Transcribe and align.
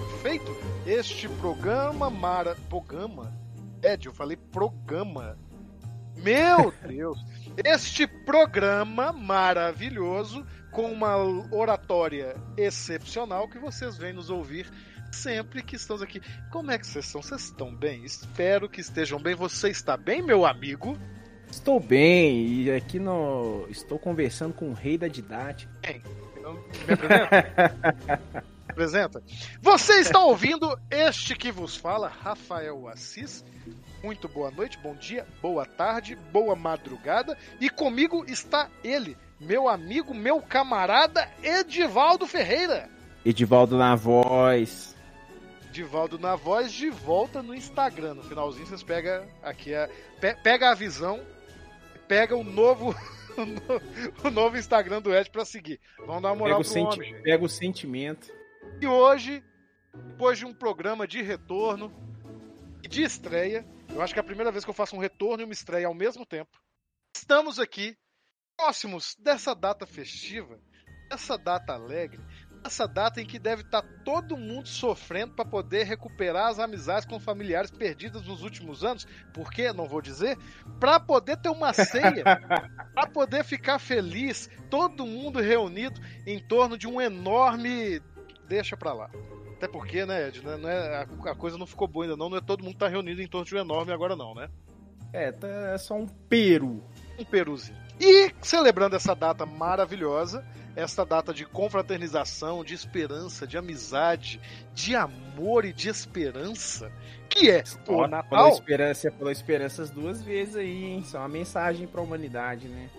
Perfeito. 0.00 0.56
Este 0.86 1.28
programa 1.28 2.10
mara... 2.10 2.56
Programa? 2.68 3.32
Ed, 3.82 4.06
eu 4.06 4.14
falei 4.14 4.36
programa. 4.36 5.38
Meu 6.16 6.72
Deus! 6.86 7.18
Este 7.64 8.06
programa 8.06 9.12
maravilhoso 9.12 10.44
com 10.72 10.90
uma 10.90 11.16
oratória 11.52 12.34
excepcional 12.56 13.48
que 13.48 13.58
vocês 13.58 13.96
vêm 13.96 14.12
nos 14.12 14.30
ouvir 14.30 14.68
sempre 15.12 15.62
que 15.62 15.76
estamos 15.76 16.02
aqui. 16.02 16.20
Como 16.50 16.70
é 16.70 16.78
que 16.78 16.86
vocês 16.86 17.04
estão? 17.04 17.22
Vocês 17.22 17.42
estão 17.42 17.74
bem? 17.74 18.04
Espero 18.04 18.68
que 18.68 18.80
estejam 18.80 19.20
bem. 19.20 19.34
Você 19.34 19.68
está 19.68 19.96
bem, 19.96 20.22
meu 20.22 20.44
amigo? 20.44 20.98
Estou 21.48 21.78
bem 21.78 22.62
e 22.62 22.70
aqui 22.72 22.98
no 22.98 23.66
estou 23.70 23.98
conversando 23.98 24.54
com 24.54 24.70
o 24.70 24.72
rei 24.72 24.98
da 24.98 25.06
didática. 25.06 25.72
Bem, 25.82 26.02
me 26.88 28.44
apresenta? 28.78 29.22
Você 29.62 30.00
está 30.00 30.18
ouvindo 30.24 30.76
este 30.90 31.36
que 31.36 31.50
vos 31.52 31.76
fala, 31.76 32.08
Rafael 32.08 32.88
Assis. 32.88 33.44
Muito 34.02 34.28
boa 34.28 34.50
noite, 34.50 34.76
bom 34.78 34.94
dia, 34.96 35.26
boa 35.40 35.64
tarde, 35.64 36.14
boa 36.30 36.54
madrugada. 36.54 37.38
E 37.60 37.70
comigo 37.70 38.24
está 38.28 38.68
ele, 38.82 39.16
meu 39.40 39.66
amigo, 39.68 40.12
meu 40.12 40.42
camarada 40.42 41.26
Edivaldo 41.42 42.26
Ferreira. 42.26 42.90
Edivaldo 43.24 43.78
na 43.78 43.94
voz. 43.94 44.94
Edivaldo 45.70 46.18
na 46.18 46.36
voz 46.36 46.70
de 46.72 46.90
volta 46.90 47.42
no 47.42 47.54
Instagram. 47.54 48.14
No 48.14 48.22
finalzinho 48.24 48.66
vocês 48.66 48.82
pegam 48.82 49.24
aqui 49.42 49.74
a. 49.74 49.88
pe- 50.20 50.34
Pega 50.42 50.70
a 50.70 50.74
visão, 50.74 51.20
pega 52.06 52.36
o 52.36 52.44
novo. 52.44 52.94
o 53.38 53.40
no- 53.46 54.28
O 54.28 54.30
novo 54.30 54.58
Instagram 54.58 55.00
do 55.00 55.14
Ed 55.14 55.30
pra 55.30 55.44
seguir. 55.46 55.80
Vamos 56.06 56.20
dar 56.22 56.28
uma 56.32 56.34
Pega 56.34 56.38
moral 56.38 56.60
o, 56.60 56.62
pro 56.62 56.70
senti- 56.70 56.94
homem, 56.96 57.22
pega 57.22 57.42
o 57.44 57.48
sentimento. 57.48 58.30
E 58.80 58.86
hoje, 58.86 59.42
depois 60.08 60.38
de 60.38 60.44
um 60.44 60.54
programa 60.54 61.06
de 61.06 61.22
retorno 61.22 61.92
e 62.82 62.88
de 62.88 63.02
estreia, 63.02 63.66
eu 63.88 64.02
acho 64.02 64.12
que 64.12 64.18
é 64.18 64.22
a 64.22 64.26
primeira 64.26 64.50
vez 64.50 64.64
que 64.64 64.70
eu 64.70 64.74
faço 64.74 64.96
um 64.96 64.98
retorno 64.98 65.42
e 65.42 65.44
uma 65.44 65.52
estreia 65.52 65.86
ao 65.86 65.94
mesmo 65.94 66.26
tempo. 66.26 66.60
Estamos 67.16 67.58
aqui, 67.58 67.96
próximos 68.56 69.16
dessa 69.18 69.54
data 69.54 69.86
festiva, 69.86 70.58
dessa 71.08 71.38
data 71.38 71.72
alegre, 71.72 72.20
dessa 72.62 72.88
data 72.88 73.20
em 73.20 73.26
que 73.26 73.38
deve 73.38 73.62
estar 73.62 73.82
todo 74.04 74.36
mundo 74.36 74.68
sofrendo 74.68 75.34
para 75.34 75.44
poder 75.44 75.84
recuperar 75.84 76.48
as 76.48 76.58
amizades 76.58 77.06
com 77.06 77.20
familiares 77.20 77.70
perdidas 77.70 78.26
nos 78.26 78.42
últimos 78.42 78.82
anos. 78.82 79.06
Por 79.32 79.52
quê? 79.52 79.72
Não 79.72 79.86
vou 79.86 80.00
dizer. 80.00 80.36
Para 80.80 80.98
poder 80.98 81.36
ter 81.36 81.50
uma 81.50 81.72
ceia, 81.72 82.24
para 82.94 83.06
poder 83.06 83.44
ficar 83.44 83.78
feliz, 83.78 84.50
todo 84.70 85.06
mundo 85.06 85.40
reunido 85.40 86.00
em 86.26 86.40
torno 86.40 86.76
de 86.76 86.88
um 86.88 87.00
enorme 87.00 88.00
deixa 88.48 88.76
pra 88.76 88.92
lá. 88.92 89.10
Até 89.56 89.68
porque, 89.68 90.04
né, 90.04 90.28
Ed, 90.28 90.42
né, 90.44 90.56
não 90.56 90.68
é, 90.68 90.96
a, 90.96 91.02
a 91.30 91.34
coisa 91.34 91.56
não 91.56 91.66
ficou 91.66 91.88
boa 91.88 92.04
ainda 92.04 92.16
não, 92.16 92.28
não 92.28 92.36
é 92.36 92.40
todo 92.40 92.64
mundo 92.64 92.76
tá 92.76 92.88
reunido 92.88 93.22
em 93.22 93.26
torno 93.26 93.46
de 93.46 93.54
um 93.54 93.58
enorme 93.58 93.92
agora 93.92 94.16
não, 94.16 94.34
né? 94.34 94.48
É, 95.12 95.30
tá, 95.30 95.46
é 95.48 95.78
só 95.78 95.94
um 95.94 96.06
peru. 96.06 96.82
Um 97.18 97.24
peruzinho. 97.24 97.78
E 98.00 98.32
celebrando 98.42 98.96
essa 98.96 99.14
data 99.14 99.46
maravilhosa, 99.46 100.44
essa 100.74 101.06
data 101.06 101.32
de 101.32 101.46
confraternização, 101.46 102.64
de 102.64 102.74
esperança, 102.74 103.46
de 103.46 103.56
amizade, 103.56 104.40
de 104.72 104.96
amor 104.96 105.64
e 105.64 105.72
de 105.72 105.88
esperança, 105.88 106.90
que 107.30 107.48
é 107.48 107.62
o 107.62 107.86
Falou 107.86 108.08
Natal. 108.08 108.48
esperança, 108.48 109.00
você 109.02 109.10
falou 109.12 109.30
esperanças 109.30 109.90
duas 109.90 110.20
vezes 110.20 110.56
aí, 110.56 110.84
hein? 110.84 110.98
Isso 110.98 111.16
é 111.16 111.20
uma 111.20 111.28
mensagem 111.28 111.86
pra 111.86 112.02
humanidade, 112.02 112.66
né? 112.66 112.90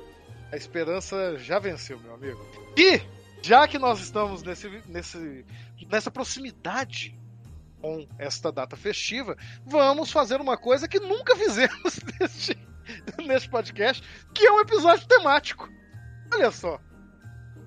A 0.51 0.55
esperança 0.55 1.37
já 1.37 1.59
venceu, 1.59 1.99
meu 1.99 2.13
amigo. 2.13 2.39
E, 2.77 3.01
já 3.45 3.67
que 3.67 3.77
nós 3.77 3.99
estamos 3.99 4.41
nesse, 4.41 4.67
nesse, 4.87 5.45
nessa 5.87 6.09
proximidade 6.09 7.15
com 7.79 8.07
esta 8.17 8.51
data 8.51 8.75
festiva, 8.75 9.37
vamos 9.63 10.11
fazer 10.11 10.41
uma 10.41 10.57
coisa 10.57 10.87
que 10.87 10.99
nunca 10.99 11.35
fizemos 11.35 11.99
neste, 12.19 12.57
neste 13.23 13.47
podcast, 13.47 14.03
que 14.33 14.47
é 14.47 14.51
um 14.51 14.59
episódio 14.59 15.07
temático. 15.07 15.69
Olha 16.33 16.49
só. 16.49 16.79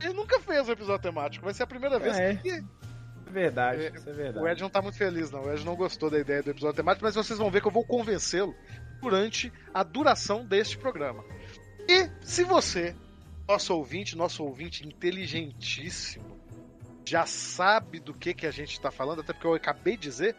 Ele 0.03 0.15
nunca 0.15 0.41
fez 0.41 0.69
um 0.69 0.72
episódio 0.72 1.03
temático, 1.03 1.44
vai 1.44 1.55
ser 1.55 1.62
a 1.62 1.67
primeira 1.69 1.99
vez. 2.00 2.19
É. 2.19 2.34
que 2.34 2.50
É 2.50 3.31
verdade, 3.31 3.84
É, 3.84 3.93
isso 3.94 4.11
é 4.11 4.12
verdade. 4.12 4.44
o 4.44 4.49
Ed 4.49 4.61
não 4.61 4.71
tá 4.71 4.83
muito 4.83 4.99
feliz, 4.99 5.31
não. 5.31 5.44
O 5.44 5.53
Ed 5.53 5.65
não 5.65 5.77
gostou 5.77 6.11
da 6.11 6.19
ideia 6.19 6.43
do 6.43 6.50
episódio 6.50 6.75
temático, 6.75 7.05
mas 7.05 7.15
vocês 7.15 7.38
vão 7.38 7.53
ver 7.53 7.61
que 7.61 7.69
eu 7.69 7.72
vou 7.72 7.87
convencê-lo 7.87 8.53
durante 9.00 9.53
a 9.72 9.84
duração 9.84 10.44
deste 10.44 10.77
programa. 10.77 11.25
E 11.88 12.11
se 12.21 12.43
você, 12.43 12.97
nosso 13.49 13.75
ouvinte, 13.75 14.15
nosso 14.15 14.45
ouvinte 14.45 14.87
inteligentíssimo, 14.87 16.39
já 17.05 17.25
sabe 17.25 17.99
do 17.99 18.13
que, 18.13 18.35
que 18.35 18.47
a 18.47 18.51
gente 18.51 18.73
está 18.73 18.91
falando, 18.91 19.23
até 19.23 19.33
porque 19.33 19.47
eu 19.47 19.55
acabei 19.55 19.97
de 19.97 20.03
dizer, 20.03 20.37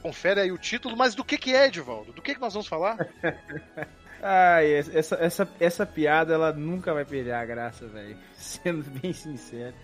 confere 0.00 0.40
aí 0.40 0.52
o 0.52 0.58
título, 0.58 0.96
mas 0.96 1.16
do 1.16 1.24
que, 1.24 1.36
que 1.36 1.52
é, 1.52 1.66
Edivaldo? 1.66 2.12
Do 2.12 2.22
que, 2.22 2.34
que 2.34 2.40
nós 2.40 2.52
vamos 2.52 2.68
falar? 2.68 2.96
Ai, 4.22 4.74
essa, 4.74 5.16
essa, 5.16 5.48
essa 5.58 5.86
piada, 5.86 6.34
ela 6.34 6.52
nunca 6.52 6.94
vai 6.94 7.04
perder 7.04 7.32
a 7.32 7.44
graça, 7.44 7.86
velho. 7.88 8.16
Sendo 8.34 8.88
bem 9.00 9.12
sincero. 9.12 9.74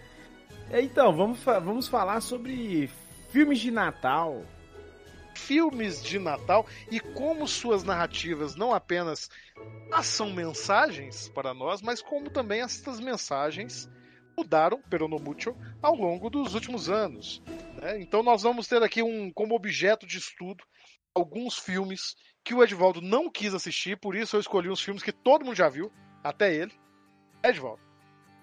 Então, 0.71 1.17
vamos, 1.17 1.43
vamos 1.43 1.89
falar 1.89 2.21
sobre 2.21 2.89
filmes 3.31 3.59
de 3.59 3.71
Natal. 3.71 4.45
Filmes 5.37 6.03
de 6.03 6.19
Natal 6.19 6.67
e 6.91 6.99
como 6.99 7.47
suas 7.47 7.85
narrativas 7.85 8.57
não 8.57 8.73
apenas 8.73 9.29
passam 9.91 10.33
mensagens 10.33 11.29
para 11.29 11.55
nós, 11.55 11.81
mas 11.83 12.03
como 12.03 12.31
também 12.31 12.61
estas 12.63 12.99
mensagens 13.01 13.89
mudaram, 14.37 14.83
pero 14.91 15.09
no 15.09 15.19
mucho, 15.19 15.57
ao 15.81 15.95
longo 15.95 16.29
dos 16.29 16.55
últimos 16.55 16.91
anos. 16.91 17.43
né? 17.81 18.01
Então 18.01 18.23
nós 18.23 18.43
vamos 18.43 18.67
ter 18.67 18.83
aqui 18.83 19.03
um 19.03 19.31
como 19.33 19.55
objeto 19.55 20.07
de 20.07 20.19
estudo 20.19 20.65
alguns 21.15 21.57
filmes 21.59 22.15
que 22.45 22.53
o 22.55 22.63
Edvaldo 22.63 23.01
não 23.01 23.31
quis 23.31 23.55
assistir, 23.55 23.97
por 23.99 24.15
isso 24.15 24.37
eu 24.37 24.41
escolhi 24.41 24.69
uns 24.69 24.81
filmes 24.83 25.03
que 25.03 25.13
todo 25.13 25.45
mundo 25.45 25.57
já 25.57 25.69
viu, 25.69 25.91
até 26.23 26.55
ele. 26.55 26.73
Edvaldo. 27.43 27.81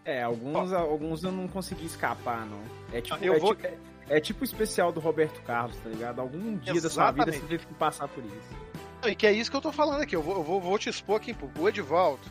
É, 0.05 0.21
alguns, 0.23 0.73
alguns 0.73 1.23
eu 1.23 1.31
não 1.31 1.47
consegui 1.47 1.85
escapar, 1.85 2.45
não. 2.45 2.61
É 2.91 2.99
tipo, 3.01 3.23
Eu 3.23 3.35
é, 3.35 3.39
vou- 3.39 3.55
tipo, 3.55 3.67
é, 3.67 3.77
é 4.09 4.19
tipo 4.19 4.41
o 4.41 4.43
especial 4.43 4.91
do 4.91 4.99
Roberto 4.99 5.41
Carlos, 5.41 5.75
tá 5.77 5.89
ligado? 5.89 6.19
Algum 6.19 6.57
dia 6.57 6.81
da 6.81 6.89
sua 6.89 7.11
vida 7.11 7.23
Exatamente. 7.29 7.41
você 7.41 7.47
teve 7.47 7.65
que 7.67 7.73
passar 7.73 8.07
por 8.07 8.23
isso. 8.23 9.09
E 9.09 9.15
que 9.15 9.27
é 9.27 9.31
isso 9.33 9.51
que 9.51 9.57
eu 9.57 9.61
tô 9.61 9.71
falando 9.71 10.01
aqui. 10.01 10.15
Eu 10.15 10.21
vou, 10.21 10.35
eu 10.37 10.43
vou, 10.43 10.61
vou 10.61 10.77
te 10.79 10.89
expor 10.89 11.17
aqui, 11.17 11.33
pô. 11.33 11.49
O 11.59 11.67
Edvaldo 11.67 12.21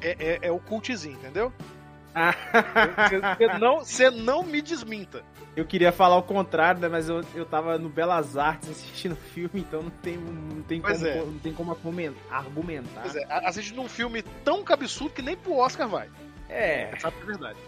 é, 0.00 0.16
é, 0.18 0.38
é 0.48 0.50
o 0.50 0.58
cultizinho, 0.58 1.14
entendeu? 1.16 1.52
Você 3.84 4.10
não, 4.10 4.18
não 4.22 4.42
me 4.42 4.60
desminta. 4.62 5.22
Eu 5.54 5.64
queria 5.64 5.92
falar 5.92 6.16
o 6.16 6.22
contrário, 6.22 6.80
né? 6.80 6.88
Mas 6.88 7.08
eu, 7.08 7.22
eu 7.34 7.46
tava 7.46 7.78
no 7.78 7.88
Belas 7.88 8.36
Artes 8.36 8.70
assistindo 8.70 9.12
o 9.12 9.16
filme, 9.16 9.60
então 9.60 9.82
não 9.82 9.90
tem, 9.90 10.16
não 10.16 10.62
tem, 10.62 10.80
Pois 10.80 10.98
como, 10.98 11.08
é. 11.10 11.16
não 11.16 11.38
tem 11.38 11.52
como 11.52 11.70
argumen- 11.72 12.14
argumentar. 12.30 13.02
Pois 13.02 13.16
é, 13.16 13.24
a- 13.24 13.48
assiste 13.48 13.72
num 13.74 13.88
filme 13.88 14.22
tão 14.44 14.62
cabeçudo 14.62 15.10
que 15.10 15.22
nem 15.22 15.36
pro 15.36 15.54
Oscar 15.56 15.88
vai. 15.88 16.08
É, 16.48 16.94
Sabe 17.00 17.16
que 17.16 17.22
é 17.22 17.26
verdade. 17.26 17.58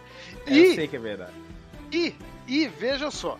é, 0.46 0.50
eu 0.50 0.56
E, 0.56 0.74
sei 0.74 0.88
que 0.88 0.96
é 0.96 1.00
verdade. 1.00 1.32
e, 1.92 2.14
e 2.46 2.68
veja 2.68 3.10
só. 3.10 3.38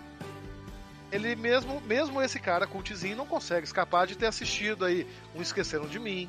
Ele 1.11 1.35
mesmo, 1.35 1.81
mesmo 1.83 2.21
esse 2.21 2.39
cara 2.39 2.67
cultizinho 2.67 3.17
não 3.17 3.27
consegue 3.27 3.67
escapar 3.67 4.07
de 4.07 4.17
ter 4.17 4.27
assistido 4.27 4.85
aí 4.85 5.07
um 5.35 5.41
Esqueceram 5.41 5.87
de 5.87 5.99
Mim, 5.99 6.29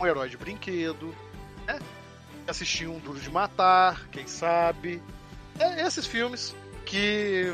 um 0.00 0.06
Herói 0.06 0.28
de 0.28 0.36
Brinquedo, 0.36 1.14
né? 1.66 1.78
Assistir 2.46 2.86
um 2.88 2.98
Duro 2.98 3.20
de 3.20 3.30
Matar, 3.30 4.06
quem 4.10 4.26
sabe. 4.26 5.02
É, 5.58 5.86
esses 5.86 6.06
filmes 6.06 6.54
que 6.86 7.52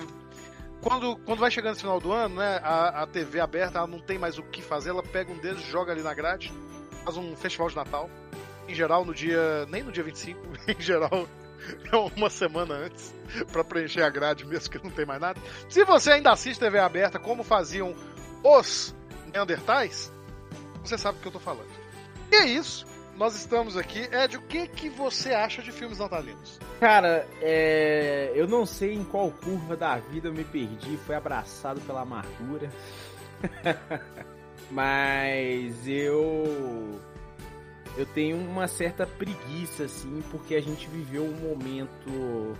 quando, 0.80 1.16
quando 1.16 1.38
vai 1.38 1.50
chegando 1.50 1.74
no 1.74 1.80
final 1.80 2.00
do 2.00 2.12
ano, 2.12 2.36
né, 2.36 2.60
a, 2.62 3.02
a 3.02 3.06
TV 3.06 3.40
aberta 3.40 3.78
ela 3.78 3.86
não 3.86 4.00
tem 4.00 4.18
mais 4.18 4.38
o 4.38 4.42
que 4.42 4.62
fazer, 4.62 4.90
ela 4.90 5.02
pega 5.02 5.30
um 5.32 5.38
deles, 5.38 5.62
joga 5.62 5.92
ali 5.92 6.02
na 6.02 6.14
grade, 6.14 6.52
faz 7.04 7.16
um 7.16 7.36
festival 7.36 7.68
de 7.68 7.76
Natal, 7.76 8.08
em 8.66 8.74
geral 8.74 9.04
no 9.04 9.12
dia. 9.12 9.66
nem 9.66 9.82
no 9.82 9.92
dia 9.92 10.02
25, 10.02 10.40
em 10.68 10.80
geral 10.80 11.26
uma 12.16 12.30
semana 12.30 12.74
antes, 12.74 13.14
para 13.52 13.64
preencher 13.64 14.02
a 14.02 14.10
grade 14.10 14.44
mesmo 14.44 14.70
que 14.70 14.82
não 14.82 14.90
tem 14.90 15.06
mais 15.06 15.20
nada. 15.20 15.40
Se 15.68 15.84
você 15.84 16.12
ainda 16.12 16.32
assiste 16.32 16.60
TV 16.60 16.78
aberta, 16.78 17.18
como 17.18 17.42
faziam 17.42 17.94
os 18.42 18.94
Neandertais, 19.32 20.12
você 20.82 20.96
sabe 20.96 21.18
do 21.18 21.22
que 21.22 21.28
eu 21.28 21.32
tô 21.32 21.40
falando. 21.40 21.70
E 22.32 22.36
é 22.36 22.44
isso. 22.46 22.86
Nós 23.16 23.36
estamos 23.36 23.76
aqui. 23.76 24.08
Ed, 24.10 24.38
o 24.38 24.42
que, 24.42 24.66
que 24.66 24.88
você 24.88 25.34
acha 25.34 25.60
de 25.60 25.70
filmes 25.70 25.98
natalinos? 25.98 26.58
Cara, 26.80 27.28
é... 27.42 28.32
eu 28.34 28.48
não 28.48 28.64
sei 28.64 28.94
em 28.94 29.04
qual 29.04 29.30
curva 29.30 29.76
da 29.76 29.96
vida 29.96 30.28
eu 30.28 30.32
me 30.32 30.42
perdi, 30.42 30.96
foi 30.96 31.14
abraçado 31.14 31.82
pela 31.82 32.00
amargura. 32.00 32.70
Mas 34.70 35.86
eu 35.86 36.98
eu 37.96 38.06
tenho 38.06 38.36
uma 38.38 38.68
certa 38.68 39.06
preguiça 39.06 39.84
assim, 39.84 40.22
porque 40.30 40.54
a 40.54 40.60
gente 40.60 40.88
viveu 40.88 41.24
um 41.24 41.36
momento 41.48 42.56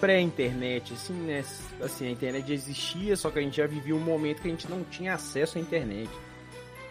pré-internet, 0.00 0.92
assim, 0.92 1.14
né? 1.14 1.44
Assim, 1.80 2.08
a 2.08 2.10
internet 2.10 2.52
existia, 2.52 3.16
só 3.16 3.30
que 3.30 3.38
a 3.38 3.42
gente 3.42 3.56
já 3.56 3.66
vivia 3.66 3.94
um 3.94 4.00
momento 4.00 4.42
que 4.42 4.48
a 4.48 4.50
gente 4.50 4.68
não 4.68 4.82
tinha 4.84 5.14
acesso 5.14 5.58
à 5.58 5.60
internet. 5.60 6.10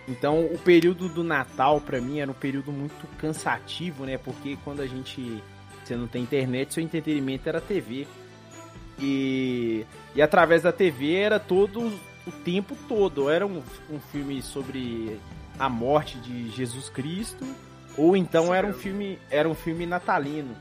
Então, 0.07 0.45
o 0.45 0.57
período 0.57 1.07
do 1.07 1.23
Natal 1.23 1.79
para 1.79 2.01
mim 2.01 2.19
era 2.19 2.29
um 2.29 2.33
período 2.33 2.71
muito 2.71 3.07
cansativo, 3.17 4.05
né? 4.05 4.17
Porque 4.17 4.57
quando 4.63 4.81
a 4.81 4.87
gente 4.87 5.41
você 5.83 5.95
não 5.95 6.07
tem 6.07 6.23
internet, 6.23 6.73
seu 6.73 6.83
entretenimento 6.83 7.47
era 7.47 7.59
TV. 7.59 8.07
E, 8.99 9.85
e 10.15 10.21
através 10.21 10.61
da 10.61 10.71
TV 10.71 11.13
era 11.15 11.39
todo 11.39 11.91
o 12.25 12.31
tempo 12.43 12.75
todo. 12.87 13.29
Era 13.29 13.45
um, 13.45 13.61
um 13.89 13.99
filme 14.11 14.41
sobre 14.41 15.19
a 15.59 15.67
morte 15.67 16.17
de 16.19 16.49
Jesus 16.51 16.89
Cristo, 16.89 17.45
ou 17.97 18.15
então 18.17 18.45
Sim, 18.45 18.53
era 18.53 18.67
um 18.67 18.73
filme 18.73 19.19
era 19.29 19.49
um 19.49 19.55
filme 19.55 19.85
natalino. 19.85 20.55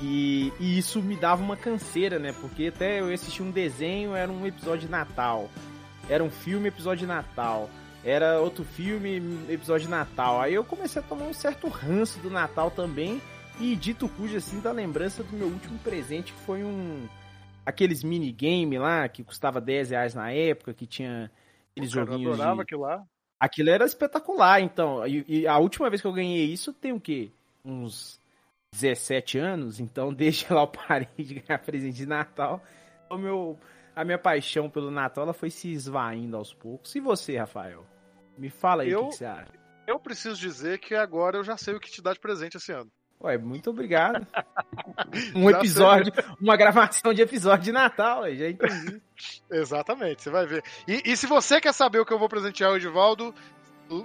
E, 0.00 0.52
e, 0.58 0.78
isso 0.78 1.02
me 1.02 1.14
dava 1.14 1.42
uma 1.42 1.56
canseira, 1.56 2.18
né? 2.18 2.32
Porque 2.40 2.68
até 2.68 3.00
eu 3.00 3.12
assisti 3.12 3.42
um 3.42 3.50
desenho, 3.50 4.14
era 4.14 4.32
um 4.32 4.46
episódio 4.46 4.86
de 4.86 4.90
Natal. 4.90 5.50
Era 6.08 6.24
um 6.24 6.30
filme, 6.30 6.68
episódio 6.68 7.00
de 7.00 7.06
Natal 7.06 7.68
era 8.04 8.40
outro 8.40 8.64
filme, 8.64 9.16
episódio 9.48 9.86
de 9.86 9.90
Natal. 9.90 10.40
Aí 10.40 10.54
eu 10.54 10.64
comecei 10.64 11.00
a 11.00 11.04
tomar 11.04 11.24
um 11.24 11.32
certo 11.32 11.68
ranço 11.68 12.18
do 12.20 12.30
Natal 12.30 12.70
também. 12.70 13.20
E 13.58 13.76
dito 13.76 14.08
cujo, 14.08 14.36
assim, 14.36 14.58
da 14.60 14.72
lembrança 14.72 15.22
do 15.22 15.36
meu 15.36 15.48
último 15.48 15.78
presente, 15.80 16.32
que 16.32 16.40
foi 16.40 16.64
um. 16.64 17.06
Aqueles 17.66 18.02
minigame 18.02 18.78
lá, 18.78 19.06
que 19.06 19.22
custava 19.22 19.60
10 19.60 19.90
reais 19.90 20.14
na 20.14 20.32
época, 20.32 20.72
que 20.72 20.86
tinha 20.86 21.30
aqueles 21.70 21.92
Cara, 21.92 22.06
joguinhos. 22.06 22.28
Eu 22.28 22.32
adorava 22.32 22.56
de... 22.56 22.62
aquilo 22.62 22.80
lá. 22.82 23.04
Aquilo 23.40 23.70
era 23.70 23.86
espetacular, 23.86 24.60
então. 24.60 25.06
E, 25.06 25.24
e, 25.26 25.46
a 25.46 25.56
última 25.56 25.88
vez 25.88 26.02
que 26.02 26.06
eu 26.06 26.12
ganhei 26.12 26.44
isso 26.44 26.74
tem 26.74 26.92
o 26.92 27.00
quê? 27.00 27.30
Uns 27.64 28.20
17 28.72 29.38
anos, 29.38 29.80
então 29.80 30.12
desde 30.14 30.52
lá 30.52 30.60
eu 30.60 30.68
parei 30.68 31.08
de 31.16 31.40
ganhar 31.40 31.58
presente 31.58 31.96
de 31.96 32.06
Natal. 32.06 32.62
O 33.08 33.16
meu 33.16 33.58
a 33.96 34.04
minha 34.04 34.18
paixão 34.18 34.70
pelo 34.70 34.90
Natal 34.90 35.24
ela 35.24 35.32
foi 35.32 35.50
se 35.50 35.72
esvaindo 35.72 36.36
aos 36.36 36.52
poucos. 36.52 36.94
E 36.94 37.00
você, 37.00 37.36
Rafael? 37.36 37.84
Me 38.36 38.50
fala 38.50 38.82
aí 38.82 38.90
eu, 38.90 39.00
o 39.00 39.04
que, 39.04 39.10
que 39.10 39.16
você 39.16 39.24
acha. 39.24 39.52
Eu 39.86 39.98
preciso 39.98 40.38
dizer 40.38 40.78
que 40.78 40.94
agora 40.94 41.38
eu 41.38 41.44
já 41.44 41.56
sei 41.56 41.74
o 41.74 41.80
que 41.80 41.90
te 41.90 42.02
dar 42.02 42.12
de 42.12 42.20
presente 42.20 42.56
esse 42.56 42.72
ano. 42.72 42.90
Ué, 43.22 43.36
muito 43.36 43.70
obrigado. 43.70 44.26
um 45.34 45.50
episódio, 45.50 46.12
uma 46.40 46.56
gravação 46.56 47.12
de 47.12 47.20
episódio 47.20 47.64
de 47.64 47.72
Natal, 47.72 48.22
já 48.34 48.48
entendi. 48.48 49.00
Exatamente, 49.50 50.22
você 50.22 50.30
vai 50.30 50.46
ver. 50.46 50.64
E, 50.88 51.02
e, 51.04 51.16
se 51.16 51.26
você 51.26 51.60
quer 51.60 51.74
saber 51.74 51.98
o 51.98 52.06
que 52.06 52.12
eu 52.12 52.18
vou 52.18 52.28
presentear 52.28 52.72
o 52.72 52.76
Edivaldo, 52.76 53.34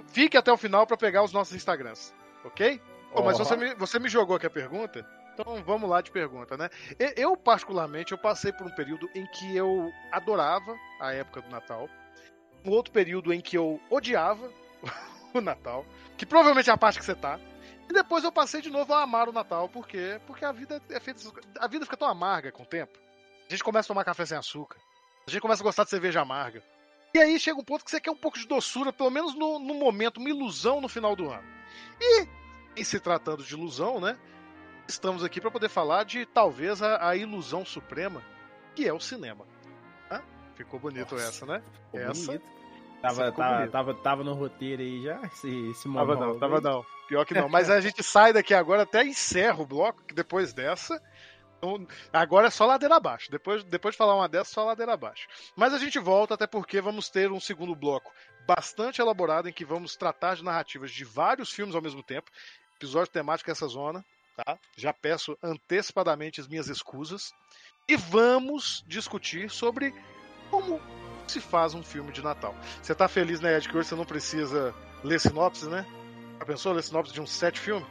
fique 0.08 0.36
até 0.36 0.52
o 0.52 0.56
final 0.56 0.86
para 0.86 0.98
pegar 0.98 1.22
os 1.22 1.32
nossos 1.32 1.54
Instagrams, 1.54 2.12
ok? 2.44 2.80
Oh, 3.14 3.22
mas 3.22 3.38
você 3.38 3.56
me, 3.56 3.74
você 3.76 3.98
me 3.98 4.10
jogou 4.10 4.36
aqui 4.36 4.46
a 4.46 4.50
pergunta, 4.50 5.06
então 5.32 5.62
vamos 5.64 5.88
lá 5.88 6.02
de 6.02 6.10
pergunta, 6.10 6.56
né? 6.56 6.68
Eu, 7.16 7.36
particularmente, 7.36 8.12
eu 8.12 8.18
passei 8.18 8.52
por 8.52 8.66
um 8.66 8.74
período 8.74 9.08
em 9.14 9.26
que 9.26 9.56
eu 9.56 9.90
adorava 10.12 10.76
a 11.00 11.12
época 11.12 11.40
do 11.40 11.50
Natal. 11.50 11.88
Um 12.64 12.70
outro 12.70 12.92
período 12.92 13.32
em 13.32 13.40
que 13.40 13.56
eu 13.56 13.80
odiava 13.88 14.50
o 15.32 15.40
Natal, 15.40 15.86
que 16.18 16.26
provavelmente 16.26 16.68
é 16.68 16.72
a 16.72 16.76
parte 16.76 16.98
que 16.98 17.04
você 17.04 17.14
tá. 17.14 17.38
E 17.88 17.92
depois 17.92 18.24
eu 18.24 18.32
passei 18.32 18.60
de 18.60 18.70
novo 18.70 18.92
a 18.92 19.02
amar 19.02 19.28
o 19.28 19.32
Natal, 19.32 19.68
por 19.68 19.86
quê? 19.86 20.20
Porque 20.26 20.44
a 20.44 20.52
vida 20.52 20.82
é 20.90 21.00
feita. 21.00 21.20
A 21.58 21.66
vida 21.66 21.84
fica 21.84 21.96
tão 21.96 22.08
amarga 22.08 22.50
com 22.50 22.62
o 22.62 22.66
tempo. 22.66 22.98
A 23.46 23.50
gente 23.50 23.62
começa 23.62 23.86
a 23.86 23.88
tomar 23.88 24.04
café 24.04 24.26
sem 24.26 24.36
açúcar. 24.36 24.78
A 25.26 25.30
gente 25.30 25.40
começa 25.40 25.62
a 25.62 25.64
gostar 25.64 25.84
de 25.84 25.90
cerveja 25.90 26.20
amarga. 26.20 26.62
E 27.14 27.18
aí 27.18 27.38
chega 27.38 27.58
um 27.58 27.64
ponto 27.64 27.84
que 27.84 27.90
você 27.90 28.00
quer 28.00 28.10
um 28.10 28.16
pouco 28.16 28.38
de 28.38 28.46
doçura, 28.46 28.92
pelo 28.92 29.10
menos 29.10 29.34
no, 29.34 29.58
no 29.58 29.74
momento, 29.74 30.18
uma 30.18 30.28
ilusão 30.28 30.80
no 30.80 30.88
final 30.88 31.14
do 31.16 31.30
ano. 31.30 31.46
E, 32.00 32.26
em 32.76 32.84
se 32.84 33.00
tratando 33.00 33.42
de 33.42 33.54
ilusão, 33.54 34.00
né? 34.00 34.18
estamos 34.88 35.24
aqui 35.24 35.40
para 35.40 35.50
poder 35.50 35.68
falar 35.68 36.04
de 36.04 36.24
talvez 36.26 36.82
a, 36.82 37.08
a, 37.08 37.16
ilusão 37.16 37.64
suprema, 37.64 38.22
que 38.74 38.86
é 38.86 38.92
o 38.92 39.00
cinema. 39.00 39.46
Ah, 40.10 40.22
ficou 40.54 40.78
bonito 40.78 41.14
Nossa, 41.14 41.28
essa, 41.28 41.46
né? 41.46 41.62
Essa. 41.92 42.32
Bonito. 42.32 42.55
Tava, 43.00 43.32
tava, 43.32 43.68
tava, 43.68 43.94
tava, 43.94 44.24
no 44.24 44.34
roteiro 44.34 44.82
aí 44.82 45.02
já, 45.02 45.20
esse, 45.22 45.70
esse 45.70 45.92
Tava 45.92 46.16
não, 46.16 46.38
tava 46.38 46.60
não. 46.60 46.84
Pior 47.06 47.24
que 47.24 47.34
não. 47.34 47.48
Mas 47.48 47.70
a 47.70 47.80
gente 47.80 48.02
sai 48.02 48.32
daqui 48.32 48.52
agora, 48.52 48.82
até 48.82 49.04
encerra 49.04 49.62
o 49.62 49.66
bloco, 49.66 50.02
que 50.02 50.14
depois 50.14 50.52
dessa. 50.52 51.00
Então, 51.58 51.86
agora 52.12 52.48
é 52.48 52.50
só 52.50 52.66
ladeira 52.66 52.96
abaixo. 52.96 53.30
Depois, 53.30 53.62
depois 53.64 53.94
de 53.94 53.98
falar 53.98 54.16
uma 54.16 54.28
dessa, 54.28 54.50
só 54.52 54.64
ladeira 54.64 54.94
abaixo. 54.94 55.28
Mas 55.54 55.72
a 55.72 55.78
gente 55.78 55.98
volta, 55.98 56.34
até 56.34 56.46
porque 56.46 56.80
vamos 56.80 57.08
ter 57.08 57.30
um 57.30 57.40
segundo 57.40 57.74
bloco 57.74 58.12
bastante 58.46 59.00
elaborado 59.00 59.48
em 59.48 59.52
que 59.52 59.64
vamos 59.64 59.96
tratar 59.96 60.36
de 60.36 60.44
narrativas 60.44 60.90
de 60.90 61.04
vários 61.04 61.50
filmes 61.50 61.74
ao 61.74 61.82
mesmo 61.82 62.02
tempo. 62.02 62.30
Episódio 62.76 63.12
temático 63.12 63.50
essa 63.50 63.66
zona 63.66 64.04
tá? 64.36 64.58
Já 64.76 64.92
peço 64.92 65.36
antecipadamente 65.42 66.40
as 66.40 66.46
minhas 66.46 66.68
escusas. 66.68 67.32
E 67.88 67.96
vamos 67.96 68.84
discutir 68.86 69.50
sobre 69.50 69.94
como 70.50 70.80
se 71.32 71.40
faz 71.40 71.74
um 71.74 71.82
filme 71.82 72.12
de 72.12 72.22
Natal. 72.22 72.54
Você 72.82 72.94
tá 72.94 73.08
feliz, 73.08 73.40
né, 73.40 73.56
Ed, 73.56 73.68
que 73.68 73.76
hoje 73.76 73.88
você 73.88 73.94
não 73.94 74.04
precisa 74.04 74.74
ler 75.02 75.20
sinopse, 75.20 75.68
né? 75.68 75.86
Já 76.38 76.44
pensou 76.44 76.72
ler 76.72 76.82
sinopse 76.82 77.12
de 77.12 77.20
um 77.20 77.26
set 77.26 77.58
filme? 77.58 77.86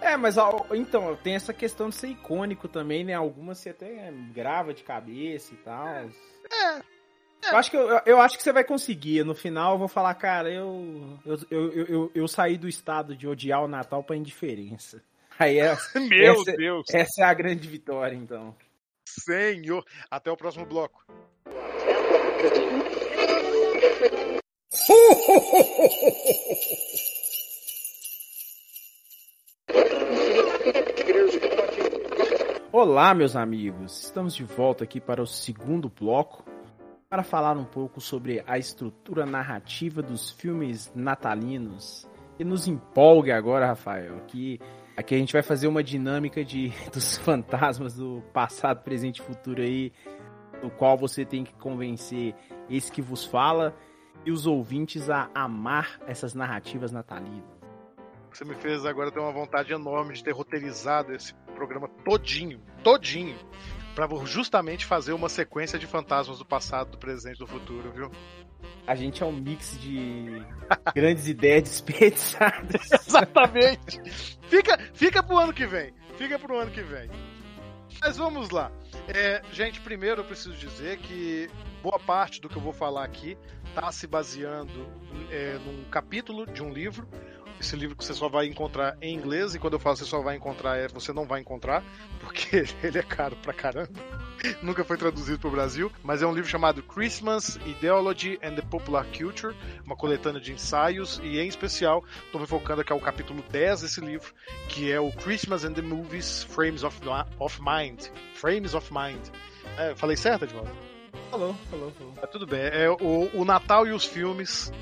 É, 0.00 0.16
mas 0.16 0.36
então, 0.74 1.14
tem 1.16 1.34
essa 1.34 1.52
questão 1.52 1.90
de 1.90 1.94
ser 1.94 2.08
icônico 2.08 2.66
também, 2.68 3.04
né? 3.04 3.12
Algumas 3.14 3.58
você 3.58 3.70
até 3.70 4.10
grava 4.32 4.72
de 4.72 4.82
cabeça 4.82 5.52
e 5.52 5.56
tal. 5.58 5.86
É. 5.86 6.08
é. 6.52 6.82
Eu 7.52 7.56
acho, 7.56 7.70
que 7.70 7.76
eu, 7.76 8.00
eu, 8.06 8.20
acho 8.20 8.36
que 8.36 8.42
você 8.42 8.52
vai 8.52 8.64
conseguir. 8.64 9.24
No 9.24 9.34
final 9.34 9.72
eu 9.72 9.78
vou 9.78 9.88
falar, 9.88 10.14
cara, 10.14 10.50
eu, 10.50 11.18
eu, 11.24 11.38
eu, 11.50 11.86
eu, 11.86 12.12
eu 12.14 12.28
saí 12.28 12.56
do 12.56 12.68
estado 12.68 13.16
de 13.16 13.26
odiar 13.26 13.62
o 13.62 13.68
Natal 13.68 14.02
pra 14.02 14.16
indiferença. 14.16 15.02
Aí 15.38 15.58
é, 15.58 15.76
Meu 15.94 16.34
essa, 16.34 16.52
Deus! 16.52 16.86
Essa 16.92 17.22
é 17.22 17.24
a 17.24 17.34
grande 17.34 17.68
vitória, 17.68 18.14
então. 18.14 18.54
Senhor! 19.06 19.84
Até 20.10 20.30
o 20.30 20.36
próximo 20.36 20.66
bloco. 20.66 21.04
Olá, 32.72 33.14
meus 33.14 33.36
amigos! 33.36 34.04
Estamos 34.04 34.34
de 34.34 34.44
volta 34.44 34.84
aqui 34.84 34.98
para 35.00 35.22
o 35.22 35.26
segundo 35.26 35.90
bloco 35.90 36.42
para 37.10 37.22
falar 37.22 37.58
um 37.58 37.64
pouco 37.64 38.00
sobre 38.00 38.42
a 38.46 38.56
estrutura 38.56 39.26
narrativa 39.26 40.00
dos 40.00 40.30
filmes 40.30 40.90
natalinos. 40.94 42.08
E 42.38 42.44
nos 42.44 42.66
empolgue 42.66 43.32
agora, 43.32 43.66
Rafael, 43.66 44.22
que 44.26 44.58
Aqui 45.00 45.14
a 45.14 45.18
gente 45.18 45.32
vai 45.32 45.40
fazer 45.40 45.66
uma 45.66 45.82
dinâmica 45.82 46.44
de 46.44 46.70
dos 46.92 47.16
fantasmas 47.16 47.94
do 47.94 48.22
passado, 48.34 48.82
presente 48.82 49.18
e 49.18 49.22
futuro 49.22 49.62
aí, 49.62 49.92
no 50.62 50.70
qual 50.70 50.96
você 50.96 51.24
tem 51.24 51.44
que 51.44 51.54
convencer 51.54 52.34
esse 52.68 52.90
que 52.90 53.02
vos 53.02 53.24
fala 53.24 53.74
e 54.24 54.30
os 54.30 54.46
ouvintes 54.46 55.08
a 55.08 55.30
amar 55.34 56.00
essas 56.06 56.34
narrativas 56.34 56.92
natalinas. 56.92 57.60
Você 58.32 58.44
me 58.44 58.54
fez 58.54 58.86
agora 58.86 59.10
ter 59.10 59.18
uma 59.18 59.32
vontade 59.32 59.72
enorme 59.72 60.14
de 60.14 60.22
ter 60.22 60.32
roteirizado 60.32 61.12
esse 61.12 61.34
programa 61.54 61.88
todinho, 62.04 62.60
todinho, 62.82 63.36
para 63.94 64.06
justamente 64.24 64.86
fazer 64.86 65.12
uma 65.12 65.28
sequência 65.28 65.78
de 65.78 65.86
fantasmas 65.86 66.38
do 66.38 66.46
passado, 66.46 66.92
do 66.92 66.98
presente 66.98 67.36
e 67.36 67.38
do 67.40 67.46
futuro, 67.46 67.90
viu? 67.90 68.10
A 68.86 68.94
gente 68.94 69.22
é 69.22 69.26
um 69.26 69.32
mix 69.32 69.78
de 69.80 70.42
grandes 70.94 71.26
ideias 71.26 71.64
desperdiçadas. 71.64 72.90
Exatamente. 72.92 74.00
Fica, 74.48 74.78
fica 74.94 75.22
pro 75.22 75.38
ano 75.38 75.52
que 75.52 75.66
vem. 75.66 75.92
Fica 76.16 76.38
pro 76.38 76.58
ano 76.58 76.70
que 76.70 76.82
vem. 76.82 77.10
Mas 78.00 78.16
vamos 78.16 78.50
lá. 78.50 78.70
É, 79.08 79.42
gente, 79.52 79.80
primeiro 79.80 80.20
eu 80.20 80.24
preciso 80.24 80.54
dizer 80.56 80.98
que 80.98 81.48
boa 81.82 81.98
parte 81.98 82.40
do 82.40 82.48
que 82.48 82.56
eu 82.56 82.62
vou 82.62 82.72
falar 82.72 83.04
aqui 83.04 83.36
está 83.66 83.90
se 83.90 84.06
baseando 84.06 84.86
é, 85.30 85.58
num 85.64 85.84
capítulo 85.90 86.46
de 86.46 86.62
um 86.62 86.72
livro. 86.72 87.08
Esse 87.60 87.76
livro 87.76 87.94
que 87.94 88.04
você 88.04 88.14
só 88.14 88.28
vai 88.28 88.46
encontrar 88.46 88.96
em 89.02 89.14
inglês, 89.14 89.54
e 89.54 89.58
quando 89.58 89.74
eu 89.74 89.78
falo 89.78 89.96
você 89.96 90.04
só 90.04 90.22
vai 90.22 90.34
encontrar, 90.34 90.78
é 90.78 90.88
você 90.88 91.12
não 91.12 91.26
vai 91.26 91.40
encontrar, 91.40 91.84
porque 92.20 92.64
ele 92.82 92.98
é 92.98 93.02
caro 93.02 93.36
pra 93.36 93.52
caramba. 93.52 94.00
nunca 94.62 94.84
foi 94.84 94.96
traduzido 94.96 95.38
para 95.38 95.48
o 95.48 95.52
Brasil, 95.52 95.92
mas 96.02 96.22
é 96.22 96.26
um 96.26 96.34
livro 96.34 96.48
chamado 96.48 96.82
Christmas, 96.82 97.56
Ideology 97.66 98.38
and 98.42 98.54
the 98.54 98.62
Popular 98.62 99.06
Culture, 99.06 99.54
uma 99.84 99.96
coletânea 99.96 100.40
de 100.40 100.52
ensaios, 100.52 101.20
e 101.22 101.38
em 101.38 101.48
especial 101.48 102.04
estou 102.24 102.40
me 102.40 102.46
focando 102.46 102.80
aqui 102.80 102.92
ao 102.92 103.00
capítulo 103.00 103.42
10 103.50 103.82
desse 103.82 104.00
livro, 104.00 104.32
que 104.68 104.90
é 104.90 105.00
o 105.00 105.10
Christmas 105.12 105.64
and 105.64 105.74
the 105.74 105.82
Movies, 105.82 106.42
Frames 106.44 106.82
of, 106.82 106.98
of 107.38 107.60
Mind. 107.60 108.06
Frames 108.34 108.74
of 108.74 108.92
Mind. 108.92 109.20
É, 109.76 109.94
falei 109.94 110.16
certo, 110.16 110.44
Edvaldo? 110.44 110.70
Falou, 111.30 111.54
falou, 111.70 111.92
falou. 111.92 112.14
É, 112.22 112.26
tudo 112.26 112.46
bem. 112.46 112.60
É 112.60 112.88
o, 112.90 113.30
o 113.34 113.44
Natal 113.44 113.86
e 113.86 113.92
os 113.92 114.04
filmes, 114.04 114.72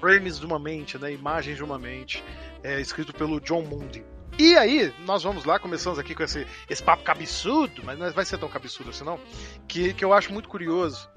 Frames 0.00 0.38
de 0.38 0.46
uma 0.46 0.58
Mente, 0.58 0.98
né, 0.98 1.12
Imagens 1.12 1.56
de 1.56 1.64
uma 1.64 1.78
Mente, 1.78 2.22
é, 2.62 2.80
escrito 2.80 3.12
pelo 3.12 3.40
John 3.40 3.62
Mundi. 3.62 4.04
E 4.38 4.56
aí, 4.56 4.94
nós 5.00 5.24
vamos 5.24 5.44
lá, 5.44 5.58
começamos 5.58 5.98
aqui 5.98 6.14
com 6.14 6.22
esse, 6.22 6.46
esse 6.70 6.80
papo 6.80 7.02
cabeçudo, 7.02 7.82
mas 7.82 7.98
não 7.98 8.08
vai 8.12 8.24
ser 8.24 8.38
tão 8.38 8.48
cabeçudo 8.48 8.90
assim 8.90 9.02
não, 9.02 9.18
que, 9.66 9.92
que 9.92 10.04
eu 10.04 10.12
acho 10.12 10.32
muito 10.32 10.48
curioso, 10.48 11.10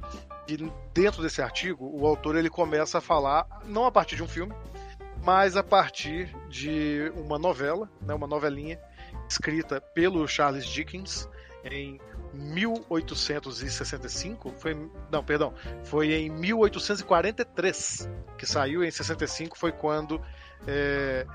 que 0.48 0.58
dentro 0.92 1.22
desse 1.22 1.40
artigo, 1.40 1.88
o 1.94 2.08
autor 2.08 2.36
ele 2.36 2.50
começa 2.50 2.98
a 2.98 3.02
falar, 3.02 3.46
não 3.64 3.86
a 3.86 3.92
partir 3.92 4.16
de 4.16 4.24
um 4.24 4.28
filme, 4.28 4.56
mas 5.24 5.56
a 5.56 5.62
partir 5.62 6.36
de 6.50 7.14
uma 7.16 7.38
novela, 7.38 7.88
né, 8.02 8.12
uma 8.12 8.26
novelinha, 8.26 8.80
escrita 9.30 9.80
pelo 9.80 10.28
Charles 10.28 10.66
Dickens 10.66 11.30
em 11.64 12.02
1865, 12.34 14.52
foi, 14.58 14.76
não, 15.12 15.24
perdão, 15.24 15.54
foi 15.84 16.12
em 16.12 16.28
1843 16.28 18.10
que 18.36 18.48
saiu, 18.48 18.84
em 18.84 18.90
65 18.90 19.60
foi 19.60 19.72
quando, 19.72 20.20
é, 20.66 21.28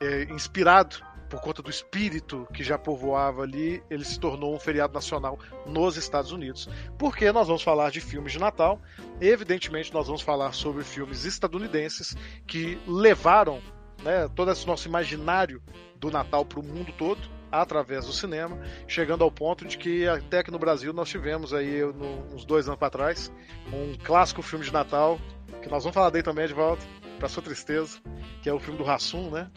é, 0.00 0.24
inspirado 0.24 1.11
por 1.32 1.40
conta 1.40 1.62
do 1.62 1.70
espírito 1.70 2.46
que 2.52 2.62
já 2.62 2.76
povoava 2.76 3.40
ali, 3.40 3.82
ele 3.88 4.04
se 4.04 4.20
tornou 4.20 4.54
um 4.54 4.60
feriado 4.60 4.92
nacional 4.92 5.38
nos 5.64 5.96
Estados 5.96 6.30
Unidos. 6.30 6.68
Porque 6.98 7.32
nós 7.32 7.46
vamos 7.46 7.62
falar 7.62 7.90
de 7.90 8.02
filmes 8.02 8.32
de 8.32 8.38
Natal, 8.38 8.78
evidentemente 9.18 9.94
nós 9.94 10.08
vamos 10.08 10.20
falar 10.20 10.52
sobre 10.52 10.84
filmes 10.84 11.24
estadunidenses 11.24 12.14
que 12.46 12.78
levaram 12.86 13.62
né, 14.02 14.28
todo 14.34 14.50
esse 14.50 14.66
nosso 14.66 14.86
imaginário 14.86 15.62
do 15.96 16.10
Natal 16.10 16.44
para 16.44 16.60
o 16.60 16.62
mundo 16.62 16.92
todo 16.98 17.22
através 17.50 18.04
do 18.04 18.12
cinema, 18.12 18.60
chegando 18.86 19.24
ao 19.24 19.30
ponto 19.30 19.64
de 19.64 19.78
que 19.78 20.06
até 20.06 20.42
que 20.42 20.50
no 20.50 20.58
Brasil 20.58 20.92
nós 20.92 21.08
tivemos 21.08 21.54
aí 21.54 21.80
no, 21.80 22.34
uns 22.34 22.44
dois 22.44 22.66
anos 22.66 22.78
para 22.78 22.90
trás 22.90 23.32
um 23.72 23.96
clássico 24.04 24.42
filme 24.42 24.66
de 24.66 24.72
Natal 24.72 25.18
que 25.62 25.68
nós 25.70 25.82
vamos 25.82 25.94
falar 25.94 26.10
dele 26.10 26.24
também 26.24 26.46
de 26.46 26.52
volta 26.52 26.84
para 27.18 27.28
sua 27.28 27.42
tristeza, 27.42 28.00
que 28.42 28.50
é 28.50 28.52
o 28.52 28.58
filme 28.58 28.76
do 28.76 28.84
Rassum, 28.84 29.30
né? 29.30 29.48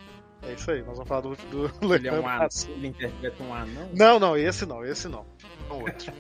É 0.48 0.54
isso 0.54 0.70
aí, 0.72 0.80
nós 0.84 0.98
vamos 0.98 1.08
falar 1.08 1.22
do, 1.22 1.36
do 1.36 1.96
Ele 1.96 2.08
é 2.08 2.14
um 2.14 2.28
anão, 2.28 2.48
ele 2.70 2.88
interpreta 2.88 3.44
um 3.44 3.54
anão? 3.54 3.90
Não, 3.94 4.20
não, 4.20 4.38
esse 4.38 4.66
não, 4.66 4.86
esse 4.86 5.08
não. 5.08 5.26
Um 5.70 5.82
outro. 5.82 6.14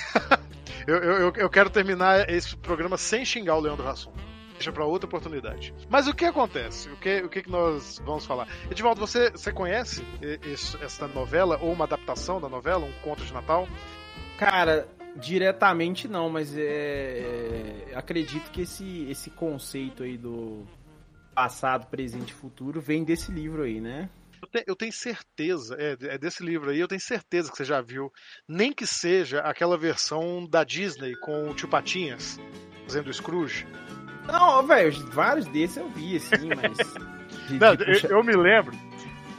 eu, 0.86 0.96
eu, 0.96 1.32
eu 1.36 1.50
quero 1.50 1.68
terminar 1.68 2.28
esse 2.30 2.56
programa 2.56 2.96
sem 2.96 3.24
xingar 3.24 3.56
o 3.56 3.60
Leandro 3.60 3.84
Rassum. 3.84 4.12
Deixa 4.54 4.72
para 4.72 4.84
outra 4.84 5.06
oportunidade. 5.06 5.74
Mas 5.90 6.06
o 6.06 6.14
que 6.14 6.24
acontece? 6.24 6.88
O 6.88 6.96
que, 6.96 7.20
o 7.22 7.28
que 7.28 7.48
nós 7.48 8.00
vamos 8.04 8.24
falar? 8.24 8.46
Edivaldo, 8.70 9.00
você, 9.00 9.30
você 9.30 9.52
conhece 9.52 10.04
esse, 10.20 10.76
essa 10.82 11.08
novela, 11.08 11.58
ou 11.60 11.72
uma 11.72 11.84
adaptação 11.84 12.40
da 12.40 12.48
novela, 12.48 12.84
um 12.84 12.92
conto 13.02 13.24
de 13.24 13.32
Natal? 13.32 13.66
Cara, 14.38 14.88
diretamente 15.16 16.06
não, 16.08 16.30
mas 16.30 16.56
é, 16.56 17.88
é, 17.90 17.94
acredito 17.94 18.50
que 18.50 18.62
esse, 18.62 19.10
esse 19.10 19.30
conceito 19.30 20.02
aí 20.02 20.16
do 20.16 20.64
passado, 21.34 21.86
presente 21.86 22.30
e 22.30 22.34
futuro 22.34 22.80
vem 22.80 23.04
desse 23.04 23.30
livro 23.30 23.62
aí, 23.62 23.80
né? 23.80 24.08
Eu, 24.40 24.48
te, 24.48 24.64
eu 24.66 24.76
tenho 24.76 24.92
certeza, 24.92 25.76
é, 25.78 25.96
é, 26.00 26.18
desse 26.18 26.44
livro 26.44 26.70
aí, 26.70 26.80
eu 26.80 26.88
tenho 26.88 27.00
certeza 27.00 27.50
que 27.50 27.56
você 27.56 27.64
já 27.64 27.80
viu. 27.80 28.12
Nem 28.48 28.72
que 28.72 28.86
seja 28.86 29.40
aquela 29.40 29.78
versão 29.78 30.46
da 30.46 30.64
Disney 30.64 31.14
com 31.16 31.50
o 31.50 31.54
Tio 31.54 31.68
Patinhas 31.68 32.38
fazendo 32.84 33.08
o 33.08 33.14
Scrooge. 33.14 33.66
Não, 34.26 34.66
velho, 34.66 34.92
vários 35.10 35.46
desses 35.46 35.76
eu 35.76 35.88
vi, 35.88 36.16
assim, 36.16 36.48
mas. 36.54 36.76
De, 37.48 37.58
Não, 37.58 37.74
de 37.74 38.04
eu, 38.04 38.18
eu, 38.18 38.24
me 38.24 38.36
lembro. 38.36 38.76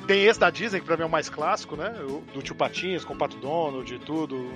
Tem 0.07 0.25
esse 0.25 0.39
da 0.39 0.50
Disney, 0.50 0.81
que 0.81 0.85
pra 0.85 0.97
mim 0.97 1.03
é 1.03 1.05
o 1.05 1.09
mais 1.09 1.29
clássico, 1.29 1.77
né? 1.77 1.93
Do 2.33 2.41
Tio 2.41 2.55
Patinhas, 2.55 3.05
com 3.05 3.13
o 3.13 3.17
Pato 3.17 3.38
Donald 3.38 3.93
e 3.93 4.00
tudo. 4.00 4.53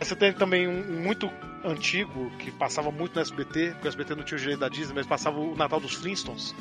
Você 0.00 0.14
tem 0.14 0.32
também 0.32 0.68
um 0.68 1.02
muito 1.02 1.30
antigo 1.64 2.30
que 2.38 2.50
passava 2.50 2.90
muito 2.90 3.14
no 3.16 3.20
SBT, 3.20 3.72
porque 3.72 3.86
o 3.86 3.88
SBT 3.88 4.14
não 4.14 4.22
tinha 4.22 4.36
o 4.36 4.40
direito 4.40 4.60
da 4.60 4.68
Disney, 4.68 4.94
mas 4.94 5.06
passava 5.06 5.38
o 5.38 5.56
Natal 5.56 5.80
dos 5.80 5.94
Flintstones. 5.94 6.54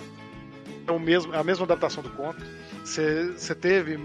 É 0.87 0.91
o 0.91 0.99
mesmo, 0.99 1.33
é 1.33 1.37
a 1.37 1.43
mesma 1.43 1.65
adaptação 1.65 2.01
do 2.01 2.09
conto. 2.09 2.43
Você 2.83 3.55
teve. 3.55 3.99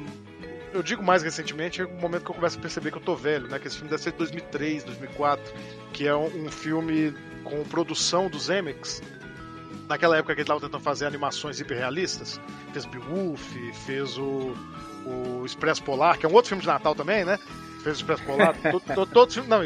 Eu 0.73 0.83
digo 0.83 1.03
mais 1.03 1.23
recentemente, 1.23 1.81
é 1.81 1.85
o 1.85 2.01
momento 2.01 2.25
que 2.25 2.31
eu 2.31 2.35
começo 2.35 2.59
a 2.59 2.61
perceber 2.61 2.91
que 2.91 2.97
eu 2.97 3.03
tô 3.03 3.15
velho, 3.15 3.47
né? 3.47 3.59
Que 3.59 3.69
esse 3.69 3.77
filme 3.77 3.91
deve 3.91 4.03
ser 4.03 4.12
de 4.12 4.19
2003, 4.19 4.85
2004, 4.85 5.55
que 5.93 6.07
é 6.07 6.17
um, 6.17 6.47
um 6.47 6.51
filme 6.51 7.15
com 7.45 7.62
produção 7.65 8.29
dos 8.29 8.45
Zemeckis. 8.45 9.03
Naquela 9.89 10.17
época 10.17 10.35
que 10.35 10.41
ele 10.41 10.45
estava 10.45 10.61
tentando 10.61 10.83
fazer 10.83 11.07
animações 11.07 11.61
hiperrealistas. 11.61 12.41
Fez 12.73 12.87
Beowulf, 12.87 13.55
fez 13.85 14.17
o, 14.17 14.55
o 15.05 15.45
Expresso 15.45 15.83
Polar, 15.83 16.19
que 16.19 16.25
é 16.25 16.29
um 16.29 16.33
outro 16.33 16.49
filme 16.49 16.62
de 16.62 16.67
Natal 16.67 16.95
também, 16.95 17.25
né? 17.25 17.39
Fez 17.83 17.97
o 17.97 18.01
Expresso 18.01 18.23
Polar. 18.25 18.55
Todos 18.95 19.35
todo, 19.35 19.49
não, 19.49 19.62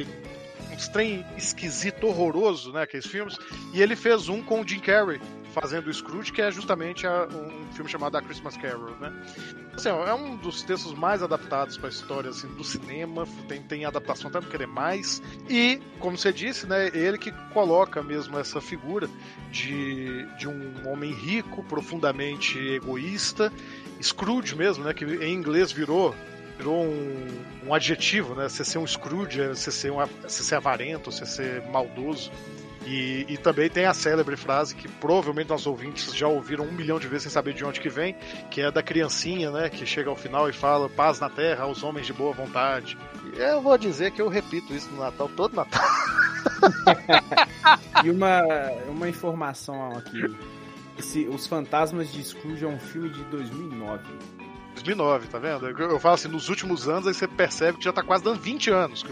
uns 0.77 0.89
trem 0.89 1.25
esquisito, 1.37 2.07
horroroso, 2.07 2.73
né? 2.73 2.83
Aqueles 2.83 3.07
filmes. 3.07 3.39
E 3.73 3.83
ele 3.83 3.97
fez 3.97 4.29
um 4.29 4.43
com 4.43 4.61
o 4.61 4.69
Jim 4.69 4.79
Carrey 4.79 5.21
fazendo 5.53 5.87
o 5.87 5.95
Scrooge, 5.95 6.31
que 6.31 6.43
é 6.43 6.51
justamente 6.51 7.07
a, 7.07 7.27
um 7.27 7.73
filme 7.73 7.91
chamado 7.91 8.15
A 8.15 8.21
Christmas 8.21 8.59
Carol, 8.59 8.95
né? 9.01 9.11
Assim, 9.73 9.89
é 9.89 10.13
um 10.13 10.37
dos 10.37 10.63
textos 10.63 10.93
mais 10.93 11.23
adaptados 11.23 11.79
para 11.79 11.89
a 11.89 11.91
história 11.91 12.29
assim, 12.29 12.47
do 12.49 12.63
cinema, 12.63 13.27
tem, 13.49 13.63
tem 13.63 13.85
adaptação 13.87 14.29
até 14.29 14.39
querer 14.43 14.67
mais. 14.67 15.23
E, 15.49 15.81
como 15.99 16.19
você 16.19 16.31
disse, 16.31 16.67
né, 16.67 16.91
ele 16.93 17.17
que 17.17 17.33
coloca 17.55 18.03
mesmo 18.03 18.39
essa 18.39 18.61
figura 18.61 19.09
de, 19.51 20.27
de 20.37 20.47
um 20.47 20.91
homem 20.91 21.13
rico, 21.13 21.65
profundamente 21.65 22.59
egoísta, 22.59 23.51
Scrooge 24.03 24.55
mesmo, 24.55 24.85
né, 24.85 24.93
que 24.93 25.07
em 25.07 25.33
inglês 25.33 25.73
virou 25.73 26.15
virou 26.57 26.85
um, 26.85 27.27
um 27.67 27.75
adjetivo, 27.75 28.35
né? 28.35 28.49
Você 28.49 28.65
ser 28.65 28.79
um 28.79 28.87
Scrooge, 28.87 29.49
você 29.49 29.71
ser, 29.71 29.91
um, 29.91 29.97
você 30.23 30.43
ser 30.43 30.57
avarento, 30.57 31.11
você 31.11 31.27
ser 31.27 31.63
maldoso. 31.69 32.31
E, 32.87 33.27
e, 33.29 33.37
também 33.37 33.69
tem 33.69 33.85
a 33.85 33.93
célebre 33.93 34.37
frase 34.37 34.73
que 34.73 34.87
provavelmente 34.87 35.49
nossos 35.49 35.67
ouvintes 35.67 36.15
já 36.15 36.29
ouviram 36.29 36.65
um 36.65 36.71
milhão 36.71 37.01
de 37.01 37.09
vezes 37.09 37.25
sem 37.25 37.33
saber 37.33 37.53
de 37.53 37.65
onde 37.65 37.81
que 37.81 37.89
vem, 37.89 38.15
que 38.49 38.61
é 38.61 38.71
da 38.71 38.81
criancinha, 38.81 39.51
né, 39.51 39.69
que 39.69 39.85
chega 39.85 40.09
ao 40.09 40.15
final 40.15 40.49
e 40.49 40.53
fala 40.53 40.89
paz 40.89 41.19
na 41.19 41.29
terra 41.29 41.65
aos 41.65 41.83
homens 41.83 42.07
de 42.07 42.13
boa 42.13 42.33
vontade. 42.33 42.97
E 43.35 43.41
eu 43.41 43.61
vou 43.61 43.77
dizer 43.77 44.13
que 44.13 44.23
eu 44.23 44.29
repito 44.29 44.73
isso 44.73 44.89
no 44.93 45.01
Natal, 45.01 45.29
todo 45.37 45.57
Natal. 45.57 45.83
e 48.05 48.11
uma, 48.11 48.43
uma 48.89 49.09
informação 49.09 49.97
aqui. 49.97 50.23
Esse, 50.97 51.27
Os 51.27 51.47
Fantasmas 51.47 52.13
de 52.13 52.23
Scrooge 52.23 52.65
é 52.65 52.69
um 52.69 52.79
filme 52.79 53.11
de 53.11 53.23
2009. 53.25 54.03
2009, 54.77 55.29
tá 55.29 55.39
vendo? 55.39 55.67
Eu 55.69 55.99
falo 55.99 56.15
assim, 56.15 56.29
nos 56.29 56.49
últimos 56.49 56.89
anos, 56.89 57.07
aí 57.07 57.15
você 57.15 57.27
percebe 57.27 57.79
que 57.79 57.85
já 57.85 57.93
tá 57.93 58.03
quase 58.03 58.25
dando 58.25 58.41
20 58.41 58.71
anos 58.71 59.05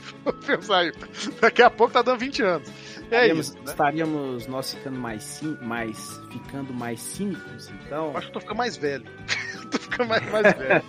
saiu. 0.63 0.93
Daqui 1.41 1.63
a 1.63 1.71
pouco 1.71 1.93
tá 1.93 2.03
dando 2.03 2.19
20 2.19 2.43
anos. 2.43 2.69
É 3.11 3.27
estaríamos, 3.29 3.47
isso. 3.47 3.57
Né? 3.57 3.65
Estaríamos 3.67 4.47
nós 4.47 4.75
ficando 4.75 4.99
mais, 4.99 5.43
mais, 5.63 6.21
ficando 6.31 6.75
mais 6.75 7.01
cínicos, 7.01 7.71
então. 7.71 8.11
Eu 8.11 8.19
acho 8.19 8.27
que 8.29 8.33
tô 8.33 8.41
ficando 8.41 8.59
mais 8.59 8.77
velho. 8.77 9.05
tô 9.71 9.79
ficando 9.79 10.09
mais, 10.09 10.31
mais 10.31 10.57
velho. 10.57 10.83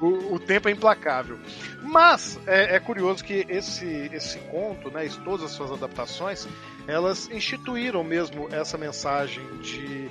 o, 0.00 0.34
o, 0.34 0.38
tempo 0.38 0.68
é 0.68 0.72
implacável. 0.72 1.38
Mas 1.82 2.38
é, 2.46 2.76
é, 2.76 2.80
curioso 2.80 3.24
que 3.24 3.46
esse, 3.48 4.10
esse 4.12 4.38
conto, 4.38 4.90
né, 4.90 5.08
todas 5.24 5.46
as 5.46 5.52
suas 5.52 5.72
adaptações, 5.72 6.48
elas 6.86 7.28
instituíram 7.30 8.02
mesmo 8.02 8.48
essa 8.52 8.76
mensagem 8.76 9.44
de 9.58 10.10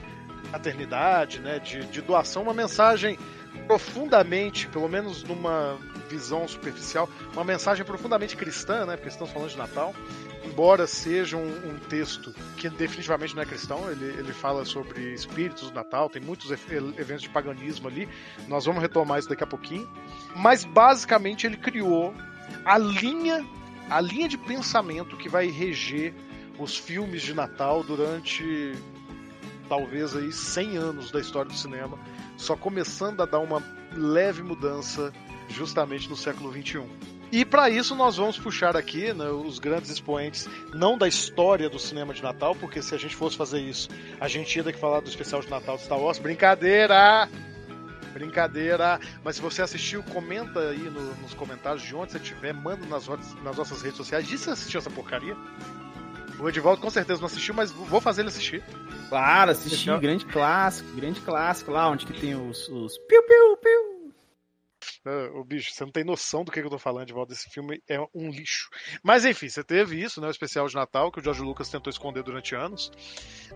paternidade, 0.52 1.40
né, 1.40 1.60
de, 1.60 1.86
de 1.86 2.02
doação, 2.02 2.44
uma 2.44 2.54
mensagem 2.54 3.18
profundamente, 3.68 4.68
pelo 4.68 4.88
menos 4.88 5.24
numa 5.24 5.78
visão 6.10 6.48
superficial, 6.48 7.10
uma 7.34 7.44
mensagem 7.44 7.86
profundamente 7.86 8.36
cristã, 8.36 8.86
né? 8.86 8.96
Porque 8.96 9.10
estamos 9.10 9.32
falando 9.32 9.50
de 9.50 9.58
Natal. 9.58 9.96
Embora 10.44 10.88
seja 10.88 11.38
um, 11.38 11.70
um 11.70 11.80
texto 11.88 12.34
que 12.58 12.68
definitivamente 12.70 13.36
não 13.36 13.44
é 13.44 13.46
cristão, 13.46 13.90
ele, 13.90 14.06
ele 14.18 14.34
fala 14.34 14.66
sobre 14.66 15.14
espíritos 15.14 15.70
do 15.70 15.76
Natal, 15.76 16.10
tem 16.10 16.22
muitos 16.22 16.52
eventos 16.52 17.22
de 17.22 17.30
paganismo 17.30 17.88
ali. 17.88 18.10
Nós 18.48 18.66
vamos 18.66 18.82
retomar 18.82 19.20
isso 19.20 19.30
daqui 19.30 19.44
a 19.44 19.48
pouquinho. 19.48 19.90
Mas 20.36 20.66
basicamente 20.66 21.46
ele 21.46 21.58
criou 21.58 22.14
a 22.66 22.78
linha, 22.78 23.46
a 23.90 24.02
linha 24.02 24.28
de 24.28 24.38
pensamento 24.38 25.16
que 25.16 25.30
vai 25.30 25.48
reger 25.48 26.14
os 26.60 26.76
filmes 26.76 27.22
de 27.22 27.34
Natal 27.34 27.84
durante 27.84 28.74
talvez 29.70 30.16
aí 30.16 30.34
100 30.34 30.78
anos 30.78 31.12
da 31.12 31.20
história 31.22 31.50
do 31.50 31.58
cinema 31.58 31.98
só 32.42 32.56
começando 32.56 33.22
a 33.22 33.26
dar 33.26 33.40
uma 33.40 33.64
leve 33.96 34.42
mudança 34.44 35.14
justamente 35.50 36.10
no 36.10 36.16
século 36.18 36.52
XXI. 36.52 36.84
E 37.32 37.46
para 37.46 37.70
isso 37.70 37.96
nós 37.96 38.18
vamos 38.18 38.38
puxar 38.38 38.76
aqui 38.76 39.14
né, 39.14 39.30
os 39.30 39.58
grandes 39.58 39.90
expoentes, 39.90 40.50
não 40.74 40.98
da 40.98 41.08
história 41.08 41.70
do 41.70 41.80
cinema 41.80 42.14
de 42.14 42.22
Natal, 42.22 42.54
porque 42.56 42.82
se 42.82 42.94
a 42.94 42.98
gente 42.98 43.16
fosse 43.16 43.38
fazer 43.38 43.62
isso, 43.62 43.88
a 44.20 44.28
gente 44.28 44.54
ia 44.56 44.64
ter 44.64 44.74
que 44.74 44.80
falar 44.80 45.00
do 45.00 45.08
especial 45.08 45.40
de 45.42 45.50
Natal 45.50 45.78
de 45.78 45.84
Star 45.84 45.98
Wars. 45.98 46.20
Brincadeira! 46.20 47.30
Brincadeira. 48.14 49.00
Mas 49.24 49.38
se 49.38 49.42
você 49.42 49.62
assistiu, 49.62 50.04
comenta 50.04 50.60
aí 50.60 50.80
no- 50.90 51.16
nos 51.22 51.34
comentários 51.34 51.82
de 51.84 51.96
onde 51.96 52.12
você 52.12 52.18
estiver, 52.18 52.54
manda 52.54 52.86
nas, 52.88 53.08
nossas- 53.08 53.34
nas 53.44 53.56
nossas 53.56 53.82
redes 53.82 53.98
sociais. 53.98 54.28
Diz 54.28 54.42
se 54.42 54.50
assistiu 54.50 54.80
essa 54.80 54.90
porcaria. 54.90 55.36
O 56.42 56.50
Edivaldo 56.50 56.82
com 56.82 56.90
certeza 56.90 57.20
não 57.22 57.28
assistiu, 57.28 57.54
mas 57.54 57.72
vou 57.72 58.02
fazer 58.02 58.22
ele 58.22 58.30
assistir. 58.30 58.64
Claro, 59.10 59.52
assisti, 59.52 59.96
grande 60.00 60.26
clássico, 60.26 60.90
grande 60.96 61.20
clássico 61.22 61.72
lá, 61.72 61.88
onde 61.90 62.06
que 62.06 62.14
tem 62.20 62.34
os, 62.36 62.68
os 62.70 62.98
piu, 63.08 63.24
piu, 63.24 63.58
piu. 63.58 63.92
O 65.36 65.44
bicho, 65.44 65.72
você 65.74 65.84
não 65.84 65.92
tem 65.92 66.04
noção 66.04 66.44
do 66.44 66.52
que, 66.52 66.60
que 66.60 66.66
eu 66.66 66.72
tô 66.72 66.80
falando, 66.80 67.04
Edivaldo. 67.04 67.34
Esse 67.34 67.50
filme 67.50 67.82
é 67.90 68.00
um 68.16 68.30
lixo. 68.32 68.70
Mas 69.04 69.26
enfim, 69.26 69.50
você 69.50 69.64
teve 69.64 70.02
isso, 70.02 70.20
né? 70.22 70.28
O 70.28 70.32
especial 70.32 70.68
de 70.68 70.76
Natal, 70.76 71.12
que 71.12 71.20
o 71.20 71.24
George 71.24 71.42
Lucas 71.42 71.70
tentou 71.70 71.90
esconder 71.92 72.24
durante 72.24 72.56
anos. 72.56 72.92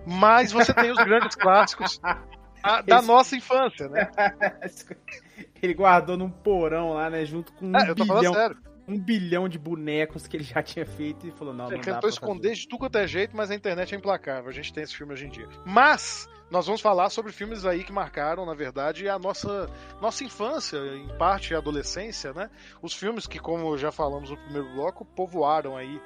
Mas 0.05 0.51
você 0.51 0.73
tem 0.73 0.91
os 0.91 0.97
grandes 0.97 1.35
clássicos 1.35 1.99
a- 2.03 2.81
da 2.81 2.97
Esse- 2.97 3.07
nossa 3.07 3.35
infância, 3.35 3.87
né? 3.89 4.09
Ele 5.61 5.73
guardou 5.73 6.17
num 6.17 6.29
porão 6.29 6.93
lá, 6.93 7.09
né, 7.09 7.25
junto 7.25 7.51
com 7.53 7.67
um 7.67 7.75
É, 7.77 7.89
eu 7.89 7.95
tô 7.95 8.05
falando 8.05 8.21
bilhão, 8.21 8.33
sério. 8.33 8.57
Um 8.87 8.97
bilhão 8.99 9.49
de 9.49 9.57
bonecos 9.57 10.27
que 10.27 10.37
ele 10.37 10.43
já 10.43 10.61
tinha 10.61 10.85
feito 10.85 11.25
e 11.27 11.31
falou, 11.31 11.53
não, 11.53 11.65
não 11.65 11.71
Ele 11.73 11.81
tentou 11.81 12.09
esconder 12.09 12.53
de 12.53 12.67
tudo 12.67 12.79
quanto 12.79 12.97
é 12.97 13.07
jeito, 13.07 13.35
mas 13.35 13.49
a 13.49 13.55
internet 13.55 13.93
é 13.93 13.97
implacável. 13.97 14.49
A 14.49 14.53
gente 14.53 14.71
tem 14.71 14.83
esse 14.83 14.95
filme 14.95 15.13
hoje 15.13 15.25
em 15.25 15.29
dia. 15.29 15.47
Mas 15.65 16.29
nós 16.51 16.65
vamos 16.67 16.81
falar 16.81 17.09
sobre 17.09 17.31
filmes 17.31 17.65
aí 17.65 17.83
que 17.83 17.91
marcaram, 17.91 18.45
na 18.45 18.53
verdade, 18.53 19.09
a 19.09 19.17
nossa, 19.17 19.67
nossa 19.99 20.23
infância, 20.23 20.77
em 20.77 21.07
parte 21.17 21.55
a 21.55 21.57
adolescência, 21.57 22.31
né? 22.33 22.49
Os 22.81 22.93
filmes 22.93 23.25
que, 23.25 23.39
como 23.39 23.75
já 23.77 23.91
falamos 23.91 24.29
no 24.29 24.37
primeiro 24.37 24.71
bloco, 24.73 25.03
povoaram 25.03 25.75
aí 25.75 25.99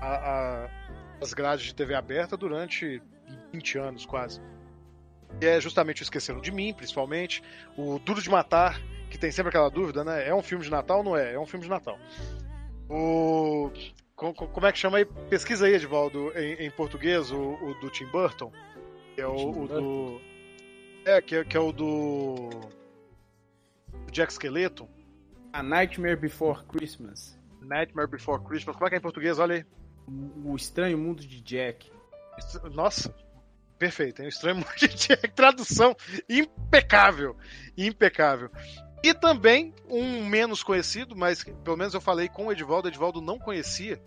a- 0.00 0.06
a- 0.66 0.70
as 1.22 1.32
grades 1.32 1.64
de 1.64 1.74
TV 1.74 1.94
aberta 1.94 2.36
durante 2.36 3.00
20 3.52 3.78
anos 3.78 4.04
quase. 4.04 4.40
E 5.40 5.46
é 5.46 5.60
justamente 5.60 6.02
o 6.02 6.04
Esqueceram 6.04 6.40
de 6.40 6.52
Mim, 6.52 6.72
principalmente. 6.74 7.42
O 7.76 7.98
Duro 7.98 8.20
de 8.22 8.28
Matar, 8.30 8.80
que 9.16 9.20
tem 9.22 9.30
sempre 9.32 9.48
aquela 9.50 9.68
dúvida, 9.70 10.04
né? 10.04 10.28
É 10.28 10.34
um 10.34 10.42
filme 10.42 10.64
de 10.64 10.70
Natal 10.70 10.98
ou 10.98 11.04
não 11.04 11.16
é? 11.16 11.34
É 11.34 11.38
um 11.40 11.46
filme 11.46 11.64
de 11.64 11.70
Natal. 11.70 11.98
O. 12.88 13.70
co- 14.14 14.32
co- 14.34 14.48
Como 14.48 14.66
é 14.66 14.72
que 14.72 14.78
chama 14.78 14.98
aí? 14.98 15.04
Pesquisa 15.28 15.66
aí, 15.66 15.74
Edvaldo, 15.74 16.30
em, 16.38 16.66
em 16.66 16.70
português, 16.70 17.30
o, 17.32 17.36
o 17.54 17.74
do 17.80 17.90
Tim 17.90 18.06
Burton. 18.06 18.52
Que 19.14 19.20
é 19.22 19.26
o, 19.26 19.50
o 19.64 19.66
do. 19.68 20.20
É, 21.04 21.20
que 21.20 21.36
é, 21.36 21.44
que 21.44 21.56
é 21.56 21.60
o 21.60 21.72
do. 21.72 22.50
do 22.50 24.12
Jack 24.12 24.32
Skeleton. 24.32 24.88
A 25.52 25.62
Nightmare 25.62 26.16
Before 26.16 26.62
Christmas. 26.66 27.38
Nightmare 27.60 28.08
Before 28.08 28.42
Christmas. 28.44 28.76
Como 28.76 28.86
é 28.86 28.90
que 28.90 28.94
é 28.96 28.98
em 28.98 29.02
português? 29.02 29.38
Olha 29.38 29.56
aí. 29.56 29.64
O 30.44 30.54
Estranho 30.54 30.96
Mundo 30.98 31.26
de 31.26 31.40
Jack. 31.40 31.90
Nossa, 32.72 33.12
perfeito, 33.78 34.20
hein? 34.20 34.26
O 34.26 34.28
Estranho 34.28 34.56
Mundo 34.56 34.68
de 34.76 34.86
Jack. 34.88 35.30
Tradução 35.34 35.96
impecável. 36.28 37.36
Impecável. 37.76 38.50
E 39.02 39.14
também 39.14 39.74
um 39.88 40.24
menos 40.24 40.62
conhecido, 40.62 41.14
mas 41.14 41.44
pelo 41.44 41.76
menos 41.76 41.94
eu 41.94 42.00
falei 42.00 42.28
com 42.28 42.46
o 42.46 42.52
Edivaldo, 42.52 42.88
o 42.88 42.90
Edivaldo 42.90 43.20
não 43.20 43.38
conhecia 43.38 44.02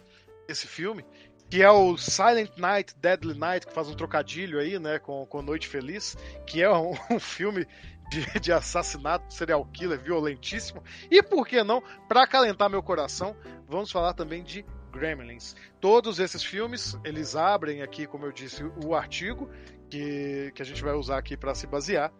esse 0.48 0.68
filme, 0.68 1.06
que 1.50 1.64
é 1.64 1.72
o 1.72 1.98
Silent 1.98 2.52
Night, 2.58 2.96
Deadly 2.98 3.38
Night, 3.38 3.68
que 3.68 3.74
faz 3.74 3.88
um 3.88 3.96
trocadilho 3.96 4.60
aí, 4.60 4.78
né, 4.78 5.00
com, 5.00 5.26
com 5.26 5.42
Noite 5.42 5.68
Feliz, 5.68 6.18
que 6.46 6.62
é 6.62 6.70
um, 6.72 6.94
um 7.10 7.20
filme 7.20 7.66
de, 8.10 8.40
de 8.40 8.52
assassinato, 8.52 9.34
serial 9.34 9.64
killer, 9.66 10.00
violentíssimo. 10.00 10.84
E 11.10 11.22
por 11.24 11.48
que 11.48 11.64
não, 11.64 11.82
para 12.08 12.24
acalentar 12.24 12.70
meu 12.70 12.84
coração, 12.84 13.36
vamos 13.68 13.92
falar 13.92 14.14
também 14.14 14.44
de 14.44 14.66
Gremlins. 14.92 15.56
Todos 15.80 16.20
esses 16.20 16.44
filmes, 16.44 16.98
eles 17.04 17.36
abrem 17.36 17.82
aqui, 17.82 18.08
como 18.08 18.26
eu 18.26 18.32
disse, 18.32 18.64
o 18.84 18.94
artigo 18.96 19.50
que, 19.90 20.52
que 20.54 20.62
a 20.62 20.66
gente 20.66 20.84
vai 20.84 20.94
usar 20.94 21.18
aqui 21.18 21.38
para 21.38 21.56
se 21.56 21.66
basear 21.66 22.12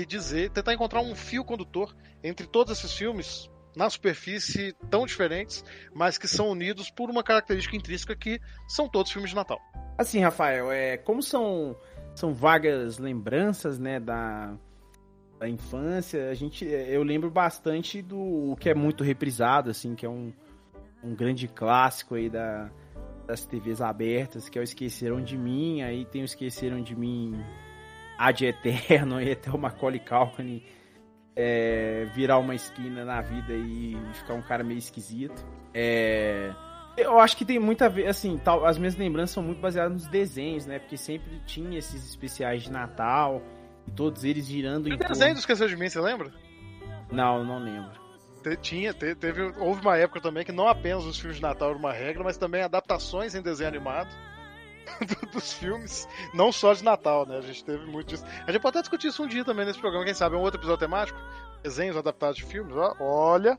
e 0.00 0.06
dizer, 0.06 0.50
tentar 0.50 0.74
encontrar 0.74 1.00
um 1.00 1.14
fio 1.14 1.44
condutor 1.44 1.94
entre 2.22 2.46
todos 2.46 2.76
esses 2.78 2.92
filmes 2.92 3.50
na 3.76 3.90
superfície 3.90 4.74
tão 4.88 5.04
diferentes, 5.04 5.64
mas 5.92 6.16
que 6.16 6.28
são 6.28 6.48
unidos 6.48 6.90
por 6.90 7.10
uma 7.10 7.22
característica 7.22 7.76
intrínseca 7.76 8.14
que 8.14 8.40
são 8.68 8.88
todos 8.88 9.10
filmes 9.10 9.30
de 9.30 9.36
Natal. 9.36 9.60
Assim, 9.98 10.20
Rafael, 10.20 10.70
é, 10.70 10.96
como 10.96 11.22
são, 11.22 11.76
são 12.14 12.32
vagas 12.32 12.98
lembranças, 12.98 13.78
né, 13.78 13.98
da, 13.98 14.56
da 15.38 15.48
infância, 15.48 16.30
a 16.30 16.34
gente, 16.34 16.64
eu 16.64 17.02
lembro 17.02 17.30
bastante 17.30 18.00
do 18.00 18.56
que 18.60 18.70
é 18.70 18.74
muito 18.74 19.02
reprisado, 19.02 19.70
assim, 19.70 19.94
que 19.94 20.06
é 20.06 20.08
um, 20.08 20.32
um 21.02 21.14
grande 21.14 21.48
clássico 21.48 22.14
aí 22.14 22.30
da, 22.30 22.70
das 23.26 23.44
TVs 23.44 23.80
abertas, 23.80 24.48
que 24.48 24.58
é 24.58 24.60
o 24.60 24.64
Esqueceram 24.64 25.20
de 25.20 25.36
Mim, 25.36 25.82
aí 25.82 26.04
tem 26.04 26.22
o 26.22 26.24
Esqueceram 26.24 26.80
de 26.80 26.94
Mim 26.94 27.44
Ad 28.18 28.44
Eterno, 28.44 29.20
e 29.20 29.32
até 29.32 29.50
o 29.50 29.58
Macaulay 29.58 30.00
Culkin 30.00 30.62
é, 31.36 32.06
virar 32.14 32.38
uma 32.38 32.54
esquina 32.54 33.04
na 33.04 33.20
vida 33.20 33.52
e 33.52 33.96
ficar 34.14 34.34
um 34.34 34.42
cara 34.42 34.62
meio 34.62 34.78
esquisito. 34.78 35.44
É... 35.72 36.52
Eu 36.96 37.18
acho 37.18 37.36
que 37.36 37.44
tem 37.44 37.58
muito 37.58 37.82
a 37.82 37.88
ver, 37.88 38.06
assim, 38.06 38.38
tal, 38.38 38.64
as 38.64 38.78
minhas 38.78 38.94
lembranças 38.96 39.34
são 39.34 39.42
muito 39.42 39.60
baseadas 39.60 39.92
nos 39.92 40.06
desenhos, 40.06 40.64
né? 40.64 40.78
Porque 40.78 40.96
sempre 40.96 41.40
tinha 41.44 41.76
esses 41.76 42.08
especiais 42.08 42.62
de 42.62 42.70
Natal, 42.70 43.42
e 43.86 43.90
todos 43.90 44.22
eles 44.22 44.46
girando 44.46 44.88
em 44.88 44.92
O 44.92 44.98
torno... 44.98 45.12
desenho 45.12 45.34
do 45.34 45.40
Esqueceu 45.40 45.66
de 45.66 45.76
Mim, 45.76 45.88
você 45.88 46.00
lembra? 46.00 46.32
Não, 47.10 47.44
não 47.44 47.58
lembro. 47.58 47.90
Te- 48.44 48.56
Tinha, 48.58 48.94
te- 48.94 49.16
teve, 49.16 49.42
houve 49.58 49.80
uma 49.80 49.96
época 49.96 50.20
também 50.20 50.44
que 50.44 50.52
não 50.52 50.68
apenas 50.68 51.04
os 51.04 51.18
filmes 51.18 51.38
de 51.38 51.42
Natal 51.42 51.70
eram 51.70 51.80
uma 51.80 51.92
regra, 51.92 52.22
mas 52.22 52.36
também 52.36 52.62
adaptações 52.62 53.34
em 53.34 53.42
desenho 53.42 53.70
animado 53.70 54.14
do- 55.06 55.30
dos 55.32 55.52
filmes, 55.52 56.06
não 56.32 56.52
só 56.52 56.72
de 56.74 56.84
Natal, 56.84 57.26
né? 57.26 57.38
A 57.38 57.40
gente 57.42 57.64
teve 57.64 57.84
muito 57.86 58.08
disso. 58.08 58.24
A 58.46 58.52
gente 58.52 58.60
pode 58.60 58.76
até 58.76 58.82
discutir 58.82 59.08
isso 59.08 59.22
um 59.22 59.26
dia 59.26 59.44
também 59.44 59.64
nesse 59.66 59.78
programa, 59.78 60.04
quem 60.04 60.14
sabe, 60.14 60.36
um 60.36 60.40
outro 60.40 60.58
episódio 60.60 60.80
temático, 60.80 61.18
desenhos 61.62 61.96
adaptados 61.96 62.36
de 62.36 62.44
filmes, 62.44 62.74
ó, 62.76 62.94
olha. 63.00 63.58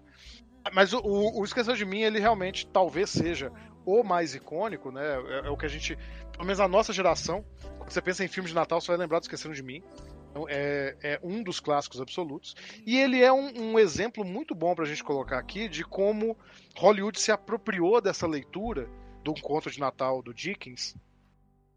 Mas 0.74 0.94
o, 0.94 1.00
o, 1.00 1.42
o 1.42 1.46
Esqueceu 1.46 1.76
de 1.76 1.86
Mim, 1.86 2.02
ele 2.02 2.20
realmente 2.20 2.66
talvez 2.68 3.10
seja 3.10 3.52
o 3.86 4.04
mais 4.04 4.34
icônico, 4.34 4.92
né? 4.92 5.04
É, 5.04 5.48
é 5.48 5.50
o 5.50 5.58
que 5.58 5.66
a 5.66 5.70
gente, 5.70 5.96
pelo 6.32 6.44
menos 6.44 6.60
a 6.60 6.68
nossa 6.68 6.92
geração, 6.92 7.46
quando 7.78 7.92
você 7.92 8.02
pensa 8.02 8.24
em 8.24 8.28
filmes 8.28 8.50
de 8.50 8.56
Natal, 8.56 8.82
você 8.82 8.88
vai 8.88 8.98
lembrar 8.98 9.20
do 9.20 9.24
Esquecendo 9.24 9.54
de 9.54 9.62
Mim. 9.62 9.84
Então, 10.32 10.46
é, 10.50 10.98
é 11.02 11.20
um 11.24 11.42
dos 11.44 11.60
clássicos 11.62 12.02
absolutos. 12.02 12.56
E 12.86 12.98
ele 12.98 13.24
é 13.24 13.32
um, 13.32 13.74
um 13.74 13.80
exemplo 13.80 14.26
muito 14.26 14.54
bom 14.54 14.76
pra 14.76 14.84
gente 14.86 15.04
colocar 15.04 15.38
aqui 15.38 15.70
de 15.70 15.84
como 15.86 16.38
Hollywood 16.76 17.20
se 17.20 17.32
apropriou 17.32 18.02
dessa 18.02 18.28
leitura 18.28 18.90
do 19.24 19.34
conto 19.36 19.72
de 19.72 19.80
Natal 19.80 20.22
do 20.22 20.34
Dickens 20.34 20.96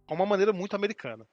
de 0.08 0.14
uma 0.14 0.26
maneira 0.26 0.52
muito 0.52 0.74
americana. 0.74 1.26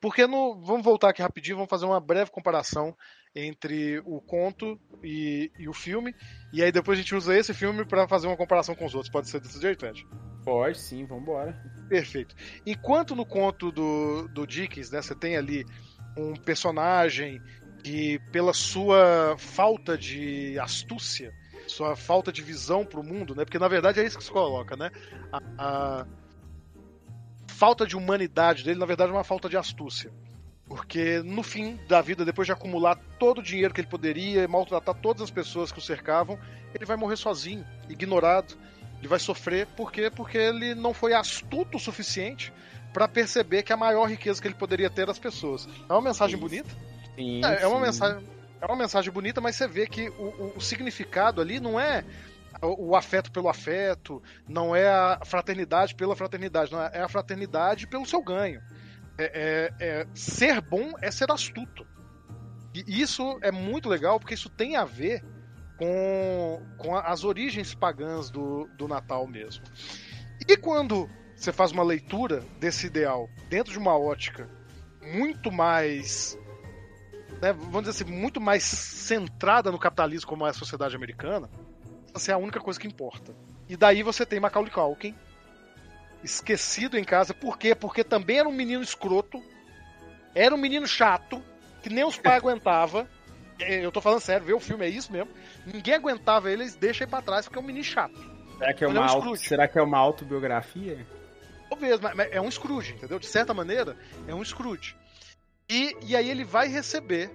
Porque 0.00 0.26
no, 0.26 0.60
vamos 0.62 0.84
voltar 0.84 1.10
aqui 1.10 1.22
rapidinho, 1.22 1.56
vamos 1.56 1.70
fazer 1.70 1.86
uma 1.86 2.00
breve 2.00 2.30
comparação 2.30 2.94
entre 3.34 3.98
o 4.04 4.20
conto 4.20 4.78
e, 5.02 5.50
e 5.58 5.68
o 5.68 5.72
filme, 5.72 6.14
e 6.52 6.62
aí 6.62 6.72
depois 6.72 6.98
a 6.98 7.02
gente 7.02 7.14
usa 7.14 7.36
esse 7.36 7.52
filme 7.52 7.84
para 7.84 8.08
fazer 8.08 8.26
uma 8.26 8.36
comparação 8.36 8.74
com 8.74 8.84
os 8.84 8.94
outros. 8.94 9.12
Pode 9.12 9.28
ser 9.28 9.40
desse 9.40 9.60
jeito, 9.60 9.86
Ed? 9.86 10.06
Pode 10.44 10.78
sim, 10.78 11.04
vambora. 11.04 11.54
Perfeito. 11.88 12.34
Enquanto 12.64 13.14
no 13.14 13.26
conto 13.26 13.70
do, 13.70 14.28
do 14.28 14.46
Dickens, 14.46 14.90
né, 14.90 15.02
você 15.02 15.14
tem 15.14 15.36
ali 15.36 15.64
um 16.16 16.34
personagem 16.34 17.40
que, 17.82 18.18
pela 18.32 18.52
sua 18.52 19.36
falta 19.38 19.96
de 19.96 20.58
astúcia, 20.58 21.32
sua 21.66 21.94
falta 21.94 22.32
de 22.32 22.42
visão 22.42 22.84
para 22.84 23.00
o 23.00 23.04
mundo, 23.04 23.34
né, 23.34 23.44
porque 23.44 23.58
na 23.58 23.68
verdade 23.68 24.00
é 24.00 24.04
isso 24.04 24.18
que 24.18 24.24
se 24.24 24.30
coloca, 24.30 24.76
né, 24.76 24.90
a, 25.32 25.40
a 25.58 26.06
falta 27.56 27.86
de 27.86 27.96
humanidade 27.96 28.62
dele, 28.64 28.78
na 28.78 28.86
verdade, 28.86 29.10
é 29.10 29.14
uma 29.14 29.24
falta 29.24 29.48
de 29.48 29.56
astúcia. 29.56 30.10
Porque 30.68 31.20
no 31.22 31.42
fim 31.42 31.78
da 31.88 32.00
vida, 32.02 32.24
depois 32.24 32.44
de 32.46 32.52
acumular 32.52 32.96
todo 33.18 33.38
o 33.38 33.42
dinheiro 33.42 33.72
que 33.72 33.80
ele 33.80 33.88
poderia 33.88 34.42
e 34.42 34.48
maltratar 34.48 34.94
todas 34.96 35.22
as 35.22 35.30
pessoas 35.30 35.70
que 35.70 35.78
o 35.78 35.82
cercavam, 35.82 36.38
ele 36.74 36.84
vai 36.84 36.96
morrer 36.96 37.16
sozinho, 37.16 37.64
ignorado. 37.88 38.54
Ele 38.98 39.08
vai 39.08 39.18
sofrer 39.18 39.66
por 39.68 39.92
quê? 39.92 40.10
Porque 40.10 40.36
ele 40.36 40.74
não 40.74 40.92
foi 40.92 41.14
astuto 41.14 41.76
o 41.76 41.80
suficiente 41.80 42.52
para 42.92 43.06
perceber 43.06 43.62
que 43.62 43.72
a 43.72 43.76
maior 43.76 44.06
riqueza 44.08 44.40
que 44.40 44.48
ele 44.48 44.54
poderia 44.54 44.90
ter 44.90 45.02
era 45.02 45.10
as 45.12 45.18
pessoas. 45.18 45.68
É 45.88 45.92
uma 45.92 46.02
mensagem 46.02 46.36
bonita? 46.38 46.68
Sim, 47.14 47.44
É, 47.44 47.62
é 47.62 47.66
uma 47.66 47.76
sim. 47.78 47.84
mensagem, 47.86 48.24
é 48.60 48.66
uma 48.66 48.76
mensagem 48.76 49.12
bonita, 49.12 49.40
mas 49.40 49.54
você 49.54 49.68
vê 49.68 49.86
que 49.86 50.08
o, 50.18 50.24
o- 50.24 50.52
o 50.56 50.60
significado 50.60 51.40
ali 51.40 51.60
não 51.60 51.78
é 51.78 52.04
o, 52.62 52.96
afeto 52.96 53.30
pelo 53.30 53.48
afeto, 53.48 54.22
não 54.48 54.74
é 54.74 54.88
a 54.88 55.20
fraternidade 55.24 55.94
pela 55.94 56.16
fraternidade, 56.16 56.72
não 56.72 56.82
é, 56.82 56.90
é 56.94 57.02
a 57.02 57.08
fraternidade 57.08 57.86
pelo 57.86 58.06
seu 58.06 58.22
ganho. 58.22 58.60
É, 59.18 59.72
é- 59.80 59.86
é- 59.86 60.06
ser 60.14 60.60
bom 60.60 60.92
é 61.00 61.10
ser 61.10 61.30
astuto. 61.30 61.86
E 62.74 63.00
isso 63.00 63.38
é 63.42 63.50
muito 63.50 63.88
legal 63.88 64.20
porque 64.20 64.34
isso 64.34 64.50
tem 64.50 64.76
a 64.76 64.84
ver 64.84 65.24
com, 65.78 66.62
com 66.76 66.94
as 66.94 67.24
origens 67.24 67.74
pagãs 67.74 68.30
do, 68.30 68.66
do 68.76 68.86
Natal 68.86 69.26
mesmo. 69.26 69.64
E 70.46 70.56
quando 70.56 71.08
você 71.34 71.52
faz 71.52 71.72
uma 71.72 71.82
leitura 71.82 72.42
desse 72.58 72.86
ideal 72.86 73.28
dentro 73.48 73.72
de 73.72 73.78
uma 73.78 73.98
ótica 73.98 74.48
muito 75.02 75.50
mais 75.50 76.38
né, 77.40 77.52
vamos 77.52 77.84
dizer 77.84 77.90
assim, 77.90 78.10
muito 78.10 78.40
mais 78.40 78.62
centrada 78.62 79.70
no 79.70 79.78
capitalismo 79.78 80.28
como 80.28 80.46
é 80.46 80.50
a 80.50 80.54
sociedade 80.54 80.96
americana, 80.96 81.48
essa 82.16 82.32
é 82.32 82.34
a 82.34 82.38
única 82.38 82.60
coisa 82.60 82.78
que 82.80 82.86
importa. 82.86 83.34
E 83.68 83.76
daí 83.76 84.02
você 84.02 84.24
tem 84.26 84.40
Macaulay 84.40 84.70
Culkin 84.70 85.14
esquecido 86.22 86.98
em 86.98 87.04
casa, 87.04 87.32
por 87.34 87.58
quê? 87.58 87.74
Porque 87.74 88.02
também 88.02 88.38
era 88.38 88.48
um 88.48 88.52
menino 88.52 88.82
escroto, 88.82 89.42
era 90.34 90.54
um 90.54 90.58
menino 90.58 90.86
chato, 90.86 91.42
que 91.82 91.88
nem 91.90 92.04
os 92.04 92.16
pais 92.18 92.38
aguentava, 92.42 93.08
É, 93.60 93.84
Eu 93.84 93.92
tô 93.92 94.00
falando 94.00 94.20
sério, 94.20 94.44
ver 94.46 94.54
o 94.54 94.60
filme 94.60 94.84
é 94.84 94.88
isso 94.88 95.12
mesmo. 95.12 95.30
Ninguém 95.64 95.94
aguentava 95.94 96.50
ele, 96.50 96.62
eles 96.64 96.74
deixam 96.74 97.04
ele 97.04 97.10
pra 97.10 97.22
trás 97.22 97.46
porque 97.46 97.58
é 97.58 97.62
um 97.62 97.64
menino 97.66 97.84
chato. 97.84 98.14
Será 98.58 98.74
que 98.74 98.84
é 98.84 98.88
Ele 98.88 98.96
é 98.96 99.00
uma, 99.00 99.06
um 99.06 99.14
auto- 99.14 99.36
será 99.36 99.68
que 99.68 99.78
é 99.78 99.82
uma 99.82 99.98
autobiografia? 99.98 101.06
Talvez, 101.68 102.00
mas 102.00 102.18
é 102.30 102.40
um 102.40 102.50
Scrooge, 102.50 102.92
entendeu? 102.94 103.18
De 103.18 103.26
certa 103.26 103.52
maneira, 103.54 103.96
é 104.26 104.34
um 104.34 104.44
Scrooge. 104.44 104.94
E, 105.68 105.96
e 106.02 106.14
aí 106.16 106.30
ele 106.30 106.44
vai 106.44 106.68
receber, 106.68 107.30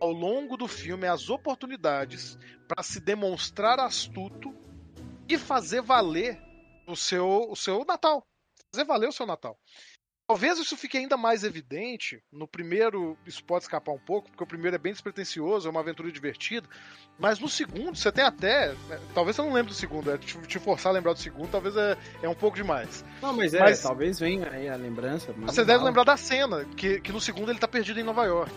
ao 0.00 0.12
longo 0.12 0.56
do 0.56 0.68
filme, 0.68 1.06
as 1.06 1.28
oportunidades 1.30 2.38
para 2.66 2.82
se 2.82 3.00
demonstrar 3.00 3.78
astuto 3.80 4.54
e 5.28 5.36
fazer 5.38 5.82
valer 5.82 6.40
o 6.86 6.96
seu, 6.96 7.46
o 7.50 7.56
seu 7.56 7.84
Natal. 7.84 8.22
Fazer 8.72 8.84
valer 8.84 9.08
o 9.08 9.12
seu 9.12 9.26
Natal. 9.26 9.58
Talvez 10.30 10.58
isso 10.58 10.76
fique 10.76 10.98
ainda 10.98 11.16
mais 11.16 11.42
evidente 11.42 12.22
no 12.30 12.46
primeiro, 12.46 13.16
isso 13.26 13.42
pode 13.42 13.64
escapar 13.64 13.92
um 13.92 13.98
pouco, 13.98 14.28
porque 14.28 14.44
o 14.44 14.46
primeiro 14.46 14.74
é 14.76 14.78
bem 14.78 14.92
despretensioso, 14.92 15.66
é 15.66 15.70
uma 15.70 15.80
aventura 15.80 16.12
divertida, 16.12 16.68
mas 17.18 17.38
no 17.38 17.48
segundo 17.48 17.96
você 17.96 18.12
tem 18.12 18.22
até, 18.22 18.74
né, 18.74 19.00
talvez 19.14 19.36
você 19.36 19.40
não 19.40 19.54
lembre 19.54 19.72
do 19.72 19.74
segundo, 19.74 20.10
é, 20.10 20.18
te, 20.18 20.38
te 20.42 20.58
forçar 20.58 20.90
a 20.90 20.94
lembrar 20.94 21.14
do 21.14 21.18
segundo, 21.18 21.50
talvez 21.50 21.74
é, 21.78 21.96
é 22.22 22.28
um 22.28 22.34
pouco 22.34 22.58
demais. 22.58 23.02
Não, 23.22 23.32
mas 23.32 23.54
é, 23.54 23.60
Mas- 23.60 23.80
talvez 23.80 24.20
venha 24.20 24.50
aí 24.50 24.68
a 24.68 24.76
lembrança. 24.76 25.32
mas 25.34 25.54
Você 25.54 25.64
deve 25.64 25.82
lembrar 25.82 26.04
da 26.04 26.16
cena, 26.18 26.62
que, 26.76 27.00
que 27.00 27.10
no 27.10 27.22
segundo 27.22 27.50
ele 27.50 27.58
tá 27.58 27.66
perdido 27.66 27.98
em 27.98 28.04
Nova 28.04 28.26
York. 28.26 28.52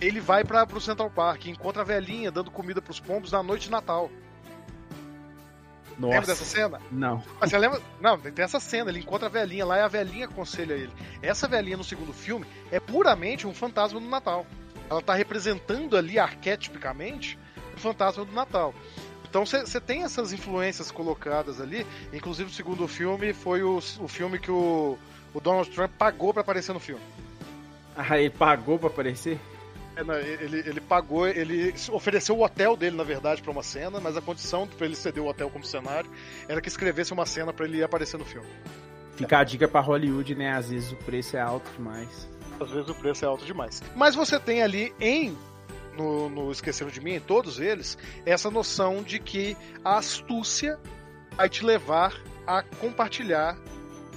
Ele 0.00 0.20
vai 0.20 0.44
para 0.44 0.66
pro 0.66 0.80
Central 0.80 1.10
Park, 1.10 1.46
encontra 1.46 1.82
a 1.82 1.84
velhinha 1.84 2.30
dando 2.30 2.50
comida 2.50 2.80
pros 2.80 2.98
pombos 2.98 3.32
na 3.32 3.42
noite 3.42 3.64
de 3.64 3.70
Natal. 3.70 4.10
Lembra 5.98 6.16
Nossa, 6.16 6.28
dessa 6.28 6.44
cena? 6.44 6.80
não. 6.90 7.22
Mas 7.38 7.50
você 7.50 7.58
lembra? 7.58 7.80
Não, 8.00 8.18
tem 8.18 8.42
essa 8.42 8.58
cena, 8.58 8.90
ele 8.90 9.00
encontra 9.00 9.26
a 9.26 9.30
velhinha 9.30 9.66
lá 9.66 9.76
e 9.76 9.82
a 9.82 9.88
velhinha 9.88 10.24
aconselha 10.24 10.72
ele. 10.72 10.92
Essa 11.20 11.46
velhinha 11.46 11.76
no 11.76 11.84
segundo 11.84 12.12
filme 12.12 12.46
é 12.70 12.80
puramente 12.80 13.46
um 13.46 13.52
fantasma 13.52 14.00
do 14.00 14.08
Natal. 14.08 14.46
Ela 14.88 15.02
tá 15.02 15.14
representando 15.14 15.96
ali 15.96 16.18
arquetipicamente 16.18 17.38
o 17.76 17.78
fantasma 17.78 18.24
do 18.24 18.32
Natal. 18.32 18.74
Então 19.28 19.44
você 19.44 19.80
tem 19.80 20.02
essas 20.02 20.32
influências 20.32 20.90
colocadas 20.90 21.60
ali. 21.60 21.86
Inclusive 22.12 22.50
o 22.50 22.52
segundo 22.52 22.88
filme 22.88 23.34
foi 23.34 23.62
o, 23.62 23.76
o 23.76 24.08
filme 24.08 24.38
que 24.38 24.50
o, 24.50 24.98
o 25.34 25.40
Donald 25.40 25.70
Trump 25.70 25.92
pagou 25.98 26.32
para 26.32 26.40
aparecer 26.40 26.72
no 26.72 26.80
filme. 26.80 27.02
Ah, 27.94 28.18
ele 28.18 28.30
pagou 28.30 28.78
pra 28.78 28.88
aparecer? 28.88 29.38
É, 30.00 30.44
Ele, 30.44 30.58
ele 30.58 30.80
pagou, 30.80 31.26
ele 31.28 31.74
ofereceu 31.90 32.36
o 32.36 32.44
hotel 32.44 32.76
dele, 32.76 32.96
na 32.96 33.04
verdade, 33.04 33.42
pra 33.42 33.50
uma 33.50 33.62
cena, 33.62 34.00
mas 34.00 34.16
a 34.16 34.22
condição 34.22 34.66
pra 34.66 34.86
ele 34.86 34.96
ceder 34.96 35.22
o 35.22 35.26
hotel 35.26 35.50
como 35.50 35.64
cenário 35.64 36.10
era 36.48 36.60
que 36.60 36.68
escrevesse 36.68 37.12
uma 37.12 37.26
cena 37.26 37.52
pra 37.52 37.66
ele 37.66 37.82
aparecer 37.82 38.18
no 38.18 38.24
filme. 38.24 38.48
Fica 39.16 39.38
a 39.38 39.44
dica 39.44 39.68
pra 39.68 39.80
Hollywood, 39.80 40.34
né? 40.34 40.52
Às 40.52 40.70
vezes 40.70 40.92
o 40.92 40.96
preço 40.96 41.36
é 41.36 41.40
alto 41.40 41.70
demais. 41.76 42.28
Às 42.58 42.70
vezes 42.70 42.88
o 42.88 42.94
preço 42.94 43.24
é 43.24 43.28
alto 43.28 43.44
demais. 43.44 43.82
Mas 43.94 44.14
você 44.14 44.40
tem 44.40 44.62
ali 44.62 44.94
em 44.98 45.36
no, 45.96 46.30
no 46.30 46.50
Esqueceram 46.50 46.90
de 46.90 47.00
Mim, 47.00 47.14
em 47.14 47.20
todos 47.20 47.60
eles, 47.60 47.98
essa 48.24 48.50
noção 48.50 49.02
de 49.02 49.18
que 49.18 49.56
a 49.84 49.98
astúcia 49.98 50.78
vai 51.36 51.48
te 51.48 51.64
levar 51.64 52.14
a 52.46 52.62
compartilhar 52.62 53.58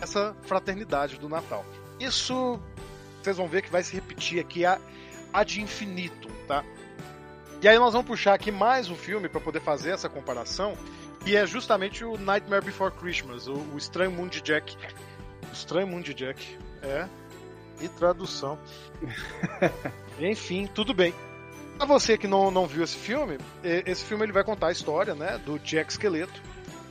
essa 0.01 0.35
fraternidade 0.43 1.19
do 1.19 1.27
Natal. 1.27 1.65
Isso 1.99 2.59
vocês 3.21 3.37
vão 3.37 3.47
ver 3.47 3.61
que 3.61 3.71
vai 3.71 3.83
se 3.83 3.93
repetir 3.93 4.39
aqui 4.39 4.65
a, 4.65 4.79
a 5.33 5.43
de 5.43 5.61
infinito, 5.61 6.29
tá? 6.47 6.63
E 7.61 7.67
aí 7.67 7.79
nós 7.79 7.93
vamos 7.93 8.07
puxar 8.07 8.33
aqui 8.33 8.51
mais 8.51 8.89
um 8.89 8.95
filme 8.95 9.27
para 9.27 9.41
poder 9.41 9.61
fazer 9.61 9.91
essa 9.91 10.07
comparação, 10.07 10.77
que 11.23 11.35
é 11.35 11.45
justamente 11.47 12.03
o 12.03 12.17
Nightmare 12.17 12.63
Before 12.63 12.91
Christmas, 12.91 13.47
o, 13.47 13.53
o 13.53 13.77
Estranho 13.77 14.11
Mundo 14.11 14.31
de 14.31 14.41
Jack. 14.41 14.75
O 15.49 15.53
Estranho 15.53 15.87
Mundo 15.87 16.03
de 16.03 16.13
Jack, 16.13 16.57
é. 16.81 17.07
E 17.81 17.87
tradução. 17.87 18.59
Enfim, 20.19 20.67
tudo 20.67 20.93
bem. 20.93 21.13
Pra 21.77 21.87
você 21.87 22.17
que 22.17 22.27
não, 22.27 22.51
não 22.51 22.67
viu 22.67 22.83
esse 22.83 22.97
filme, 22.97 23.37
esse 23.63 24.03
filme 24.05 24.25
ele 24.25 24.31
vai 24.31 24.43
contar 24.43 24.67
a 24.67 24.71
história, 24.71 25.15
né, 25.15 25.39
do 25.43 25.57
Jack 25.57 25.91
Esqueleto, 25.91 26.41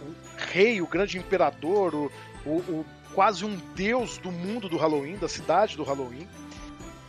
o 0.01 0.51
rei, 0.51 0.83
o 0.83 0.87
grande 0.87 1.19
imperador, 1.19 1.95
o, 1.95 2.13
o, 2.45 2.51
o 2.51 2.87
quase 3.15 3.45
um 3.45 3.57
deus 3.75 4.19
do 4.19 4.33
mundo 4.33 4.69
do 4.69 4.77
Halloween, 4.77 5.17
da 5.17 5.29
cidade 5.29 5.77
do 5.77 5.85
Halloween, 5.85 6.27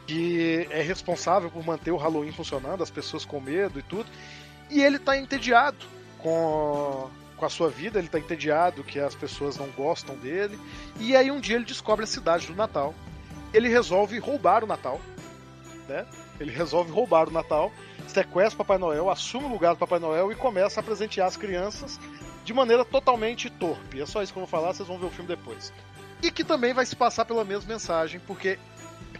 que 0.06 0.68
é 0.70 0.82
responsável 0.82 1.50
por 1.50 1.66
manter 1.66 1.92
o 1.92 1.98
Halloween 1.98 2.32
funcionando, 2.32 2.84
as 2.84 2.90
pessoas 2.90 3.26
com 3.26 3.40
medo 3.40 3.80
e 3.80 3.84
tudo. 3.84 4.10
E 4.70 4.82
ele 4.82 5.00
tá 5.00 5.18
entediado 5.18 5.86
com, 6.20 7.10
com 7.38 7.46
a 7.46 7.50
sua 7.50 7.70
vida, 7.70 8.00
ele 8.00 8.08
tá 8.08 8.20
entediado 8.20 8.84
que 8.84 9.00
as 9.00 9.16
pessoas 9.16 9.58
não 9.58 9.68
gostam 9.68 10.16
dele. 10.16 10.60
E 11.00 11.16
aí 11.16 11.32
um 11.32 11.40
dia 11.40 11.56
ele 11.56 11.66
descobre 11.66 12.04
a 12.04 12.08
cidade 12.08 12.48
do 12.48 12.56
Natal. 12.56 12.94
Ele 13.54 13.70
resolve 13.70 14.18
roubar 14.18 14.64
o 14.64 14.68
Natal, 14.68 15.00
né? 15.88 16.06
Ele 16.40 16.52
resolve 16.52 16.92
roubar 16.92 17.30
o 17.30 17.32
Natal, 17.32 17.72
sequestra 18.08 18.58
Papai 18.58 18.78
Noel, 18.78 19.10
assume 19.10 19.46
o 19.46 19.50
lugar 19.50 19.74
do 19.74 19.78
Papai 19.78 20.00
Noel 20.00 20.32
e 20.32 20.36
começa 20.36 20.80
a 20.80 20.84
presentear 20.84 21.28
as 21.28 21.38
crianças 21.38 22.00
de 22.44 22.54
maneira 22.54 22.84
totalmente 22.84 23.50
torpe. 23.50 24.02
É 24.02 24.06
só 24.06 24.22
isso 24.22 24.34
que 24.34 24.40
eu 24.40 24.46
vou 24.46 24.50
falar, 24.50 24.74
vocês 24.74 24.88
vão 24.88 24.98
ver 24.98 25.06
o 25.06 25.12
filme 25.12 25.28
depois. 25.28 25.72
E 26.22 26.32
que 26.32 26.44
também 26.44 26.74
vai 26.74 26.86
se 26.86 26.96
passar 26.96 27.26
pela 27.26 27.44
mesma 27.44 27.74
mensagem, 27.74 28.20
porque 28.22 28.58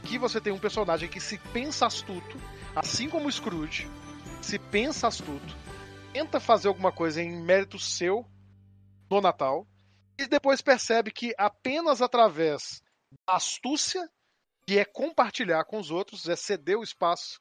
aqui 0.04 0.18
você 0.18 0.42
tem 0.42 0.52
um 0.52 0.60
personagem 0.60 1.08
que 1.08 1.20
se 1.22 1.38
pensa 1.54 1.86
astuto, 1.86 2.38
assim 2.76 3.10
como 3.10 3.30
o 3.30 3.32
Scrooge, 3.32 3.90
se 4.42 4.60
pensa 4.60 5.08
astuto, 5.08 5.56
tenta 6.12 6.42
fazer 6.42 6.68
alguma 6.68 6.92
coisa 6.92 7.22
em 7.22 7.42
mérito 7.42 7.80
seu 7.80 8.26
no 9.10 9.22
Natal, 9.22 9.66
e 10.20 10.28
depois 10.28 10.62
percebe 10.62 11.10
que 11.10 11.34
apenas 11.38 12.02
através 12.02 12.84
da 13.26 13.36
astúcia, 13.36 14.08
que 14.68 14.78
é 14.78 14.84
compartilhar 14.84 15.64
com 15.64 15.80
os 15.80 15.90
outros, 15.90 16.28
é 16.28 16.36
ceder 16.36 16.78
o 16.78 16.84
espaço, 16.84 17.40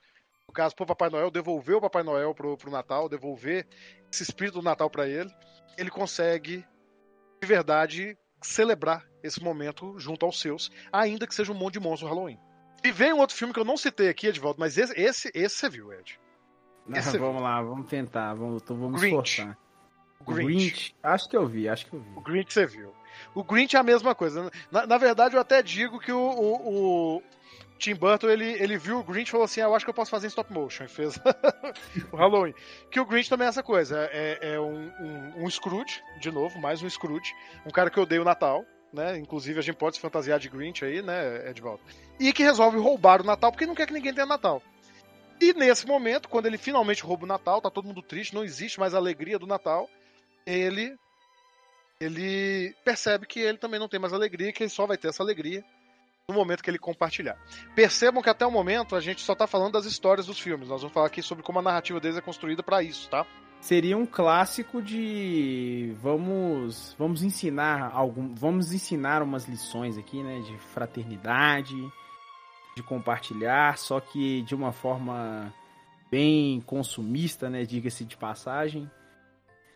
no 0.49 0.55
caso, 0.55 0.77
pro 0.77 0.87
Papai 0.87 1.11
Noel, 1.11 1.33
devolver 1.33 1.77
o 1.77 1.81
Papai 1.81 2.05
Noel 2.05 2.33
pro, 2.33 2.57
pro 2.57 2.71
Natal, 2.71 3.09
devolver 3.09 3.67
esse 4.11 4.23
espírito 4.23 4.61
do 4.61 4.65
Natal 4.65 4.89
para 4.89 5.09
ele, 5.09 5.31
ele 5.77 5.91
consegue, 5.91 6.65
de 7.41 7.47
verdade, 7.47 8.17
celebrar 8.41 9.05
esse 9.23 9.43
momento 9.43 9.99
junto 9.99 10.25
aos 10.25 10.41
seus, 10.41 10.71
ainda 10.93 11.27
que 11.27 11.35
seja 11.35 11.53
um 11.53 11.57
monte 11.57 11.75
de 11.75 11.81
monstro 11.81 12.09
Halloween. 12.09 12.39
E 12.85 12.91
vem 12.91 13.13
um 13.13 13.19
outro 13.19 13.37
filme 13.37 13.53
que 13.55 13.61
eu 13.61 13.65
não 13.65 13.77
citei 13.77 14.09
aqui, 14.09 14.27
Edvaldo, 14.29 14.59
mas 14.59 14.77
esse, 14.77 14.93
esse, 15.01 15.31
esse 15.35 15.57
você 15.57 15.69
viu, 15.69 15.93
Ed. 15.93 16.19
Não, 16.87 17.01
vamos 17.01 17.43
lá, 17.43 17.63
vamos 17.63 17.89
tentar, 17.89 18.35
vamos, 18.35 18.63
então 18.63 18.77
vamos 18.77 19.01
Grinch. 19.01 19.15
esforçar. 19.41 19.59
O 20.27 20.33
Grinch. 20.35 20.95
Acho 21.03 21.29
que 21.29 21.37
eu 21.37 21.47
vi, 21.47 21.69
acho 21.69 21.87
que 21.87 21.95
eu 21.95 22.01
vi. 22.01 22.11
O 22.17 22.21
Grinch 22.21 22.53
você 22.53 22.67
viu. 22.67 22.93
O 23.35 23.45
Grinch 23.45 23.77
é 23.77 23.79
a 23.79 23.83
mesma 23.85 24.15
coisa. 24.15 24.51
Na, 24.71 24.87
na 24.87 24.99
verdade, 24.99 25.37
eu 25.37 25.41
até 25.41 25.63
digo 25.63 25.99
que 26.01 26.11
o, 26.13 26.19
o- 26.19 27.17
o 27.19 27.23
Tim 27.79 27.95
Burton 27.95 28.29
ele, 28.29 28.45
ele 28.61 28.79
viu 28.79 28.99
o 28.99 29.05
Grinch 29.05 29.29
e 29.29 29.31
falou 29.31 29.45
assim: 29.45 29.61
ah, 29.61 29.65
Eu 29.65 29.75
acho 29.75 29.85
que 29.85 29.91
eu 29.91 29.95
posso 29.95 30.11
fazer 30.11 30.27
em 30.27 30.29
stop 30.29 30.53
motion. 30.53 30.85
E 30.85 30.89
fez 30.89 31.17
o 32.13 32.17
Halloween. 32.17 32.55
Que 32.91 32.99
o 33.01 33.05
Grinch 33.07 33.29
também 33.29 33.47
é 33.47 33.49
essa 33.49 33.63
coisa. 33.63 34.09
É, 34.13 34.55
é 34.55 34.61
um, 34.61 34.91
um, 35.01 35.45
um 35.45 35.51
Scrooge, 35.51 36.01
de 36.21 36.31
novo, 36.31 36.59
mais 36.61 36.83
um 36.83 36.89
Scrooge. 36.91 37.33
Um 37.67 37.71
cara 37.71 37.91
que 37.91 38.01
odeia 38.01 38.23
o 38.23 38.25
Natal. 38.25 38.65
Né? 38.93 39.19
Inclusive, 39.19 39.59
a 39.59 39.63
gente 39.63 39.77
pode 39.77 39.97
se 39.97 40.03
fantasiar 40.03 40.39
de 40.39 40.49
Grinch 40.49 40.85
aí, 40.85 41.01
né, 41.01 41.49
Edvaldo? 41.49 41.81
E 42.21 42.33
que 42.33 42.43
resolve 42.43 42.79
roubar 42.79 43.23
o 43.23 43.25
Natal 43.25 43.51
porque 43.51 43.67
não 43.67 43.75
quer 43.75 43.87
que 43.87 43.95
ninguém 43.95 44.13
tenha 44.13 44.27
Natal. 44.27 44.63
E 45.41 45.55
nesse 45.55 45.87
momento, 45.87 46.29
quando 46.29 46.47
ele 46.47 46.59
finalmente 46.59 47.03
rouba 47.03 47.25
o 47.25 47.29
Natal, 47.29 47.61
tá 47.61 47.71
todo 47.71 47.87
mundo 47.87 48.03
triste, 48.03 48.35
não 48.35 48.45
existe 48.45 48.79
mais 48.79 48.95
a 48.95 48.99
alegria 48.99 49.39
do 49.39 49.47
Natal. 49.47 49.89
Ele 50.47 50.95
ele 52.01 52.75
percebe 52.85 53.27
que 53.27 53.39
ele 53.39 53.59
também 53.59 53.79
não 53.79 53.89
tem 53.89 54.01
mais 54.01 54.13
alegria 54.13 54.53
que 54.53 54.63
ele 54.63 54.71
só 54.71 54.87
vai 54.87 54.97
ter 54.97 55.09
essa 55.09 55.23
alegria 55.23 55.65
no 56.29 56.35
momento 56.35 56.63
que 56.63 56.71
ele 56.71 56.79
compartilhar. 56.79 57.37
Percebam 57.75 58.23
que 58.23 58.29
até 58.29 58.47
o 58.47 58.51
momento 58.51 58.97
a 58.97 59.01
gente 59.01 59.21
só 59.21 59.35
tá 59.35 59.47
falando 59.47 59.73
das 59.73 59.85
histórias 59.85 60.27
dos 60.27 60.39
filmes. 60.39 60.69
Nós 60.69 60.83
vamos 60.83 60.95
falar 60.95 61.07
aqui 61.07 61.23
sobre 61.23 61.45
como 61.45 61.59
a 61.59 61.63
narrativa 61.63 62.01
deles 62.01 62.17
é 62.17 62.21
construída 62.21 62.63
para 62.63 62.83
isso, 62.83 63.09
tá? 63.09 63.27
Seria 63.63 63.97
um 63.97 64.05
clássico 64.05 64.83
de 64.83 65.95
vamos 66.03 66.97
vamos 66.99 67.23
ensinar 67.23 67.93
algum, 67.95 68.35
vamos 68.35 68.73
ensinar 68.73 69.23
umas 69.23 69.47
lições 69.47 69.97
aqui, 69.97 70.21
né, 70.21 70.41
de 70.41 70.59
fraternidade, 70.75 71.77
de 72.75 72.83
compartilhar, 72.83 73.79
só 73.79 74.01
que 74.01 74.43
de 74.43 74.53
uma 74.53 74.73
forma 74.73 75.55
bem 76.11 76.61
consumista, 76.63 77.49
né, 77.49 77.63
diga-se 77.63 78.05
de 78.05 78.17
passagem. 78.17 78.91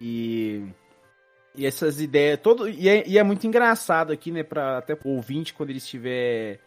E 0.00 0.66
e 1.54 1.64
essas 1.64 2.00
ideias, 2.00 2.40
todo 2.40 2.68
e 2.68 2.88
é, 2.88 3.08
e 3.08 3.16
é 3.16 3.22
muito 3.22 3.46
engraçado 3.46 4.12
aqui, 4.12 4.32
né, 4.32 4.42
para 4.42 4.78
até 4.78 4.94
o 5.04 5.10
ouvinte 5.10 5.54
quando 5.54 5.70
ele 5.70 5.78
estiver 5.78 6.58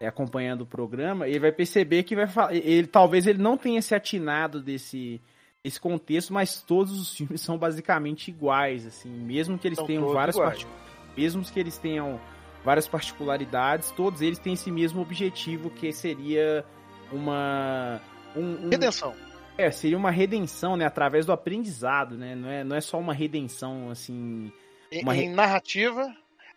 é, 0.00 0.08
acompanhando 0.08 0.62
o 0.62 0.66
programa, 0.66 1.28
ele 1.28 1.38
vai 1.38 1.52
perceber 1.52 2.02
que 2.02 2.16
vai 2.16 2.26
ele 2.50 2.88
talvez 2.88 3.28
ele 3.28 3.40
não 3.40 3.56
tenha 3.56 3.80
se 3.80 3.94
atinado 3.94 4.60
desse 4.60 5.22
esse 5.64 5.80
contexto, 5.80 6.32
mas 6.32 6.60
todos 6.60 7.00
os 7.00 7.16
filmes 7.16 7.40
são 7.40 7.56
basicamente 7.58 8.28
iguais, 8.28 8.86
assim, 8.86 9.08
mesmo 9.08 9.58
que 9.58 9.66
eles 9.66 9.78
São 9.78 9.86
tenham 9.86 10.06
várias 10.12 10.36
iguais. 10.36 10.62
parti- 10.62 10.68
mesmo 11.16 11.42
que 11.42 11.58
eles 11.58 11.78
tenham 11.78 12.20
várias 12.62 12.86
particularidades, 12.86 13.90
todos 13.92 14.20
eles 14.20 14.38
têm 14.38 14.52
esse 14.52 14.70
mesmo 14.70 15.00
objetivo 15.00 15.70
que 15.70 15.90
seria 15.92 16.64
uma 17.10 18.00
um, 18.36 18.66
um- 18.66 18.68
Redenção. 18.70 19.14
é, 19.56 19.70
seria 19.70 19.96
uma 19.96 20.10
redenção, 20.10 20.76
né, 20.76 20.84
através 20.84 21.24
do 21.24 21.32
aprendizado, 21.32 22.16
né? 22.18 22.34
Não 22.34 22.48
é, 22.50 22.62
não 22.64 22.76
é 22.76 22.80
só 22.80 22.98
uma 22.98 23.14
redenção 23.14 23.90
assim, 23.90 24.52
Em, 24.92 25.02
Uma 25.02 25.12
re- 25.14 25.22
em 25.24 25.30
narrativa, 25.32 26.02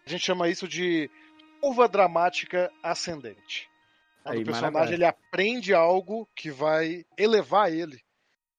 a 0.05 0.09
gente 0.09 0.23
chama 0.25 0.49
isso 0.49 0.67
de 0.67 1.09
curva 1.61 1.87
dramática 1.87 2.69
ascendente. 2.83 3.69
Quando 4.23 4.35
Aí, 4.35 4.41
o 4.41 4.45
personagem 4.45 4.73
maravilha. 4.73 4.95
ele 4.95 5.05
aprende 5.05 5.73
algo 5.73 6.27
que 6.35 6.51
vai 6.51 7.03
elevar 7.17 7.71
ele 7.71 7.99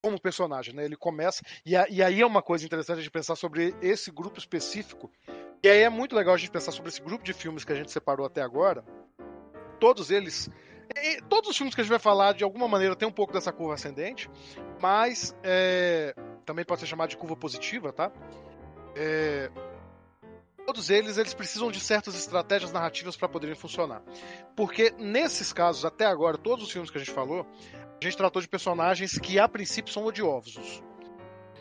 como 0.03 0.21
personagem, 0.21 0.75
né? 0.75 0.85
Ele 0.85 0.97
começa. 0.97 1.43
E, 1.65 1.77
a, 1.77 1.87
e 1.89 2.03
aí 2.03 2.21
é 2.21 2.27
uma 2.27 2.43
coisa 2.43 2.65
interessante 2.65 3.03
de 3.03 3.11
pensar 3.11 3.37
sobre 3.37 3.75
esse 3.83 4.11
grupo 4.11 4.39
específico. 4.39 5.11
E 5.63 5.69
aí 5.69 5.83
é 5.83 5.89
muito 5.89 6.15
legal 6.15 6.35
a 6.35 6.37
gente 6.37 6.51
pensar 6.51 6.73
sobre 6.73 6.89
esse 6.89 7.01
grupo 7.01 7.25
de 7.25 7.33
filmes 7.33 7.65
que 7.65 7.73
a 7.73 7.77
gente 7.77 7.91
separou 7.91 8.25
até 8.25 8.41
agora. 8.43 8.85
Todos 9.81 10.11
eles. 10.11 10.49
e 10.97 11.21
todos 11.23 11.51
os 11.51 11.57
filmes 11.57 11.75
que 11.75 11.81
a 11.81 11.85
gente 11.85 11.91
vai 11.91 11.99
falar, 11.99 12.33
de 12.33 12.45
alguma 12.45 12.69
maneira, 12.69 12.95
tem 12.95 13.09
um 13.09 13.13
pouco 13.13 13.33
dessa 13.33 13.53
curva 13.53 13.75
ascendente, 13.75 14.31
mas 14.81 15.35
é, 15.43 16.15
também 16.47 16.65
pode 16.65 16.81
ser 16.81 16.87
chamado 16.87 17.11
de 17.11 17.17
curva 17.17 17.37
positiva, 17.37 17.93
tá? 17.93 18.13
É, 18.97 19.51
todos 20.65 20.91
eles 20.91 21.17
eles 21.17 21.35
precisam 21.35 21.71
de 21.71 21.81
certas 21.81 22.15
estratégias 22.15 22.71
narrativas 22.71 23.17
para 23.17 23.29
poderem 23.29 23.57
funcionar. 23.57 24.03
Porque 24.55 24.93
nesses 24.99 25.53
casos, 25.53 25.85
até 25.85 26.05
agora, 26.07 26.37
todos 26.37 26.67
os 26.67 26.71
filmes 26.71 26.91
que 26.91 26.99
a 26.99 27.01
gente 27.01 27.13
falou, 27.13 27.47
a 28.01 28.05
gente 28.05 28.17
tratou 28.17 28.41
de 28.41 28.49
personagens 28.49 29.19
que 29.19 29.39
a 29.39 29.49
princípio 29.49 29.93
são 29.93 30.05
odiosos. 30.05 30.83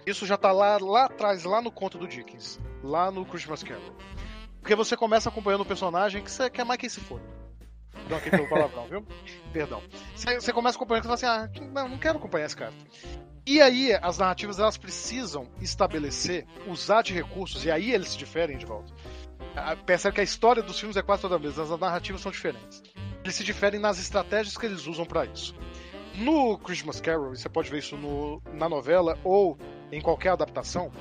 Isso 0.06 0.26
já 0.26 0.38
tá 0.38 0.52
lá, 0.52 0.78
lá 0.80 1.06
atrás, 1.06 1.44
lá 1.44 1.62
no 1.62 1.72
conto 1.72 1.98
do 1.98 2.08
Dickens, 2.08 2.60
lá 2.84 3.12
no 3.12 3.26
Christmas 3.26 3.64
Carol. 3.64 3.96
Porque 4.62 4.76
você 4.76 4.96
começa 4.96 5.30
acompanhando 5.30 5.62
um 5.62 5.66
personagem 5.66 6.24
que 6.24 6.32
você 6.32 6.50
quer 6.50 6.64
mais 6.64 6.80
que 6.80 6.90
se 6.90 7.00
for. 7.00 7.22
Não, 8.10 8.18
aqui 8.18 8.30
pelo 8.30 8.48
palavrão, 8.48 8.88
viu? 8.88 9.06
Perdão. 9.52 9.82
Você, 10.16 10.36
você 10.36 10.54
começa 10.54 10.78
acompanhando 10.78 11.04
e 11.04 11.08
fala 11.08 11.16
assim: 11.16 11.26
ah, 11.26 11.50
não, 11.74 11.90
não 11.90 11.98
quero 11.98 12.18
acompanhar 12.18 12.46
esse 12.46 12.56
cara. 12.56 12.74
E 13.46 13.62
aí, 13.62 13.94
as 14.02 14.18
narrativas 14.18 14.60
elas 14.60 14.78
precisam 14.78 15.50
estabelecer, 15.62 16.46
usar 16.68 17.02
de 17.02 17.14
recursos, 17.14 17.64
e 17.66 17.72
aí 17.72 17.92
eles 17.94 18.10
se 18.10 18.18
diferem 18.18 18.58
de 18.58 18.66
volta. 18.66 18.94
Percebe 19.86 20.16
que 20.16 20.22
a 20.22 20.24
história 20.24 20.62
dos 20.62 20.80
filmes 20.80 20.98
é 20.98 21.02
quase 21.02 21.22
toda 21.22 21.36
a 21.36 21.40
mesma, 21.40 21.64
as 21.64 21.80
narrativas 21.80 22.22
são 22.22 22.32
diferentes. 22.32 22.84
Eles 23.24 23.36
se 23.36 23.44
diferem 23.44 23.80
nas 23.80 24.00
estratégias 24.00 24.58
que 24.58 24.66
eles 24.66 24.86
usam 24.86 25.06
para 25.06 25.26
isso. 25.26 25.56
No 26.18 26.58
Christmas 26.58 27.00
Carol, 27.00 27.36
você 27.36 27.48
pode 27.48 27.70
ver 27.70 27.78
isso 27.78 27.96
no, 27.96 28.42
na 28.52 28.68
novela 28.68 29.20
ou 29.24 29.56
em 29.92 30.02
qualquer 30.02 30.30
adaptação, 30.30 30.92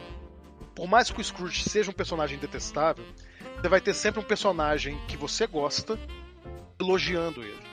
por 0.75 0.87
mais 0.87 1.11
que 1.11 1.19
o 1.19 1.25
Scrooge 1.25 1.63
seja 1.63 1.91
um 1.91 1.95
personagem 1.95 2.39
detestável, 2.39 3.03
você 3.57 3.67
vai 3.67 3.81
ter 3.81 3.95
sempre 3.95 4.21
um 4.21 4.23
personagem 4.23 5.01
que 5.09 5.17
você 5.17 5.47
gosta 5.47 5.99
elogiando 6.79 7.43
ele. 7.43 7.67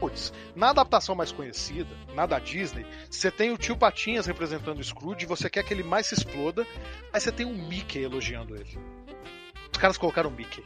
Putz, 0.00 0.32
na 0.56 0.70
adaptação 0.70 1.14
mais 1.14 1.30
conhecida, 1.30 1.94
na 2.14 2.24
da 2.24 2.38
Disney, 2.38 2.86
você 3.10 3.30
tem 3.30 3.52
o 3.52 3.58
tio 3.58 3.76
Patinhas 3.76 4.24
representando 4.24 4.78
o 4.78 4.84
Scrooge, 4.84 5.26
você 5.26 5.50
quer 5.50 5.62
que 5.62 5.74
ele 5.74 5.82
mais 5.82 6.06
se 6.06 6.14
exploda, 6.14 6.66
aí 7.12 7.20
você 7.20 7.30
tem 7.30 7.44
o 7.44 7.54
Mickey 7.54 8.02
elogiando 8.02 8.54
ele. 8.56 8.78
Os 9.70 9.78
caras 9.78 9.98
colocaram 9.98 10.30
o 10.30 10.32
Mickey. 10.32 10.64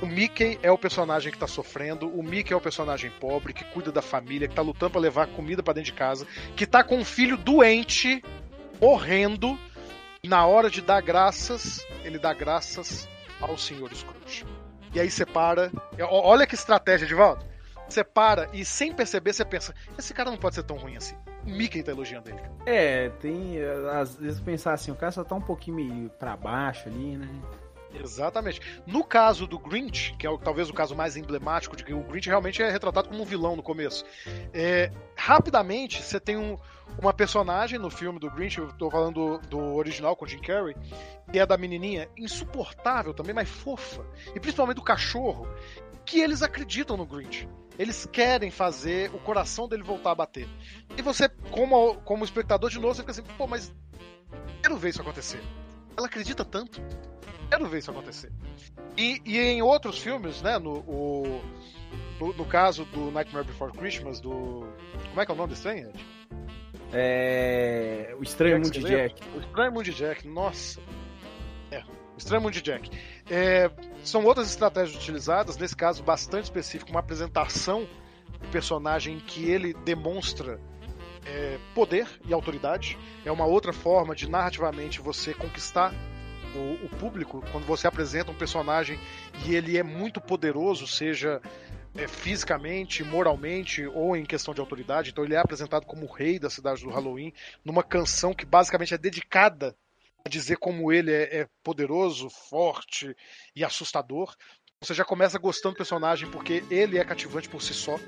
O 0.00 0.06
Mickey 0.06 0.58
é 0.62 0.70
o 0.70 0.78
personagem 0.78 1.32
que 1.32 1.38
tá 1.38 1.46
sofrendo, 1.46 2.08
o 2.08 2.22
Mickey 2.22 2.52
é 2.52 2.56
o 2.56 2.60
personagem 2.60 3.10
pobre, 3.10 3.52
que 3.52 3.64
cuida 3.64 3.90
da 3.90 4.02
família, 4.02 4.46
que 4.46 4.54
tá 4.54 4.62
lutando 4.62 4.92
para 4.92 5.00
levar 5.00 5.26
comida 5.26 5.62
para 5.62 5.74
dentro 5.74 5.92
de 5.92 5.98
casa, 5.98 6.26
que 6.54 6.66
tá 6.66 6.84
com 6.84 6.98
um 6.98 7.04
filho 7.04 7.36
doente, 7.36 8.22
morrendo, 8.80 9.58
na 10.24 10.46
hora 10.46 10.70
de 10.70 10.82
dar 10.82 11.00
graças, 11.00 11.84
ele 12.04 12.18
dá 12.18 12.32
graças 12.32 13.08
ao 13.40 13.56
Senhor 13.56 13.92
Scrooge. 13.94 14.44
E 14.94 15.00
aí 15.00 15.10
você 15.10 15.26
para. 15.26 15.70
Olha 16.10 16.46
que 16.46 16.54
estratégia, 16.54 17.08
volta. 17.14 17.46
Você 17.88 18.04
para 18.04 18.48
e 18.52 18.64
sem 18.64 18.92
perceber 18.92 19.32
você 19.32 19.44
pensa: 19.44 19.74
esse 19.98 20.12
cara 20.12 20.30
não 20.30 20.36
pode 20.36 20.54
ser 20.54 20.62
tão 20.62 20.76
ruim 20.76 20.96
assim. 20.96 21.16
O 21.46 21.50
Mickey 21.50 21.82
tá 21.82 21.92
elogiando 21.92 22.28
ele. 22.28 22.40
É, 22.66 23.08
tem. 23.20 23.58
Às 23.92 24.16
vezes 24.16 24.40
pensar 24.40 24.74
assim, 24.74 24.90
o 24.90 24.94
cara 24.94 25.12
só 25.12 25.24
tá 25.24 25.34
um 25.34 25.40
pouquinho 25.40 25.76
meio 25.76 26.10
pra 26.10 26.36
baixo 26.36 26.88
ali, 26.88 27.16
né? 27.16 27.28
Exatamente. 27.94 28.60
No 28.86 29.02
caso 29.02 29.46
do 29.46 29.58
Grinch, 29.58 30.14
que 30.18 30.26
é 30.26 30.30
o, 30.30 30.38
talvez 30.38 30.68
o 30.68 30.74
caso 30.74 30.94
mais 30.94 31.16
emblemático 31.16 31.76
de 31.76 31.84
que 31.84 31.94
o 31.94 32.02
Grinch 32.02 32.28
realmente 32.28 32.62
é 32.62 32.70
retratado 32.70 33.08
como 33.08 33.22
um 33.22 33.26
vilão 33.26 33.56
no 33.56 33.62
começo. 33.62 34.04
É, 34.52 34.90
rapidamente, 35.16 36.02
você 36.02 36.20
tem 36.20 36.36
um, 36.36 36.58
uma 36.98 37.12
personagem 37.12 37.78
no 37.78 37.90
filme 37.90 38.18
do 38.18 38.30
Grinch, 38.30 38.58
eu 38.58 38.72
tô 38.74 38.90
falando 38.90 39.38
do, 39.38 39.48
do, 39.48 39.74
original 39.74 40.14
com 40.14 40.26
Jim 40.26 40.40
Carrey, 40.40 40.76
que 41.30 41.38
é 41.38 41.46
da 41.46 41.56
menininha, 41.56 42.08
insuportável 42.16 43.14
também, 43.14 43.34
mas 43.34 43.48
fofa. 43.48 44.04
E 44.34 44.40
principalmente 44.40 44.76
do 44.76 44.82
cachorro, 44.82 45.48
que 46.04 46.20
eles 46.20 46.42
acreditam 46.42 46.96
no 46.96 47.06
Grinch. 47.06 47.48
Eles 47.78 48.06
querem 48.06 48.50
fazer 48.50 49.14
o 49.14 49.18
coração 49.18 49.68
dele 49.68 49.84
voltar 49.84 50.10
a 50.10 50.14
bater. 50.14 50.48
E 50.96 51.02
você, 51.02 51.28
como, 51.50 51.94
como 52.02 52.24
espectador, 52.24 52.70
de 52.70 52.78
novo, 52.78 52.94
você 52.94 53.02
fica 53.02 53.12
assim, 53.12 53.22
pô, 53.36 53.46
mas 53.46 53.72
quero 54.60 54.76
ver 54.76 54.88
isso 54.88 55.00
acontecer. 55.00 55.40
Ela 55.98 56.06
acredita 56.06 56.44
tanto 56.44 56.80
quero 57.48 57.66
ver 57.66 57.78
isso 57.78 57.90
acontecer. 57.90 58.30
E, 58.96 59.20
e 59.24 59.38
em 59.38 59.62
outros 59.62 59.98
filmes, 59.98 60.42
né? 60.42 60.58
No, 60.58 60.78
o, 60.80 61.42
no, 62.20 62.32
no, 62.34 62.44
caso 62.44 62.84
do 62.86 63.10
Nightmare 63.10 63.46
Before 63.46 63.72
Christmas, 63.72 64.20
do. 64.20 64.66
Como 65.08 65.20
é 65.20 65.24
que 65.24 65.32
é 65.32 65.34
o 65.34 65.36
nome 65.36 65.50
desse 65.50 65.62
trem, 65.62 65.80
Ed? 65.80 66.06
É. 66.92 68.14
O 68.18 68.22
Estranho 68.22 68.56
Mundo 68.56 68.70
de 68.70 68.80
Jack. 68.80 69.22
O 69.34 69.40
Estranho 69.40 69.72
Mundo 69.72 69.84
de 69.84 69.94
Jack, 69.94 70.28
nossa. 70.28 70.80
É, 71.70 71.80
o 71.80 72.18
Estranho 72.18 72.42
Mundo 72.42 72.52
de 72.52 72.62
Jack. 72.62 72.90
É, 73.30 73.70
são 74.04 74.24
outras 74.24 74.48
estratégias 74.48 74.96
utilizadas, 74.96 75.56
nesse 75.56 75.76
caso 75.76 76.02
bastante 76.02 76.44
específico, 76.44 76.90
uma 76.90 77.00
apresentação 77.00 77.88
do 78.40 78.48
personagem 78.48 79.18
que 79.20 79.48
ele 79.50 79.74
demonstra 79.74 80.60
é, 81.28 81.58
poder 81.74 82.08
e 82.26 82.32
autoridade. 82.32 82.98
É 83.24 83.30
uma 83.30 83.44
outra 83.44 83.72
forma 83.72 84.14
de 84.14 84.28
narrativamente 84.28 85.00
você 85.00 85.34
conquistar 85.34 85.92
o, 86.54 86.86
o, 86.86 86.88
público, 86.88 87.44
quando 87.52 87.66
você 87.66 87.86
apresenta 87.86 88.30
um 88.30 88.34
personagem 88.34 88.98
e 89.46 89.54
ele 89.54 89.76
é 89.76 89.82
muito 89.82 90.20
poderoso, 90.20 90.86
seja 90.86 91.40
é, 91.94 92.08
fisicamente, 92.08 93.04
moralmente 93.04 93.86
ou 93.86 94.16
em 94.16 94.24
questão 94.24 94.54
de 94.54 94.60
autoridade, 94.60 95.10
então 95.10 95.24
ele 95.24 95.34
é 95.34 95.38
apresentado 95.38 95.84
como 95.84 96.06
o 96.06 96.12
rei 96.12 96.38
da 96.38 96.48
cidade 96.48 96.82
do 96.82 96.90
Halloween, 96.90 97.32
numa 97.64 97.82
canção 97.82 98.32
que 98.32 98.46
basicamente 98.46 98.94
é 98.94 98.98
dedicada 98.98 99.76
a 100.24 100.28
dizer 100.28 100.56
como 100.56 100.90
ele 100.92 101.12
é, 101.12 101.40
é 101.40 101.48
poderoso, 101.62 102.30
forte 102.30 103.14
e 103.54 103.62
assustador. 103.62 104.34
Você 104.80 104.94
já 104.94 105.04
começa 105.04 105.38
gostando 105.38 105.74
do 105.74 105.78
personagem 105.78 106.30
porque 106.30 106.64
ele 106.70 106.98
é 106.98 107.04
cativante 107.04 107.48
por 107.48 107.60
si 107.60 107.74
só. 107.74 107.98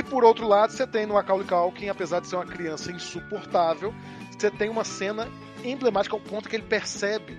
E 0.00 0.02
por 0.02 0.24
outro 0.24 0.48
lado, 0.48 0.72
você 0.72 0.86
tem 0.86 1.04
no 1.04 1.12
Macaulay 1.12 1.46
Culkin, 1.46 1.90
apesar 1.90 2.20
de 2.20 2.26
ser 2.26 2.36
uma 2.36 2.46
criança 2.46 2.90
insuportável, 2.90 3.94
você 4.30 4.50
tem 4.50 4.70
uma 4.70 4.82
cena 4.82 5.28
emblemática 5.62 6.16
ao 6.16 6.20
ponto 6.20 6.48
que 6.48 6.56
ele 6.56 6.62
percebe 6.62 7.38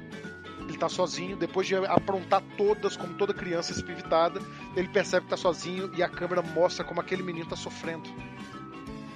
ele 0.70 0.78
tá 0.78 0.88
sozinho, 0.88 1.36
depois 1.36 1.66
de 1.66 1.76
aprontar 1.76 2.42
todas, 2.56 2.96
como 2.96 3.16
toda 3.16 3.34
criança 3.34 3.72
espivitada, 3.74 4.40
ele 4.76 4.88
percebe 4.88 5.26
que 5.26 5.32
tá 5.32 5.36
sozinho 5.36 5.92
e 5.98 6.04
a 6.04 6.08
câmera 6.08 6.44
mostra 6.44 6.86
como 6.86 7.02
aquele 7.02 7.24
menino 7.24 7.48
tá 7.48 7.56
sofrendo. 7.56 8.08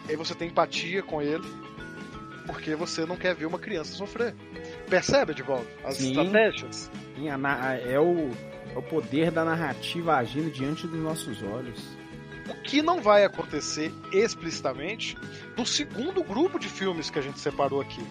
E 0.07 0.11
aí 0.11 0.15
você 0.17 0.33
tem 0.33 0.49
empatia 0.49 1.03
com 1.03 1.21
ele, 1.21 1.45
porque 2.47 2.75
você 2.75 3.05
não 3.05 3.15
quer 3.15 3.35
ver 3.35 3.45
uma 3.45 3.59
criança 3.59 3.93
sofrer. 3.93 4.35
Percebe, 4.89 5.35
de 5.35 5.43
volta 5.43 5.67
as 5.85 5.95
Sim. 5.95 6.09
estratégias? 6.09 6.91
Sim, 7.15 7.29
é, 7.29 7.99
o, 7.99 8.31
é 8.73 8.77
o 8.77 8.81
poder 8.81 9.31
da 9.31 9.45
narrativa 9.45 10.15
agindo 10.15 10.51
diante 10.51 10.87
dos 10.87 10.99
nossos 10.99 11.41
olhos. 11.41 12.04
O 12.49 12.53
que 12.61 12.81
não 12.81 13.01
vai 13.01 13.25
acontecer 13.25 13.93
explicitamente 14.11 15.17
no 15.57 15.65
segundo 15.65 16.23
grupo 16.23 16.59
de 16.59 16.67
filmes 16.67 17.09
que 17.09 17.19
a 17.19 17.21
gente 17.21 17.39
separou 17.39 17.81
aqui 17.81 18.01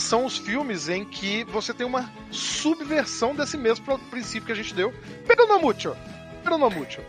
são 0.00 0.24
os 0.24 0.36
filmes 0.36 0.88
em 0.88 1.04
que 1.04 1.44
você 1.44 1.74
tem 1.74 1.86
uma 1.86 2.10
subversão 2.30 3.34
desse 3.34 3.56
mesmo 3.56 3.98
princípio 4.10 4.46
que 4.46 4.52
a 4.52 4.54
gente 4.54 4.74
deu. 4.74 4.92
Pero 5.26 5.46
no 5.46 5.58
mucho. 5.58 5.96
Pero 6.42 6.58
no 6.58 6.70
mucho. 6.70 7.00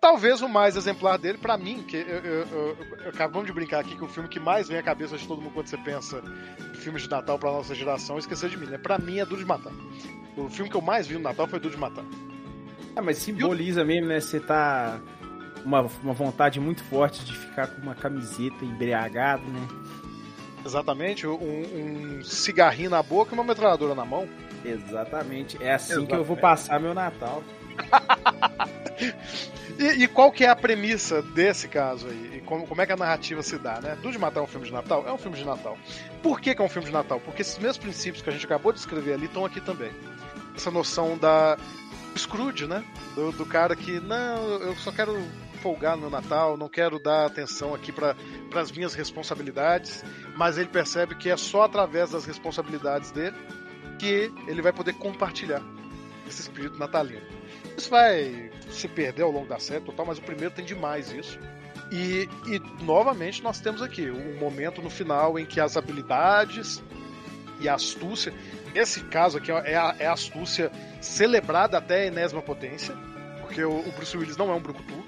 Talvez 0.00 0.40
o 0.42 0.48
mais 0.48 0.76
exemplar 0.76 1.18
dele, 1.18 1.38
para 1.38 1.58
mim, 1.58 1.82
que 1.82 1.96
eu, 1.96 2.18
eu, 2.18 2.46
eu, 2.46 2.76
acabamos 3.08 3.46
de 3.46 3.52
brincar 3.52 3.80
aqui 3.80 3.96
que 3.96 4.04
o 4.04 4.08
filme 4.08 4.28
que 4.28 4.38
mais 4.38 4.68
vem 4.68 4.78
à 4.78 4.82
cabeça 4.82 5.18
de 5.18 5.26
todo 5.26 5.42
mundo 5.42 5.52
quando 5.52 5.66
você 5.66 5.76
pensa 5.76 6.22
em 6.72 6.74
filmes 6.76 7.02
de 7.02 7.10
Natal 7.10 7.38
pra 7.38 7.50
nossa 7.50 7.74
geração 7.74 8.16
é 8.16 8.20
Esquecer 8.20 8.48
de 8.48 8.56
Mim, 8.56 8.66
né? 8.66 8.78
Pra 8.78 8.96
mim 8.96 9.18
é 9.18 9.26
Duro 9.26 9.40
de 9.40 9.46
Matar. 9.46 9.72
O 10.36 10.48
filme 10.48 10.70
que 10.70 10.76
eu 10.76 10.80
mais 10.80 11.06
vi 11.08 11.14
no 11.14 11.20
Natal 11.20 11.48
foi 11.48 11.58
Duro 11.58 11.74
de 11.74 11.80
Matar. 11.80 12.04
Ah, 12.94 13.02
mas 13.02 13.18
simboliza 13.18 13.84
mesmo, 13.84 14.06
né? 14.06 14.20
Você 14.20 14.38
tá 14.38 15.00
uma, 15.64 15.82
uma 16.02 16.12
vontade 16.12 16.60
muito 16.60 16.82
forte 16.84 17.24
de 17.24 17.36
ficar 17.36 17.68
com 17.68 17.82
uma 17.82 17.94
camiseta 17.94 18.64
embriagado, 18.64 19.44
né? 19.44 19.68
Exatamente, 20.64 21.26
um, 21.26 21.34
um, 21.34 22.24
cigarrinho 22.24 22.90
na 22.90 23.02
boca 23.02 23.32
e 23.32 23.34
uma 23.34 23.44
metralhadora 23.44 23.94
na 23.94 24.04
mão. 24.04 24.28
Exatamente, 24.64 25.56
é 25.62 25.72
assim 25.72 25.92
Exatamente. 25.92 26.10
que 26.10 26.16
eu 26.16 26.24
vou 26.24 26.36
passar 26.36 26.80
meu 26.80 26.94
Natal. 26.94 27.42
e, 29.78 30.02
e, 30.02 30.08
qual 30.08 30.32
que 30.32 30.44
é 30.44 30.48
a 30.48 30.56
premissa 30.56 31.22
desse 31.22 31.68
caso 31.68 32.08
aí? 32.08 32.38
E 32.38 32.40
como, 32.40 32.66
como 32.66 32.82
é 32.82 32.86
que 32.86 32.92
a 32.92 32.96
narrativa 32.96 33.42
se 33.42 33.56
dá, 33.56 33.80
né? 33.80 33.96
Do 34.02 34.10
de 34.10 34.18
Matar 34.18 34.40
é 34.40 34.42
um 34.42 34.46
filme 34.46 34.66
de 34.66 34.72
Natal? 34.72 35.06
É 35.06 35.12
um 35.12 35.18
filme 35.18 35.36
de 35.36 35.44
Natal. 35.44 35.78
Por 36.22 36.40
que, 36.40 36.54
que 36.54 36.60
é 36.60 36.64
um 36.64 36.68
filme 36.68 36.86
de 36.86 36.92
Natal? 36.92 37.20
Porque 37.20 37.42
esses 37.42 37.58
mesmos 37.58 37.78
princípios 37.78 38.22
que 38.22 38.28
a 38.28 38.32
gente 38.32 38.44
acabou 38.44 38.72
de 38.72 38.80
escrever 38.80 39.14
ali 39.14 39.26
estão 39.26 39.44
aqui 39.44 39.60
também. 39.60 39.92
Essa 40.56 40.70
noção 40.70 41.16
da 41.16 41.56
Scrooge, 42.16 42.66
né? 42.66 42.84
Do, 43.14 43.30
do 43.32 43.46
cara 43.46 43.76
que, 43.76 44.00
não, 44.00 44.60
eu 44.60 44.74
só 44.76 44.90
quero 44.90 45.16
folgar 45.58 45.96
no 45.96 46.08
Natal, 46.08 46.56
não 46.56 46.68
quero 46.68 46.98
dar 46.98 47.26
atenção 47.26 47.74
aqui 47.74 47.92
para 47.92 48.14
as 48.54 48.72
minhas 48.72 48.94
responsabilidades, 48.94 50.04
mas 50.36 50.56
ele 50.56 50.68
percebe 50.68 51.14
que 51.14 51.28
é 51.28 51.36
só 51.36 51.62
através 51.62 52.10
das 52.10 52.24
responsabilidades 52.24 53.10
dele 53.10 53.36
que 53.98 54.32
ele 54.46 54.62
vai 54.62 54.72
poder 54.72 54.94
compartilhar 54.94 55.62
esse 56.26 56.40
espírito 56.42 56.78
natalino. 56.78 57.26
Isso 57.76 57.90
vai 57.90 58.50
se 58.70 58.86
perder 58.86 59.22
ao 59.22 59.30
longo 59.30 59.48
da 59.48 59.58
série 59.58 59.84
total, 59.84 60.06
mas 60.06 60.18
o 60.18 60.22
primeiro 60.22 60.54
tem 60.54 60.64
demais 60.64 61.10
isso. 61.10 61.38
E, 61.90 62.28
e 62.46 62.84
novamente 62.84 63.42
nós 63.42 63.60
temos 63.60 63.80
aqui 63.80 64.10
um 64.10 64.38
momento 64.38 64.82
no 64.82 64.90
final 64.90 65.38
em 65.38 65.46
que 65.46 65.60
as 65.60 65.76
habilidades 65.76 66.82
e 67.60 67.68
a 67.68 67.74
astúcia, 67.74 68.32
nesse 68.74 69.02
caso 69.04 69.38
aqui 69.38 69.50
é 69.50 69.76
a, 69.76 69.96
é 69.98 70.06
a 70.06 70.12
astúcia 70.12 70.70
celebrada 71.00 71.78
até 71.78 72.02
a 72.02 72.06
enésima 72.06 72.42
potência, 72.42 72.94
porque 73.40 73.64
o, 73.64 73.78
o 73.80 73.92
Bruce 73.92 74.16
Willis 74.16 74.36
não 74.36 74.50
é 74.50 74.54
um 74.54 74.60
brucutu. 74.60 75.04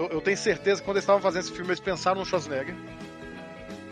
Eu, 0.00 0.08
eu, 0.08 0.20
tenho 0.22 0.36
certeza 0.38 0.80
que 0.80 0.86
quando 0.86 0.96
eles 0.96 1.04
estavam 1.04 1.20
fazendo 1.20 1.42
esse 1.42 1.52
filme 1.52 1.68
eles 1.68 1.78
pensaram 1.78 2.20
no 2.20 2.24
Schwarzenegger. 2.24 2.74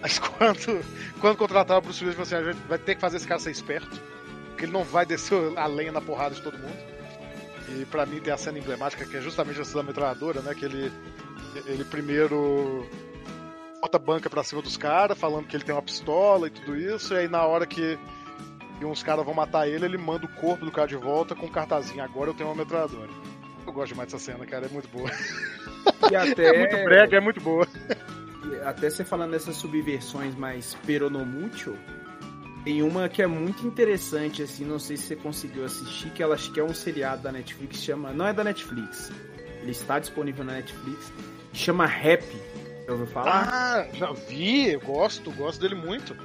Mas 0.00 0.16
quando, 0.18 0.82
quando 1.20 1.36
contrataram 1.36 1.80
o 1.80 1.82
Bruce 1.82 2.02
Willis, 2.02 2.18
assim, 2.18 2.34
a 2.34 2.42
gente 2.42 2.66
vai 2.66 2.78
ter 2.78 2.94
que 2.94 3.00
fazer 3.00 3.18
esse 3.18 3.28
cara 3.28 3.38
ser 3.38 3.50
esperto, 3.50 4.00
porque 4.48 4.64
ele 4.64 4.72
não 4.72 4.84
vai 4.84 5.04
descer 5.04 5.36
a 5.58 5.66
lenha 5.66 5.92
na 5.92 6.00
porrada 6.00 6.34
de 6.34 6.40
todo 6.40 6.56
mundo. 6.58 6.78
E 7.78 7.84
para 7.84 8.06
mim 8.06 8.20
tem 8.20 8.32
a 8.32 8.38
cena 8.38 8.58
emblemática 8.58 9.04
que 9.04 9.18
é 9.18 9.20
justamente 9.20 9.60
essa 9.60 9.74
da 9.76 9.82
metralhadora, 9.82 10.40
né? 10.40 10.54
Que 10.54 10.64
ele 10.64 10.90
ele 11.66 11.84
primeiro 11.84 12.88
bota 13.78 13.98
banca 13.98 14.30
pra 14.30 14.42
cima 14.42 14.62
dos 14.62 14.78
caras, 14.78 15.18
falando 15.18 15.46
que 15.46 15.54
ele 15.54 15.64
tem 15.64 15.74
uma 15.74 15.82
pistola 15.82 16.46
e 16.46 16.50
tudo 16.50 16.74
isso, 16.74 17.12
e 17.12 17.18
aí 17.18 17.28
na 17.28 17.44
hora 17.44 17.66
que 17.66 17.98
uns 18.82 19.02
caras 19.02 19.26
vão 19.26 19.34
matar 19.34 19.68
ele, 19.68 19.84
ele 19.84 19.98
manda 19.98 20.24
o 20.24 20.28
corpo 20.28 20.64
do 20.64 20.72
cara 20.72 20.88
de 20.88 20.96
volta 20.96 21.34
com 21.34 21.46
um 21.46 21.50
cartazinho. 21.50 22.02
Agora 22.02 22.30
eu 22.30 22.34
tenho 22.34 22.48
uma 22.48 22.56
metralhadora. 22.56 23.10
Eu 23.66 23.72
gosto 23.74 23.88
demais 23.88 24.10
dessa 24.10 24.24
cena, 24.24 24.46
cara, 24.46 24.64
é 24.64 24.68
muito 24.70 24.88
boa. 24.88 25.10
E 26.10 26.16
até... 26.16 26.48
É 26.54 26.58
muito 26.58 26.84
brega, 26.84 27.16
é 27.16 27.20
muito 27.20 27.40
boa. 27.40 27.66
Até 28.64 28.90
você 28.90 29.04
falando 29.04 29.32
dessas 29.32 29.56
subversões 29.56 30.34
mais 30.34 30.74
peronomútil, 30.86 31.76
tem 32.64 32.82
uma 32.82 33.08
que 33.08 33.22
é 33.22 33.26
muito 33.26 33.66
interessante, 33.66 34.42
assim, 34.42 34.64
não 34.64 34.78
sei 34.78 34.96
se 34.96 35.04
você 35.04 35.16
conseguiu 35.16 35.64
assistir, 35.64 36.10
que 36.10 36.22
ela 36.22 36.34
acho 36.34 36.52
que 36.52 36.60
é 36.60 36.64
um 36.64 36.74
seriado 36.74 37.22
da 37.22 37.32
Netflix, 37.32 37.82
chama. 37.82 38.12
Não 38.12 38.26
é 38.26 38.32
da 38.32 38.44
Netflix. 38.44 39.10
Ele 39.62 39.70
está 39.70 39.98
disponível 39.98 40.44
na 40.44 40.54
Netflix 40.54 41.12
chama 41.58 41.86
Rap. 41.86 42.24
Já 42.86 42.92
ouviu 42.92 43.06
falar? 43.08 43.48
Ah, 43.52 43.88
já 43.92 44.12
vi, 44.12 44.72
eu 44.72 44.80
gosto, 44.80 45.30
gosto 45.32 45.60
dele 45.60 45.74
muito. 45.74 46.16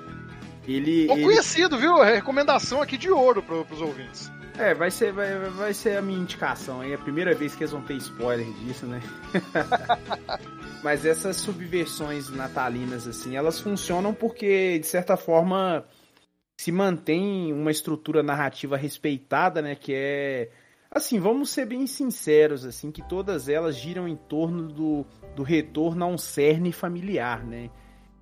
Ele. 0.68 1.08
Bom 1.08 1.16
ele... 1.16 1.24
conhecido, 1.24 1.78
viu? 1.78 2.02
Recomendação 2.02 2.82
aqui 2.82 2.98
de 2.98 3.10
ouro 3.10 3.42
pro, 3.44 3.66
pros 3.66 3.82
ouvintes. 3.82 4.32
É, 4.58 4.74
vai 4.74 4.92
ser, 4.92 5.12
vai, 5.12 5.50
vai 5.50 5.74
ser 5.74 5.98
a 5.98 6.02
minha 6.02 6.20
indicação 6.20 6.82
aí. 6.82 6.92
É 6.92 6.96
a 6.96 7.00
primeira 7.00 7.34
vez 7.34 7.56
que 7.56 7.64
eles 7.64 7.72
vão 7.72 7.82
ter 7.82 7.96
spoiler 7.96 8.46
disso, 8.54 8.86
né? 8.86 9.02
Mas 10.84 11.06
essas 11.06 11.38
subversões 11.38 12.30
natalinas, 12.30 13.08
assim, 13.08 13.36
elas 13.36 13.60
funcionam 13.60 14.14
porque, 14.14 14.78
de 14.78 14.86
certa 14.86 15.18
forma, 15.18 15.84
se 16.58 16.72
mantém 16.72 17.52
uma 17.52 17.72
estrutura 17.72 18.22
narrativa 18.22 18.78
respeitada, 18.78 19.62
né? 19.62 19.76
Que 19.76 19.94
é 19.96 20.50
Assim, 20.94 21.20
vamos 21.20 21.50
ser 21.50 21.66
bem 21.66 21.88
sinceros, 21.88 22.64
assim, 22.64 22.92
que 22.92 23.02
todas 23.02 23.50
elas 23.50 23.76
giram 23.76 24.08
em 24.08 24.16
torno 24.16 24.68
do, 24.68 25.04
do 25.36 25.42
retorno 25.42 26.06
a 26.06 26.08
um 26.08 26.20
cerne 26.20 26.72
familiar, 26.72 27.44
né? 27.44 27.72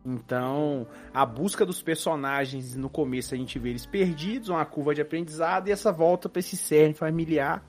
Então, 0.06 0.88
a 1.14 1.26
busca 1.26 1.66
dos 1.66 1.82
personagens 1.82 2.76
no 2.76 2.90
começo 2.90 3.34
a 3.34 3.38
gente 3.38 3.60
vê 3.60 3.70
eles 3.70 3.86
perdidos, 3.86 4.50
uma 4.50 4.66
curva 4.66 4.96
de 4.96 5.02
aprendizado 5.02 5.68
e 5.68 5.72
essa 5.72 5.92
volta 5.92 6.28
para 6.28 6.40
esse 6.40 6.58
cerne 6.58 6.94
familiar. 6.94 7.64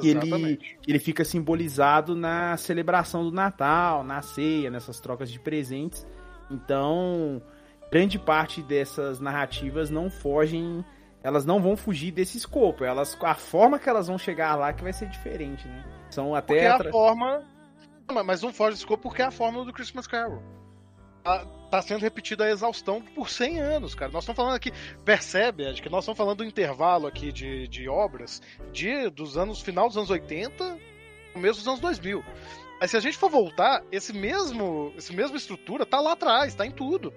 Que 0.00 0.08
ele, 0.08 0.58
ele 0.88 0.98
fica 0.98 1.24
simbolizado 1.24 2.14
na 2.14 2.56
celebração 2.56 3.24
do 3.24 3.32
Natal, 3.32 4.02
na 4.02 4.22
ceia, 4.22 4.70
nessas 4.70 5.00
trocas 5.00 5.30
de 5.30 5.38
presentes. 5.38 6.06
Então, 6.50 7.42
grande 7.90 8.18
parte 8.18 8.62
dessas 8.62 9.20
narrativas 9.20 9.90
não 9.90 10.08
fogem 10.08 10.82
elas 11.22 11.44
não 11.46 11.60
vão 11.60 11.76
fugir 11.76 12.10
desse 12.10 12.36
escopo. 12.36 12.84
Elas, 12.84 13.16
a 13.22 13.34
forma 13.34 13.78
que 13.78 13.88
elas 13.88 14.08
vão 14.08 14.18
chegar 14.18 14.56
lá 14.56 14.72
que 14.72 14.82
vai 14.82 14.92
ser 14.92 15.08
diferente, 15.08 15.66
né? 15.68 15.84
São 16.10 16.34
até. 16.34 16.54
Porque 16.54 16.66
atra... 16.66 16.88
a 16.88 16.92
forma. 16.92 17.44
Mas 18.24 18.42
não 18.42 18.52
foge 18.52 18.76
do 18.76 18.78
escopo 18.78 19.04
porque 19.04 19.22
é 19.22 19.26
a 19.26 19.30
fórmula 19.30 19.64
do 19.64 19.72
Christmas 19.72 20.06
Carol. 20.06 20.42
Tá, 21.22 21.46
tá 21.70 21.80
sendo 21.80 22.00
repetida 22.00 22.44
a 22.44 22.50
exaustão 22.50 23.00
por 23.00 23.28
100 23.28 23.60
anos, 23.60 23.94
cara. 23.94 24.10
Nós 24.10 24.24
estamos 24.24 24.36
falando 24.36 24.56
aqui, 24.56 24.72
percebe, 25.04 25.64
Ed, 25.64 25.80
que 25.80 25.88
nós 25.88 26.04
estamos 26.04 26.18
falando 26.18 26.38
do 26.38 26.44
intervalo 26.44 27.06
aqui 27.06 27.32
de, 27.32 27.68
de 27.68 27.88
obras 27.88 28.42
de, 28.72 29.08
dos 29.08 29.36
anos, 29.36 29.60
final 29.60 29.88
dos 29.88 29.96
anos 29.96 30.10
80, 30.10 30.78
começo 31.32 31.60
dos 31.60 31.68
anos 31.68 31.80
2000. 31.80 32.24
Mas 32.80 32.90
se 32.90 32.96
a 32.96 33.00
gente 33.00 33.16
for 33.16 33.30
voltar, 33.30 33.84
esse 33.92 34.12
mesmo, 34.12 34.92
esse 34.96 35.14
mesmo 35.14 35.36
estrutura 35.36 35.86
tá 35.86 36.00
lá 36.00 36.12
atrás, 36.12 36.54
tá 36.54 36.66
em 36.66 36.72
tudo. 36.72 37.14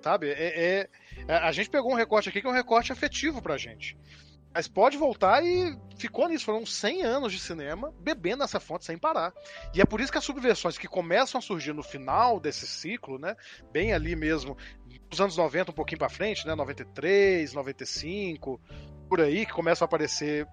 Sabe? 0.00 0.30
É, 0.30 0.88
é, 1.28 1.34
a 1.34 1.52
gente 1.52 1.68
pegou 1.68 1.90
um 1.90 1.96
recorte 1.96 2.28
aqui 2.28 2.40
que 2.40 2.46
é 2.46 2.50
um 2.50 2.54
recorte 2.54 2.92
afetivo 2.92 3.42
pra 3.42 3.58
gente. 3.58 3.98
Mas 4.52 4.66
pode 4.66 4.96
voltar 4.96 5.44
e 5.44 5.78
ficou 5.96 6.28
nisso. 6.28 6.44
Foram 6.44 6.66
100 6.66 7.02
anos 7.02 7.32
de 7.32 7.38
cinema 7.38 7.92
bebendo 8.00 8.42
essa 8.42 8.58
fonte 8.58 8.84
sem 8.84 8.98
parar. 8.98 9.32
E 9.72 9.80
é 9.80 9.84
por 9.84 10.00
isso 10.00 10.10
que 10.10 10.18
as 10.18 10.24
subversões 10.24 10.76
que 10.76 10.88
começam 10.88 11.38
a 11.38 11.42
surgir 11.42 11.72
no 11.72 11.82
final 11.82 12.40
desse 12.40 12.66
ciclo, 12.66 13.18
né? 13.18 13.36
Bem 13.72 13.92
ali 13.92 14.16
mesmo, 14.16 14.56
nos 15.08 15.20
anos 15.20 15.36
90, 15.36 15.70
um 15.70 15.74
pouquinho 15.74 15.98
para 15.98 16.08
frente, 16.08 16.46
né? 16.46 16.54
93, 16.54 17.52
95, 17.52 18.60
por 19.08 19.20
aí, 19.20 19.46
que 19.46 19.52
começam 19.52 19.84
a 19.84 19.86
aparecer 19.86 20.46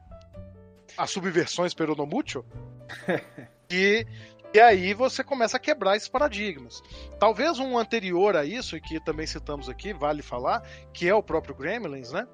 as 0.96 1.10
subversões 1.10 1.74
peronomútil. 1.74 2.46
e 3.72 4.06
e 4.54 4.60
aí 4.60 4.94
você 4.94 5.24
começa 5.24 5.58
a 5.58 5.60
quebrar 5.60 5.98
esses 5.98 6.08
paradigmas. 6.08 6.82
Talvez 7.20 7.60
um 7.60 7.78
anterior 7.78 8.36
a 8.36 8.46
isso, 8.46 8.78
e 8.78 8.82
que 8.82 9.00
também 9.00 9.28
citamos 9.28 9.68
aqui, 9.68 9.94
vale 9.94 10.22
falar, 10.22 10.62
que 10.94 11.08
é 11.08 11.14
o 11.14 11.22
próprio 11.22 11.54
Gremlins, 11.54 12.12
né? 12.12 12.26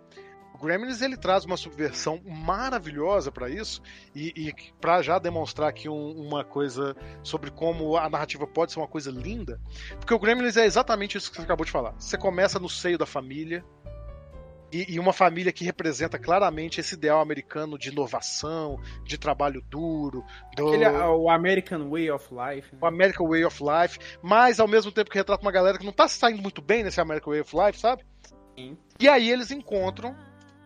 O 0.63 0.65
Gremlins 0.65 1.01
ele 1.01 1.17
traz 1.17 1.43
uma 1.43 1.57
subversão 1.57 2.21
maravilhosa 2.25 3.29
para 3.29 3.49
isso 3.49 3.81
e, 4.15 4.31
e 4.47 4.53
para 4.79 5.01
já 5.01 5.19
demonstrar 5.19 5.67
aqui 5.67 5.89
um, 5.89 6.11
uma 6.11 6.45
coisa 6.45 6.95
sobre 7.21 7.51
como 7.51 7.97
a 7.97 8.09
narrativa 8.09 8.47
pode 8.47 8.71
ser 8.71 8.79
uma 8.79 8.87
coisa 8.87 9.11
linda, 9.11 9.59
porque 9.99 10.13
o 10.13 10.19
Gremlins 10.19 10.55
é 10.55 10.65
exatamente 10.65 11.17
isso 11.17 11.29
que 11.29 11.35
você 11.35 11.43
acabou 11.43 11.65
de 11.65 11.71
falar. 11.71 11.93
Você 11.99 12.17
começa 12.17 12.59
no 12.59 12.69
seio 12.69 12.97
da 12.97 13.05
família, 13.05 13.61
e, 14.71 14.93
e, 14.93 14.99
uma 14.99 15.11
família 15.11 15.51
que 15.51 15.65
representa 15.65 16.17
claramente 16.17 16.79
esse 16.79 16.95
ideal 16.95 17.19
americano 17.19 17.77
de 17.77 17.89
inovação, 17.89 18.79
de 19.03 19.17
trabalho 19.17 19.61
duro. 19.69 20.23
Do... 20.55 20.69
Aquele, 20.69 20.87
o 20.87 21.29
American 21.29 21.89
Way 21.89 22.09
of 22.09 22.29
Life. 22.33 22.73
Né? 22.73 22.79
O 22.81 22.85
American 22.87 23.27
Way 23.27 23.45
of 23.45 23.61
Life, 23.61 23.99
mas 24.21 24.61
ao 24.61 24.67
mesmo 24.67 24.93
tempo 24.93 25.11
que 25.11 25.17
retrata 25.17 25.43
uma 25.43 25.51
galera 25.51 25.77
que 25.77 25.85
não 25.85 25.91
tá 25.91 26.07
saindo 26.07 26.41
muito 26.41 26.61
bem 26.61 26.83
nesse 26.83 27.01
American 27.01 27.33
Way 27.33 27.41
of 27.41 27.55
Life, 27.55 27.79
sabe? 27.79 28.03
Sim. 28.57 28.77
E 28.99 29.07
aí 29.09 29.29
eles 29.29 29.51
encontram 29.51 30.15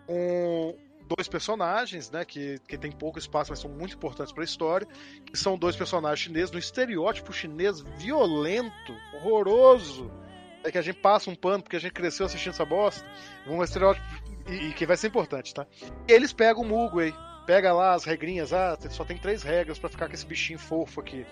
um, 0.07 0.73
dois 1.07 1.27
personagens, 1.27 2.11
né, 2.11 2.25
que, 2.25 2.59
que 2.67 2.77
tem 2.77 2.91
pouco 2.91 3.17
espaço, 3.17 3.51
mas 3.51 3.59
são 3.59 3.69
muito 3.69 3.95
importantes 3.95 4.33
para 4.33 4.43
a 4.43 4.45
história, 4.45 4.87
que 5.25 5.37
são 5.37 5.57
dois 5.57 5.75
personagens 5.75 6.19
chineses 6.19 6.51
no 6.51 6.59
estereótipo 6.59 7.31
chinês 7.31 7.81
violento, 7.97 8.93
horroroso, 9.13 10.11
é 10.63 10.71
que 10.71 10.77
a 10.77 10.81
gente 10.81 10.97
passa 10.97 11.29
um 11.29 11.35
pano 11.35 11.63
porque 11.63 11.77
a 11.77 11.79
gente 11.79 11.93
cresceu 11.93 12.25
assistindo 12.25 12.51
essa 12.51 12.65
bosta. 12.65 13.05
Um 13.47 13.63
estereótipo. 13.63 14.05
E, 14.47 14.69
e 14.69 14.73
que 14.73 14.85
vai 14.85 14.97
ser 14.97 15.07
importante, 15.07 15.53
tá? 15.53 15.65
E 16.07 16.11
eles 16.11 16.33
pegam 16.33 16.63
o 16.63 16.65
Mugway, 16.65 17.13
pega 17.45 17.73
lá 17.73 17.93
as 17.93 18.03
regrinhas, 18.03 18.51
ah, 18.51 18.77
só 18.89 19.05
tem 19.05 19.17
três 19.17 19.43
regras 19.43 19.79
para 19.79 19.89
ficar 19.89 20.07
com 20.07 20.13
esse 20.13 20.25
bichinho 20.25 20.59
fofo 20.59 20.99
aqui. 20.99 21.25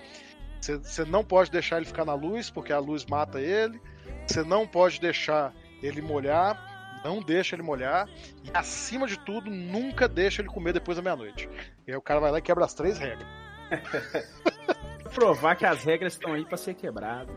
Você 0.61 1.05
não 1.05 1.23
pode 1.23 1.51
deixar 1.51 1.77
ele 1.77 1.85
ficar 1.85 2.05
na 2.05 2.13
luz, 2.13 2.49
porque 2.49 2.73
a 2.73 2.79
luz 2.79 3.05
mata 3.05 3.39
ele. 3.39 3.79
Você 4.25 4.43
não 4.43 4.65
pode 4.65 4.99
deixar 4.99 5.53
ele 5.83 6.01
molhar, 6.01 6.74
não 7.05 7.21
deixa 7.21 7.55
ele 7.55 7.61
molhar. 7.61 8.09
E 8.43 8.49
acima 8.51 9.05
de 9.05 9.17
tudo, 9.19 9.49
nunca 9.51 10.07
deixa 10.07 10.41
ele 10.41 10.49
comer 10.49 10.73
depois 10.73 10.97
da 10.97 11.03
meia-noite. 11.03 11.47
E 11.87 11.91
aí 11.91 11.97
o 11.97 12.01
cara 12.01 12.19
vai 12.19 12.31
lá 12.31 12.39
e 12.39 12.41
quebra 12.41 12.65
as 12.65 12.73
três 12.73 12.97
regras. 12.97 13.27
Provar 15.13 15.55
que 15.55 15.65
as 15.65 15.83
regras 15.83 16.13
estão 16.13 16.33
aí 16.33 16.43
para 16.43 16.57
ser 16.57 16.73
quebradas. 16.73 17.35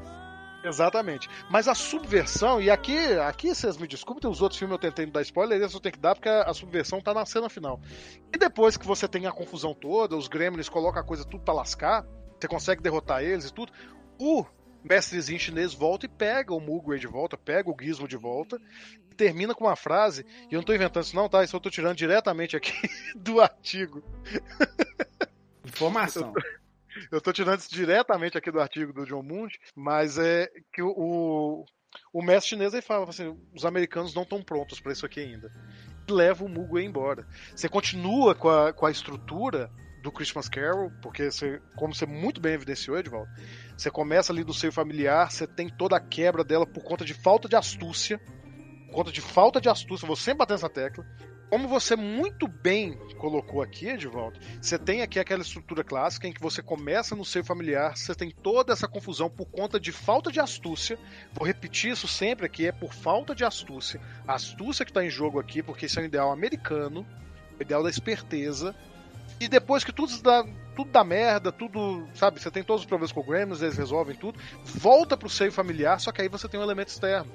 Exatamente. 0.64 1.28
Mas 1.50 1.68
a 1.68 1.74
subversão, 1.74 2.60
e 2.60 2.70
aqui, 2.70 2.98
aqui 3.18 3.54
vocês 3.54 3.76
me 3.76 3.86
desculpem, 3.86 4.22
tem 4.22 4.30
os 4.30 4.42
outros 4.42 4.58
filmes 4.58 4.72
eu 4.72 4.78
tentei 4.78 5.04
não 5.04 5.12
dar 5.12 5.22
spoiler, 5.22 5.60
esse 5.60 5.74
eu 5.74 5.80
tenho 5.80 5.92
que 5.92 6.00
dar 6.00 6.14
porque 6.14 6.28
a 6.28 6.52
subversão 6.52 7.00
tá 7.00 7.12
na 7.14 7.24
cena 7.26 7.48
final. 7.48 7.78
E 8.32 8.38
depois 8.38 8.76
que 8.76 8.86
você 8.86 9.06
tem 9.06 9.26
a 9.26 9.32
confusão 9.32 9.74
toda, 9.74 10.16
os 10.16 10.28
gremlins 10.28 10.68
colocam 10.68 11.00
a 11.00 11.04
coisa 11.04 11.24
tudo 11.24 11.44
pra 11.44 11.54
lascar, 11.54 12.04
você 12.40 12.48
consegue 12.48 12.82
derrotar 12.82 13.22
eles 13.22 13.46
e 13.46 13.52
tudo, 13.52 13.72
o 14.18 14.44
mestrezinho 14.88 15.38
chinês 15.38 15.74
volta 15.74 16.06
e 16.06 16.08
pega 16.08 16.54
o 16.54 16.60
Mugway 16.60 16.98
de 16.98 17.06
volta, 17.06 17.36
pega 17.36 17.70
o 17.70 17.76
Gizmo 17.78 18.08
de 18.08 18.16
volta, 18.16 18.60
e 19.10 19.14
termina 19.14 19.54
com 19.54 19.64
uma 19.64 19.76
frase, 19.76 20.24
e 20.50 20.54
eu 20.54 20.58
não 20.58 20.64
tô 20.64 20.74
inventando 20.74 21.04
isso 21.04 21.14
não, 21.14 21.28
tá? 21.28 21.44
Isso 21.44 21.54
eu 21.54 21.60
tô 21.60 21.70
tirando 21.70 21.96
diretamente 21.96 22.56
aqui 22.56 22.72
do 23.14 23.40
artigo. 23.40 24.02
Informação. 25.64 26.32
Eu 27.12 27.20
tô 27.20 27.32
tirando 27.32 27.60
isso 27.60 27.70
diretamente 27.70 28.36
aqui 28.36 28.50
do 28.50 28.60
artigo 28.60 28.92
do 28.92 29.04
John 29.04 29.22
Mundi, 29.22 29.58
mas 29.76 30.18
é 30.18 30.50
que 30.72 30.82
o, 30.82 31.64
o, 32.12 32.22
mestre 32.22 32.50
chinês 32.50 32.74
aí 32.74 32.82
fala 32.82 33.08
assim: 33.08 33.38
os 33.54 33.64
americanos 33.64 34.14
não 34.14 34.22
estão 34.22 34.42
prontos 34.42 34.80
para 34.80 34.92
isso 34.92 35.06
aqui 35.06 35.20
ainda. 35.20 35.52
E 36.08 36.12
leva 36.12 36.44
o 36.44 36.48
Mugo 36.48 36.78
embora. 36.78 37.26
Você 37.54 37.68
continua 37.68 38.34
com 38.34 38.48
a, 38.48 38.72
com 38.72 38.86
a 38.86 38.90
estrutura 38.90 39.70
do 40.02 40.12
Christmas 40.12 40.48
Carol, 40.48 40.90
porque 41.02 41.30
você, 41.30 41.60
como 41.76 41.94
você 41.94 42.06
muito 42.06 42.40
bem 42.40 42.54
evidenciou, 42.54 42.98
Edvaldo, 42.98 43.30
você 43.76 43.90
começa 43.90 44.32
ali 44.32 44.44
do 44.44 44.54
seio 44.54 44.72
familiar, 44.72 45.30
você 45.30 45.46
tem 45.46 45.68
toda 45.68 45.96
a 45.96 46.00
quebra 46.00 46.44
dela 46.44 46.66
por 46.66 46.82
conta 46.82 47.04
de 47.04 47.14
falta 47.14 47.48
de 47.48 47.56
astúcia, 47.56 48.18
por 48.86 48.94
conta 48.94 49.12
de 49.12 49.20
falta 49.20 49.60
de 49.60 49.68
astúcia, 49.68 50.06
vou 50.06 50.16
sempre 50.16 50.38
bater 50.38 50.54
nessa 50.54 50.68
tecla, 50.68 51.04
como 51.50 51.66
você 51.66 51.96
muito 51.96 52.46
bem 52.46 52.92
colocou 53.16 53.62
aqui, 53.62 53.88
Edvaldo, 53.88 54.38
você 54.60 54.78
tem 54.78 55.00
aqui 55.00 55.18
aquela 55.18 55.40
estrutura 55.40 55.82
clássica 55.82 56.28
em 56.28 56.32
que 56.32 56.42
você 56.42 56.62
começa 56.62 57.16
no 57.16 57.24
seio 57.24 57.44
familiar, 57.44 57.96
você 57.96 58.14
tem 58.14 58.30
toda 58.30 58.72
essa 58.72 58.86
confusão 58.86 59.30
por 59.30 59.46
conta 59.46 59.80
de 59.80 59.90
falta 59.90 60.30
de 60.30 60.40
astúcia. 60.40 60.98
Vou 61.32 61.46
repetir 61.46 61.92
isso 61.92 62.06
sempre 62.06 62.44
aqui, 62.44 62.66
é 62.66 62.72
por 62.72 62.92
falta 62.92 63.34
de 63.34 63.44
astúcia. 63.44 63.98
A 64.26 64.34
astúcia 64.34 64.84
que 64.84 64.90
está 64.90 65.02
em 65.02 65.08
jogo 65.08 65.40
aqui, 65.40 65.62
porque 65.62 65.86
isso 65.86 65.98
é 65.98 66.02
um 66.02 66.06
ideal 66.06 66.30
americano, 66.30 67.06
o 67.58 67.62
ideal 67.62 67.82
da 67.82 67.88
esperteza. 67.88 68.76
E 69.40 69.48
depois 69.48 69.84
que 69.84 69.92
tudo 69.92 70.20
dá, 70.20 70.44
tudo 70.74 70.90
dá 70.90 71.04
merda, 71.04 71.52
tudo, 71.52 72.08
sabe, 72.14 72.40
você 72.40 72.50
tem 72.50 72.62
todos 72.62 72.82
os 72.82 72.86
problemas 72.86 73.12
com 73.12 73.20
o 73.20 73.24
Gremlins, 73.24 73.62
eles 73.62 73.76
resolvem 73.76 74.16
tudo, 74.16 74.38
volta 74.64 75.16
pro 75.16 75.28
seio 75.28 75.52
familiar, 75.52 76.00
só 76.00 76.10
que 76.10 76.20
aí 76.20 76.28
você 76.28 76.48
tem 76.48 76.58
um 76.58 76.62
elemento 76.62 76.88
externo 76.88 77.32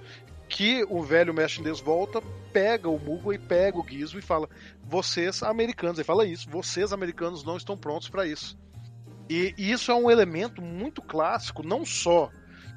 que 0.49 0.85
o 0.89 1.01
velho 1.01 1.33
mestre 1.33 1.63
Deus 1.63 1.79
volta, 1.79 2.21
pega 2.51 2.87
o 2.87 2.99
Mugo 2.99 3.33
e 3.33 3.39
pega 3.39 3.79
o 3.79 3.87
Gizmo 3.87 4.19
e 4.19 4.21
fala: 4.21 4.47
vocês 4.83 5.41
americanos, 5.41 5.97
ele 5.97 6.05
fala 6.05 6.25
isso, 6.25 6.49
vocês 6.49 6.93
americanos 6.93 7.43
não 7.43 7.57
estão 7.57 7.77
prontos 7.77 8.09
para 8.09 8.27
isso. 8.27 8.57
E, 9.29 9.55
e, 9.57 9.71
isso 9.71 9.91
é 9.91 9.95
um 9.95 10.11
elemento 10.11 10.61
muito 10.61 11.01
clássico, 11.01 11.65
não 11.65 11.85
só 11.85 12.29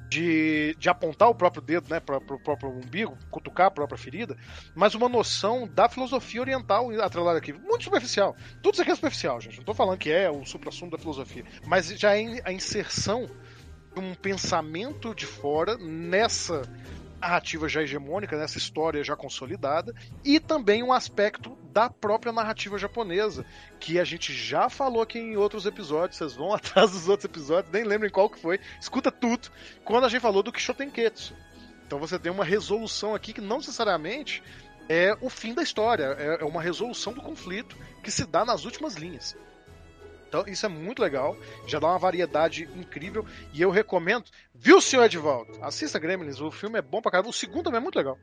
de, 0.09 0.75
de 0.79 0.89
apontar 0.89 1.29
o 1.29 1.35
próprio 1.35 1.61
dedo 1.61 1.89
né, 1.89 1.99
para 1.99 2.17
o 2.17 2.39
próprio 2.39 2.69
umbigo, 2.69 3.17
cutucar 3.29 3.67
a 3.67 3.71
própria 3.71 3.97
ferida, 3.97 4.37
mas 4.73 4.95
uma 4.95 5.09
noção 5.09 5.67
da 5.67 5.89
filosofia 5.89 6.41
oriental 6.41 6.89
atrelada 7.01 7.37
aqui. 7.37 7.53
Muito 7.53 7.83
superficial. 7.83 8.35
Tudo 8.61 8.73
isso 8.73 8.81
aqui 8.81 8.91
é 8.91 8.95
superficial, 8.95 9.41
gente. 9.41 9.55
Não 9.55 9.61
estou 9.61 9.75
falando 9.75 9.97
que 9.97 10.11
é 10.11 10.29
o 10.29 10.45
supra-sumo 10.45 10.91
da 10.91 10.97
filosofia, 10.97 11.45
mas 11.65 11.87
já 11.87 12.17
é 12.17 12.41
a 12.43 12.51
inserção 12.51 13.29
de 13.93 13.99
um 13.99 14.13
pensamento 14.13 15.13
de 15.13 15.25
fora 15.25 15.77
nessa 15.77 16.61
narrativa 17.19 17.67
já 17.67 17.81
hegemônica, 17.81 18.37
nessa 18.37 18.57
história 18.57 19.03
já 19.03 19.15
consolidada, 19.15 19.93
e 20.23 20.39
também 20.39 20.83
um 20.83 20.93
aspecto 20.93 21.57
da 21.71 21.89
própria 21.89 22.31
narrativa 22.31 22.77
japonesa, 22.77 23.45
que 23.79 23.99
a 23.99 24.03
gente 24.03 24.33
já 24.33 24.69
falou 24.69 25.01
aqui 25.01 25.19
em 25.19 25.37
outros 25.37 25.65
episódios, 25.65 26.17
vocês 26.17 26.35
vão 26.35 26.53
atrás 26.55 26.91
dos 26.91 27.07
outros 27.07 27.25
episódios, 27.25 27.71
nem 27.71 27.83
lembrem 27.83 28.11
qual 28.11 28.29
que 28.29 28.39
foi, 28.39 28.59
escuta 28.79 29.11
tudo, 29.11 29.49
quando 29.83 30.05
a 30.05 30.09
gente 30.09 30.21
falou 30.21 30.43
do 30.43 30.51
Kishotenketsu. 30.51 31.35
Então 31.85 31.99
você 31.99 32.19
tem 32.19 32.31
uma 32.31 32.43
resolução 32.43 33.15
aqui 33.15 33.31
que 33.31 33.41
não 33.41 33.57
necessariamente 33.57 34.43
é 34.89 35.17
o 35.21 35.29
fim 35.29 35.53
da 35.53 35.63
história, 35.63 36.15
é, 36.17 36.41
é 36.41 36.45
uma 36.45 36.61
resolução 36.61 37.13
do 37.13 37.21
conflito 37.21 37.77
que 38.03 38.11
se 38.11 38.25
dá 38.25 38.45
nas 38.45 38.65
últimas 38.65 38.95
linhas. 38.95 39.37
Então, 40.27 40.43
isso 40.47 40.65
é 40.65 40.69
muito 40.69 41.01
legal, 41.01 41.37
já 41.65 41.79
dá 41.79 41.87
uma 41.87 41.97
variedade 41.97 42.69
incrível 42.75 43.25
e 43.53 43.61
eu 43.61 43.71
recomendo. 43.71 44.25
Viu, 44.53 44.81
senhor 44.81 45.05
Edvaldo? 45.05 45.51
Assista 45.61 45.99
Gremlins, 45.99 46.41
o 46.41 46.51
filme 46.51 46.77
é 46.79 46.81
bom 46.81 47.01
pra 47.01 47.11
caramba, 47.11 47.29
o 47.29 47.33
segundo 47.33 47.65
também 47.65 47.79
é 47.79 47.81
muito 47.81 47.95
legal. 47.95 48.17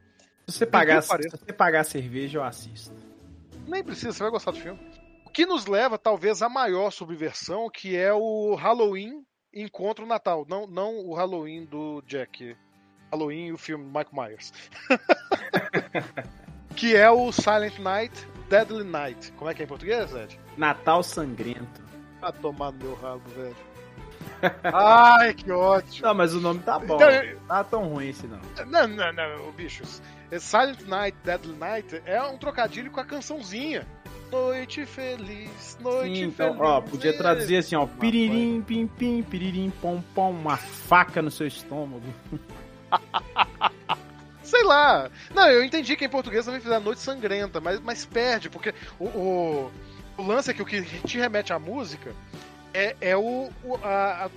Se 0.47 0.59
você 0.59 0.67
pagar, 0.67 1.03
se 1.03 1.09
você 1.09 1.53
pagar 1.53 1.85
cerveja, 1.85 2.39
eu 2.39 2.45
assisto. 2.45 2.95
Nem 3.67 3.83
precisa, 3.83 4.13
você 4.13 4.23
vai 4.23 4.31
gostar 4.31 4.51
do 4.51 4.61
filme. 4.61 4.79
O 5.25 5.31
que 5.31 5.47
nos 5.47 5.67
leva, 5.67 5.99
talvez, 5.99 6.43
à 6.43 6.49
maior 6.49 6.91
subversão, 6.91 7.71
que 7.71 7.97
é 7.97 8.13
o 8.13 8.55
Halloween 8.55 9.25
Encontro 9.53 10.05
Natal. 10.05 10.45
Não, 10.49 10.67
não 10.67 10.99
o 10.99 11.15
Halloween 11.15 11.65
do 11.65 12.03
Jack. 12.07 12.57
Halloween 13.11 13.47
e 13.47 13.53
o 13.53 13.59
filme 13.59 13.85
Michael 13.85 14.09
Myers. 14.13 14.53
que 16.77 16.97
é 16.97 17.09
o 17.11 17.31
Silent 17.31 17.79
Night, 17.79 18.29
Deadly 18.51 18.85
Night. 18.85 19.33
Como 19.33 19.51
é 19.51 19.55
que 19.55 19.63
é 19.63 19.65
em 19.65 19.69
português, 19.69 20.13
Ed? 20.13 20.39
Natal 20.57 21.03
Sangrento. 21.03 21.84
Ah, 22.25 22.33
tomar 22.33 22.73
no 22.73 22.79
meu 22.79 22.95
rabo, 22.95 23.23
velho. 23.37 23.57
Ai, 24.65 25.35
que 25.35 25.53
ótimo. 25.53 26.07
Não, 26.07 26.15
mas 26.15 26.35
o 26.35 26.41
nome 26.41 26.61
tá 26.61 26.79
bom. 26.79 26.97
Então, 26.97 27.11
não 27.11 27.47
tá 27.47 27.65
tão 27.65 27.89
ruim 27.89 28.09
esse 28.09 28.27
não. 28.27 28.41
Não, 28.67 28.89
não, 28.89 29.13
não, 29.13 29.53
bichos. 29.53 30.01
Silent 30.39 30.81
Night, 30.87 31.19
Deadly 31.23 31.55
Night 31.55 32.03
é 32.07 32.23
um 32.23 32.39
trocadilho 32.39 32.91
com 32.91 32.99
a 32.99 33.05
cançãozinha. 33.05 33.87
Noite 34.33 34.87
feliz, 34.87 35.79
noite 35.81 36.17
Sim, 36.17 36.25
então, 36.25 36.55
feliz. 36.55 36.63
Ó, 36.63 36.81
podia 36.81 37.15
traduzir 37.15 37.59
assim, 37.59 37.77
ó. 37.77 37.87
Piririm, 37.87 38.63
pim, 38.63 38.87
pim, 38.87 39.23
piririm, 39.23 39.71
pom, 39.83 40.03
pom, 40.15 40.31
uma 40.31 40.57
faca 40.57 41.21
no 41.21 41.31
seu 41.31 41.47
estômago. 41.47 42.07
Sei 44.43 44.65
lá. 44.65 45.11
Não, 45.35 45.47
eu 45.49 45.63
entendi 45.63 45.95
que 45.95 46.07
em 46.07 46.09
português 46.09 46.47
também 46.47 46.61
fizeram 46.61 46.83
Noite 46.83 47.03
Sangrenta, 47.03 47.61
mas, 47.61 47.81
mas 47.81 48.07
perde, 48.07 48.49
porque 48.49 48.75
o, 48.99 49.05
o 49.05 49.71
o 50.17 50.23
lance 50.23 50.51
é 50.51 50.55
que 50.55 50.63
o 50.63 50.67
que 50.67 50.83
te 50.83 51.19
remete 51.19 51.53
à 51.53 51.59
música 51.59 52.15
é, 52.73 52.97
é 53.01 53.17
o, 53.17 53.51
o 53.63 53.77
a, 53.83 54.27
a, 54.27 54.31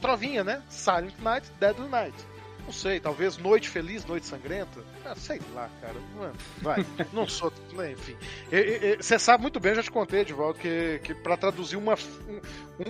trovinha, 0.00 0.42
né? 0.42 0.62
Silent 0.68 1.14
Night, 1.20 1.50
Deadly 1.58 1.88
Night. 1.88 2.14
Não 2.64 2.72
sei, 2.72 2.98
talvez 2.98 3.36
Noite 3.36 3.68
Feliz, 3.68 4.06
Noite 4.06 4.24
Sangrenta. 4.26 4.80
Ah, 5.04 5.14
sei 5.14 5.38
lá, 5.52 5.68
cara. 5.82 5.96
Vai, 6.62 6.84
não 7.12 7.28
sou. 7.28 7.52
Né, 7.72 7.92
enfim. 7.92 8.16
Você 8.98 9.18
sabe 9.18 9.42
muito 9.42 9.60
bem, 9.60 9.72
eu 9.72 9.76
já 9.76 9.82
te 9.82 9.90
contei 9.90 10.24
de 10.24 10.32
volta 10.32 10.60
que, 10.60 10.98
que 11.04 11.14
para 11.14 11.36
traduzir 11.36 11.76
uma, 11.76 11.94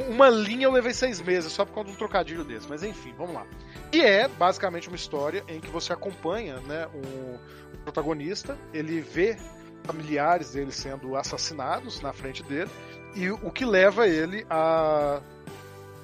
uma 0.09 0.29
linha 0.29 0.67
eu 0.67 0.73
levei 0.73 0.95
seis 0.95 1.21
meses, 1.21 1.53
só 1.53 1.65
por 1.65 1.73
conta 1.73 1.89
de 1.89 1.97
um 1.97 1.99
trocadilho 1.99 2.45
desse. 2.45 2.69
Mas 2.69 2.85
enfim, 2.85 3.13
vamos 3.19 3.35
lá. 3.35 3.45
E 3.93 4.01
é 4.01 4.29
basicamente 4.29 4.87
uma 4.87 4.97
história 4.97 5.45
em 5.49 5.61
que 5.61 5.69
você 5.71 5.93
acompanha 5.93 6.61
né, 6.61 6.87
o 6.95 7.39
protagonista, 7.83 8.57
ele 8.73 9.01
vê 9.01 9.37
familiares 9.85 10.53
dele 10.53 10.73
sendo 10.73 11.17
assassinados 11.17 12.01
na 12.01 12.13
frente 12.13 12.43
dele, 12.43 12.71
e 13.15 13.31
o 13.31 13.51
que 13.51 13.65
leva 13.65 14.09
ele 14.09 14.45
a 14.51 15.21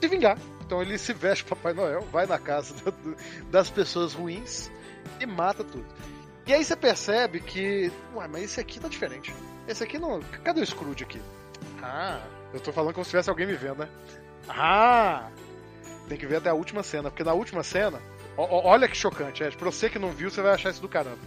se 0.01 0.09
vingar. 0.09 0.39
Então 0.65 0.81
ele 0.81 0.97
se 0.97 1.13
veste 1.13 1.45
Papai 1.45 1.73
Noel, 1.73 2.03
vai 2.13 2.27
na 2.27 2.39
casa 2.39 2.75
das 3.51 3.69
pessoas 3.69 4.13
ruins 4.13 4.71
e 5.19 5.27
mata 5.27 5.65
tudo. 5.65 5.87
E 6.47 6.53
aí 6.53 6.65
você 6.65 6.77
percebe 6.77 7.41
que, 7.41 7.91
ué, 8.15 8.29
mas 8.29 8.45
esse 8.45 8.61
aqui 8.61 8.79
tá 8.79 8.89
diferente. 8.89 9.35
Esse 9.67 9.83
aqui 9.83 9.99
não. 9.99 10.21
Cadê 10.45 10.61
o 10.61 10.67
Scrooge 10.67 11.05
aqui? 11.05 11.21
Ah, 11.83 12.23
eu 12.53 12.61
tô 12.61 12.73
falando 12.73 12.95
como 12.95 13.05
se 13.05 13.11
tivesse 13.11 13.31
alguém 13.31 13.47
me 13.47 13.55
vendo, 13.55 13.79
né? 13.79 13.89
Ah! 14.49 15.29
Tem 16.09 16.19
que 16.19 16.27
ver 16.27 16.37
até 16.37 16.51
a 16.51 16.55
última 16.55 16.83
cena, 16.83 17.11
porque 17.11 17.23
na 17.23 17.33
última 17.33 17.63
cena, 17.63 18.01
olha 18.37 18.89
que 18.89 18.97
chocante, 18.97 19.43
Ed. 19.43 19.57
Pra 19.57 19.71
você 19.71 19.89
que 19.89 19.99
não 19.99 20.11
viu, 20.11 20.31
você 20.31 20.43
vai 20.43 20.55
achar 20.55 20.71
isso 20.71 20.83
do 20.83 20.89
caramba. 20.89 21.19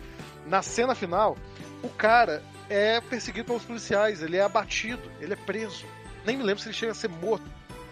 Na 0.45 0.61
cena 0.61 0.93
final, 0.93 1.37
o 1.83 1.89
cara 1.89 2.41
é 2.69 2.99
perseguido 3.01 3.45
pelos 3.45 3.63
policiais, 3.63 4.23
ele 4.23 4.37
é 4.37 4.41
abatido, 4.41 5.11
ele 5.19 5.33
é 5.33 5.35
preso. 5.35 5.85
Nem 6.25 6.37
me 6.37 6.43
lembro 6.43 6.63
se 6.63 6.69
ele 6.69 6.75
chega 6.75 6.93
a 6.93 6.95
ser 6.95 7.09
morto, 7.09 7.45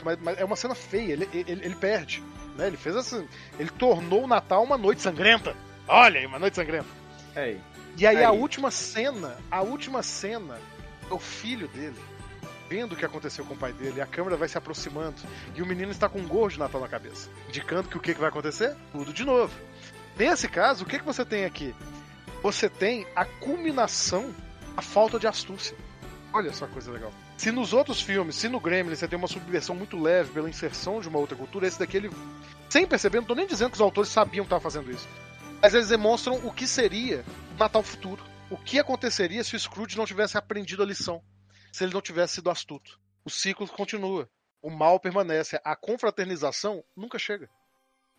mas, 0.03 0.17
mas 0.19 0.39
é 0.39 0.45
uma 0.45 0.55
cena 0.55 0.73
feia, 0.73 1.13
ele, 1.13 1.29
ele, 1.33 1.51
ele 1.51 1.75
perde. 1.75 2.23
Né? 2.57 2.67
Ele 2.67 2.77
fez 2.77 2.95
assim, 2.95 3.27
ele 3.59 3.69
tornou 3.69 4.23
o 4.23 4.27
Natal 4.27 4.63
uma 4.63 4.77
noite 4.77 5.01
sangrenta. 5.01 5.55
Olha 5.87 6.19
aí, 6.19 6.25
uma 6.25 6.39
noite 6.39 6.55
sangrenta. 6.55 6.87
É. 7.35 7.57
E 7.97 8.07
aí, 8.07 8.17
aí 8.17 8.23
a 8.23 8.31
última 8.31 8.71
cena, 8.71 9.37
a 9.51 9.61
última 9.61 10.01
cena 10.01 10.57
é 11.09 11.13
o 11.13 11.19
filho 11.19 11.67
dele 11.67 11.99
vendo 12.71 12.93
o 12.93 12.95
que 12.95 13.03
aconteceu 13.03 13.43
com 13.43 13.53
o 13.53 13.57
pai 13.57 13.73
dele, 13.73 13.99
a 13.99 14.05
câmera 14.05 14.37
vai 14.37 14.47
se 14.47 14.57
aproximando 14.57 15.21
e 15.53 15.61
o 15.61 15.65
menino 15.65 15.91
está 15.91 16.07
com 16.07 16.19
um 16.19 16.25
gorro 16.25 16.47
de 16.47 16.57
Natal 16.57 16.79
na 16.79 16.87
cabeça, 16.87 17.29
indicando 17.49 17.89
que 17.89 17.97
o 17.97 17.99
que, 17.99 18.13
que 18.13 18.19
vai 18.19 18.29
acontecer? 18.29 18.73
Tudo 18.93 19.11
de 19.11 19.25
novo. 19.25 19.53
Nesse 20.17 20.47
caso, 20.47 20.85
o 20.85 20.87
que, 20.87 20.97
que 20.97 21.03
você 21.03 21.25
tem 21.25 21.43
aqui? 21.43 21.75
Você 22.41 22.69
tem 22.69 23.05
a 23.15 23.25
culminação 23.25 24.33
a 24.75 24.81
falta 24.81 25.19
de 25.19 25.27
astúcia. 25.27 25.75
Olha 26.33 26.51
só 26.53 26.65
coisa 26.67 26.91
legal. 26.91 27.11
Se 27.37 27.51
nos 27.51 27.73
outros 27.73 28.01
filmes, 28.01 28.35
se 28.35 28.47
no 28.47 28.59
Gremlin 28.59 28.95
você 28.95 29.07
tem 29.07 29.17
uma 29.17 29.27
subversão 29.27 29.75
muito 29.75 29.99
leve 29.99 30.31
pela 30.31 30.49
inserção 30.49 31.01
de 31.01 31.09
uma 31.09 31.19
outra 31.19 31.35
cultura, 31.35 31.67
esse 31.67 31.79
daqui 31.79 31.97
ele. 31.97 32.09
Sem 32.69 32.87
perceber, 32.87 33.19
não 33.19 33.27
tô 33.27 33.35
nem 33.35 33.47
dizendo 33.47 33.69
que 33.69 33.75
os 33.75 33.81
autores 33.81 34.09
sabiam 34.09 34.43
que 34.43 34.47
estavam 34.47 34.61
fazendo 34.61 34.91
isso. 34.91 35.07
Mas 35.61 35.73
eles 35.73 35.89
demonstram 35.89 36.35
o 36.45 36.53
que 36.53 36.65
seria 36.65 37.23
o 37.53 37.59
Natal 37.59 37.83
futuro. 37.83 38.23
O 38.49 38.57
que 38.57 38.79
aconteceria 38.79 39.43
se 39.43 39.55
o 39.55 39.59
Scrooge 39.59 39.97
não 39.97 40.05
tivesse 40.05 40.37
aprendido 40.37 40.83
a 40.83 40.85
lição. 40.85 41.21
Se 41.71 41.83
ele 41.83 41.93
não 41.93 42.01
tivesse 42.01 42.35
sido 42.35 42.49
astuto. 42.49 42.99
O 43.23 43.29
ciclo 43.29 43.67
continua. 43.67 44.29
O 44.61 44.69
mal 44.69 44.99
permanece. 44.99 45.59
A 45.63 45.75
confraternização 45.75 46.83
nunca 46.95 47.19
chega. 47.19 47.49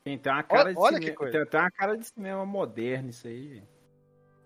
Tem, 0.04 0.18
tem 0.18 0.32
uma 0.32 0.42
cara 0.42 0.64
olha, 0.64 0.72
de 0.72 0.78
olha 0.78 0.96
cinema, 0.96 1.10
que 1.10 1.16
coisa. 1.16 1.32
Tem, 1.32 1.46
tem 1.46 1.60
uma 1.60 1.70
cara 1.70 1.96
de 1.96 2.06
cinema 2.06 2.44
moderno 2.44 3.10
isso 3.10 3.26
aí. 3.26 3.62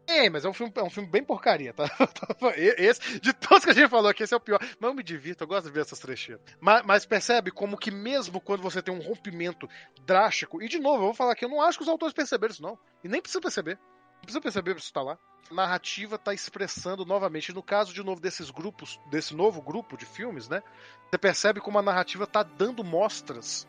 É, 0.06 0.30
mas 0.30 0.44
é 0.44 0.48
um 0.48 0.52
filme, 0.52 0.72
é 0.76 0.82
um 0.82 0.90
filme 0.90 1.08
bem 1.08 1.24
porcaria, 1.24 1.72
tá? 1.72 1.84
Esse, 2.56 3.18
de 3.18 3.32
todos 3.32 3.64
que 3.64 3.70
a 3.70 3.74
gente 3.74 3.88
falou 3.88 4.08
aqui, 4.08 4.22
esse 4.22 4.32
é 4.32 4.36
o 4.36 4.40
pior. 4.40 4.58
Mas 4.60 4.88
eu 4.88 4.94
me 4.94 5.02
divirto, 5.02 5.42
eu 5.42 5.48
gosto 5.48 5.66
de 5.66 5.72
ver 5.72 5.80
essas 5.80 5.98
trecheiras. 5.98 6.40
Mas, 6.60 6.84
mas, 6.86 7.04
percebe 7.04 7.50
como 7.50 7.76
que 7.76 7.90
mesmo 7.90 8.40
quando 8.40 8.62
você 8.62 8.80
tem 8.80 8.94
um 8.94 9.00
rompimento 9.00 9.68
drástico, 10.04 10.62
e 10.62 10.68
de 10.68 10.78
novo, 10.78 10.98
eu 10.98 11.06
vou 11.06 11.14
falar 11.14 11.32
aqui, 11.32 11.44
eu 11.44 11.48
não 11.48 11.60
acho 11.60 11.78
que 11.78 11.82
os 11.82 11.88
autores 11.88 12.14
perceberam 12.14 12.52
isso, 12.52 12.62
não. 12.62 12.78
E 13.02 13.08
nem 13.08 13.20
precisa 13.20 13.40
perceber. 13.40 13.78
Não 14.14 14.22
precisa 14.22 14.40
perceber 14.40 14.76
isso 14.76 14.92
tá 14.92 15.02
lá. 15.02 15.18
A 15.50 15.54
narrativa 15.54 16.16
tá 16.16 16.32
expressando 16.32 17.04
novamente. 17.04 17.52
No 17.52 17.62
caso, 17.62 17.92
de 17.92 18.02
novo, 18.02 18.20
desses 18.20 18.50
grupos, 18.50 19.00
desse 19.10 19.34
novo 19.34 19.60
grupo 19.60 19.96
de 19.96 20.06
filmes, 20.06 20.48
né? 20.48 20.62
Você 21.10 21.18
percebe 21.18 21.60
como 21.60 21.78
a 21.78 21.82
narrativa 21.82 22.26
tá 22.26 22.42
dando 22.42 22.84
mostras 22.84 23.66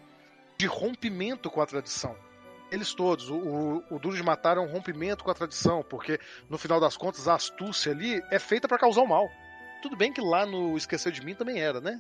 de 0.57 0.65
rompimento 0.67 1.49
com 1.49 1.61
a 1.61 1.65
tradição 1.65 2.15
eles 2.71 2.93
todos. 2.93 3.29
O, 3.29 3.35
o, 3.35 3.83
o, 3.91 3.99
Duro 3.99 4.15
de 4.15 4.23
Matar 4.23 4.57
é 4.57 4.59
um 4.59 4.71
rompimento 4.71 5.23
com 5.23 5.31
a 5.31 5.35
tradição, 5.35 5.83
porque 5.83 6.19
no 6.49 6.57
final 6.57 6.79
das 6.79 6.97
contas 6.97 7.27
a 7.27 7.35
astúcia 7.35 7.91
ali 7.91 8.21
é 8.31 8.39
feita 8.39 8.67
para 8.67 8.77
causar 8.77 9.01
o 9.01 9.07
mal. 9.07 9.29
Tudo 9.81 9.95
bem 9.95 10.11
que 10.11 10.21
lá 10.21 10.45
no 10.45 10.75
Esqueceu 10.75 11.11
de 11.11 11.23
Mim 11.23 11.35
também 11.35 11.59
era, 11.59 11.79
né? 11.79 11.99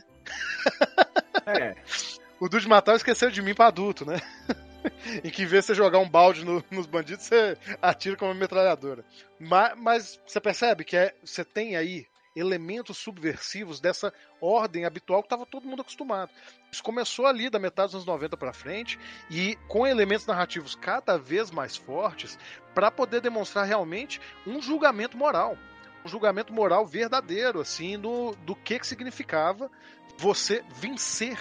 É. 1.45 1.75
o 2.39 2.49
Duro 2.49 2.61
de 2.61 2.69
Matar 2.69 2.95
esqueceu 2.95 3.29
de 3.29 3.41
mim 3.41 3.53
para 3.53 3.67
adulto, 3.67 4.05
né? 4.05 4.19
em 5.23 5.29
que 5.29 5.43
em 5.43 5.45
vez 5.45 5.63
de 5.63 5.67
você 5.67 5.75
jogar 5.75 5.99
um 5.99 6.09
balde 6.09 6.45
no, 6.45 6.63
nos 6.69 6.85
bandidos, 6.85 7.25
você 7.25 7.57
atira 7.81 8.15
com 8.15 8.25
uma 8.25 8.33
metralhadora. 8.33 9.03
Mas, 9.39 9.73
mas 9.77 10.19
você 10.25 10.39
percebe 10.39 10.83
que 10.83 10.95
é, 10.95 11.15
você 11.23 11.43
tem 11.43 11.75
aí 11.75 12.05
elementos 12.37 12.97
subversivos 12.97 13.79
dessa 13.79 14.13
ordem 14.39 14.85
habitual 14.85 15.21
que 15.21 15.25
estava 15.25 15.45
todo 15.45 15.67
mundo 15.67 15.81
acostumado. 15.81 16.31
Isso 16.71 16.83
começou 16.83 17.25
ali 17.25 17.49
da 17.49 17.57
metade 17.57 17.87
dos 17.87 17.95
anos 17.95 18.05
90 18.05 18.37
para 18.37 18.53
frente 18.53 18.99
e 19.29 19.57
com 19.67 19.87
elementos 19.87 20.27
narrativos 20.27 20.75
cada 20.75 21.17
vez 21.17 21.49
mais 21.49 21.75
fortes 21.75 22.37
para 22.75 22.91
poder 22.91 23.21
demonstrar 23.21 23.65
realmente 23.65 24.21
um 24.45 24.61
julgamento 24.61 25.17
moral, 25.17 25.57
um 26.05 26.07
julgamento 26.07 26.53
moral 26.53 26.85
verdadeiro 26.85 27.59
assim 27.59 27.99
do, 27.99 28.35
do 28.45 28.55
que 28.55 28.77
que 28.77 28.85
significava 28.85 29.71
você 30.17 30.63
vencer 30.75 31.37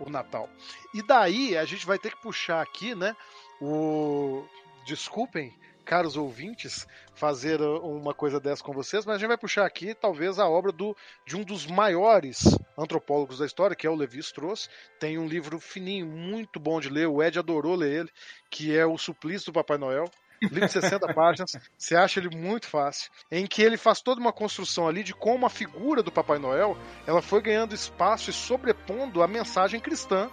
o 0.00 0.10
Natal. 0.10 0.48
E 0.94 1.02
daí 1.02 1.56
a 1.56 1.64
gente 1.64 1.86
vai 1.86 1.98
ter 1.98 2.10
que 2.10 2.22
puxar 2.22 2.60
aqui, 2.60 2.94
né, 2.94 3.14
o 3.60 4.44
desculpem 4.84 5.54
caros 5.84 6.16
ouvintes, 6.16 6.86
fazer 7.14 7.60
uh, 7.60 7.78
uma 7.78 8.14
coisa 8.14 8.38
dessa 8.38 8.62
com 8.62 8.72
vocês, 8.72 9.04
mas 9.04 9.16
a 9.16 9.18
gente 9.18 9.28
vai 9.28 9.38
puxar 9.38 9.66
aqui 9.66 9.94
talvez 9.94 10.38
a 10.38 10.48
obra 10.48 10.72
do, 10.72 10.96
de 11.26 11.36
um 11.36 11.42
dos 11.42 11.66
maiores 11.66 12.58
antropólogos 12.78 13.38
da 13.38 13.46
história, 13.46 13.76
que 13.76 13.86
é 13.86 13.90
o 13.90 13.94
Levi 13.94 14.20
Strauss. 14.20 14.68
Tem 14.98 15.18
um 15.18 15.26
livro 15.26 15.58
fininho, 15.58 16.06
muito 16.06 16.60
bom 16.60 16.80
de 16.80 16.88
ler, 16.88 17.06
o 17.06 17.22
Ed 17.22 17.38
adorou 17.38 17.74
ler 17.74 18.00
ele, 18.00 18.10
que 18.50 18.76
é 18.76 18.86
O 18.86 18.96
Suplício 18.96 19.46
do 19.46 19.52
Papai 19.52 19.78
Noel. 19.78 20.10
Livro 20.42 20.66
de 20.66 20.72
60 20.72 21.06
páginas, 21.12 21.52
você 21.76 21.94
acha 21.94 22.18
ele 22.18 22.34
muito 22.34 22.66
fácil, 22.66 23.10
em 23.30 23.46
que 23.46 23.60
ele 23.60 23.76
faz 23.76 24.00
toda 24.00 24.20
uma 24.20 24.32
construção 24.32 24.88
ali 24.88 25.02
de 25.02 25.12
como 25.12 25.44
a 25.44 25.50
figura 25.50 26.02
do 26.02 26.10
Papai 26.10 26.38
Noel 26.38 26.78
ela 27.06 27.20
foi 27.20 27.42
ganhando 27.42 27.74
espaço 27.74 28.30
e 28.30 28.32
sobrepondo 28.32 29.22
a 29.22 29.28
mensagem 29.28 29.78
cristã 29.78 30.30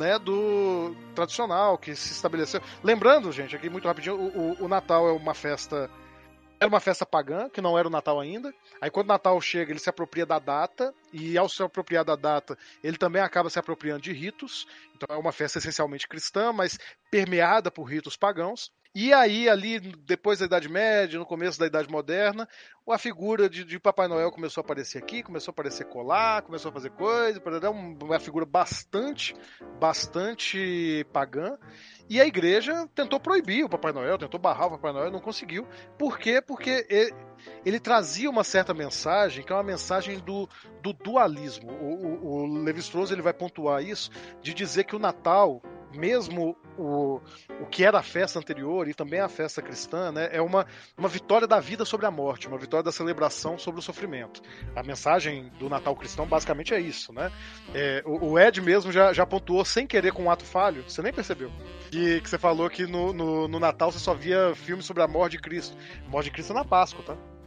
né, 0.00 0.18
do 0.18 0.96
tradicional 1.14 1.76
que 1.76 1.94
se 1.94 2.12
estabeleceu. 2.12 2.62
Lembrando, 2.82 3.30
gente, 3.30 3.54
aqui 3.54 3.68
muito 3.68 3.86
rapidinho, 3.86 4.16
o, 4.16 4.52
o, 4.52 4.64
o 4.64 4.68
Natal 4.68 5.06
é 5.06 5.12
uma 5.12 5.34
festa 5.34 5.90
era 6.58 6.68
uma 6.68 6.80
festa 6.80 7.06
pagã, 7.06 7.48
que 7.48 7.62
não 7.62 7.78
era 7.78 7.88
o 7.88 7.90
Natal 7.90 8.20
ainda. 8.20 8.52
Aí 8.82 8.90
quando 8.90 9.06
o 9.06 9.08
Natal 9.08 9.40
chega, 9.40 9.72
ele 9.72 9.78
se 9.78 9.88
apropria 9.88 10.26
da 10.26 10.38
data, 10.38 10.94
e 11.10 11.38
ao 11.38 11.48
se 11.48 11.62
apropriar 11.62 12.04
da 12.04 12.14
data, 12.14 12.56
ele 12.84 12.98
também 12.98 13.22
acaba 13.22 13.48
se 13.48 13.58
apropriando 13.58 14.02
de 14.02 14.12
ritos. 14.12 14.66
Então 14.94 15.16
é 15.16 15.18
uma 15.18 15.32
festa 15.32 15.56
essencialmente 15.56 16.06
cristã, 16.06 16.52
mas 16.52 16.78
permeada 17.10 17.70
por 17.70 17.84
ritos 17.84 18.14
pagãos. 18.14 18.70
E 18.92 19.12
aí, 19.12 19.48
ali, 19.48 19.78
depois 19.78 20.40
da 20.40 20.46
Idade 20.46 20.68
Média, 20.68 21.16
no 21.16 21.24
começo 21.24 21.60
da 21.60 21.66
Idade 21.66 21.88
Moderna, 21.88 22.48
a 22.88 22.98
figura 22.98 23.48
de, 23.48 23.64
de, 23.64 23.78
Papai 23.78 24.08
Noel 24.08 24.32
começou 24.32 24.62
a 24.62 24.64
aparecer 24.64 24.98
aqui, 24.98 25.22
começou 25.22 25.52
a 25.52 25.54
aparecer 25.54 25.84
colar, 25.84 26.42
começou 26.42 26.70
a 26.70 26.72
fazer 26.72 26.90
coisa, 26.90 27.40
uma 27.70 28.18
figura 28.18 28.44
bastante, 28.44 29.32
bastante 29.78 31.06
pagã. 31.12 31.56
E 32.08 32.20
a 32.20 32.26
igreja 32.26 32.88
tentou 32.92 33.20
proibir 33.20 33.64
o 33.64 33.68
Papai 33.68 33.92
Noel, 33.92 34.18
tentou 34.18 34.40
barrar 34.40 34.66
o 34.66 34.70
Papai 34.72 34.92
Noel, 34.92 35.12
não 35.12 35.20
conseguiu. 35.20 35.68
Por 35.96 36.18
quê? 36.18 36.42
Porque 36.42 36.84
ele, 36.90 37.14
ele 37.64 37.78
trazia 37.78 38.28
uma 38.28 38.42
certa 38.42 38.74
mensagem, 38.74 39.44
que 39.44 39.52
é 39.52 39.54
uma 39.54 39.62
mensagem 39.62 40.18
do, 40.18 40.48
do 40.82 40.92
dualismo. 40.92 41.70
O, 41.70 41.94
o, 41.94 42.26
o 42.26 42.62
Levi 42.64 42.80
Strauss 42.80 43.12
ele 43.12 43.22
vai 43.22 43.32
pontuar 43.32 43.84
isso, 43.84 44.10
de 44.42 44.52
dizer 44.52 44.82
que 44.82 44.96
o 44.96 44.98
Natal 44.98 45.62
mesmo 45.94 46.56
o, 46.78 47.20
o 47.60 47.66
que 47.66 47.84
era 47.84 47.98
a 47.98 48.02
festa 48.02 48.38
anterior 48.38 48.88
e 48.88 48.94
também 48.94 49.20
a 49.20 49.28
festa 49.28 49.60
cristã, 49.60 50.12
né, 50.12 50.28
é 50.32 50.40
uma, 50.40 50.66
uma 50.96 51.08
vitória 51.08 51.46
da 51.46 51.60
vida 51.60 51.84
sobre 51.84 52.06
a 52.06 52.10
morte, 52.10 52.48
uma 52.48 52.58
vitória 52.58 52.84
da 52.84 52.92
celebração 52.92 53.58
sobre 53.58 53.80
o 53.80 53.82
sofrimento. 53.82 54.40
A 54.74 54.82
mensagem 54.82 55.50
do 55.58 55.68
Natal 55.68 55.94
cristão 55.96 56.26
basicamente 56.26 56.74
é 56.74 56.80
isso, 56.80 57.12
né? 57.12 57.30
É, 57.74 58.02
o, 58.06 58.32
o, 58.32 58.38
Ed 58.38 58.60
mesmo 58.60 58.92
já, 58.92 59.12
já 59.12 59.26
pontuou 59.26 59.64
sem 59.64 59.86
querer 59.86 60.12
com 60.12 60.24
um 60.24 60.30
ato 60.30 60.44
falho, 60.44 60.82
você 60.86 61.02
nem 61.02 61.12
percebeu, 61.12 61.50
que, 61.90 62.20
que 62.20 62.28
você 62.28 62.38
falou 62.38 62.68
que 62.70 62.86
no, 62.86 63.12
no, 63.12 63.48
no 63.48 63.60
Natal 63.60 63.90
você 63.90 63.98
só 63.98 64.14
via 64.14 64.54
filmes 64.54 64.84
sobre 64.84 65.02
a 65.02 65.08
morte 65.08 65.32
de 65.32 65.42
Cristo. 65.42 65.76
Morte 66.08 66.26
de 66.26 66.30
Cristo 66.32 66.52
é 66.52 66.54
na 66.54 66.64
Páscoa, 66.64 67.04
tá? 67.04 67.39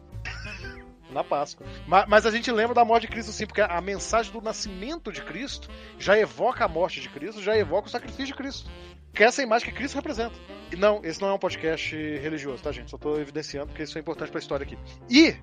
Na 1.14 1.24
Páscoa. 1.24 1.66
Mas, 1.88 2.06
mas, 2.08 2.26
a 2.26 2.32
gente 2.32 2.52
lembra 2.52 2.74
da 2.74 2.86
morte 2.86 3.04
de 3.04 3.10
Cristo 3.10 3.32
sim, 3.32 3.46
porque 3.46 3.62
a 3.62 3.82
mensagem 3.82 4.32
do 4.32 4.42
nascimento 4.42 5.12
de 5.12 5.22
Cristo 5.22 5.70
já 5.98 6.18
evoca 6.18 6.66
a 6.66 6.68
morte 6.68 7.02
de 7.02 7.10
Cristo, 7.10 7.42
já 7.42 7.58
evoca 7.58 7.88
o 7.88 7.92
sacrifício 7.92 8.28
de 8.28 8.34
Cristo. 8.34 8.70
Que 9.14 9.24
é 9.24 9.28
essa 9.28 9.44
imagem 9.44 9.70
que 9.70 9.76
Cristo 9.76 9.96
representa. 9.96 10.36
E 10.72 10.76
não, 10.76 11.02
esse 11.04 11.22
não 11.22 11.30
é 11.30 11.34
um 11.34 11.40
podcast 11.40 11.96
religioso, 11.96 12.64
tá, 12.64 12.72
gente? 12.72 12.90
Só 12.90 12.98
tô 12.98 13.20
evidenciando 13.20 13.68
porque 13.68 13.84
isso 13.84 13.98
é 13.98 14.02
importante 14.02 14.32
pra 14.32 14.40
história 14.40 14.64
aqui. 14.64 14.78
E 15.08 15.36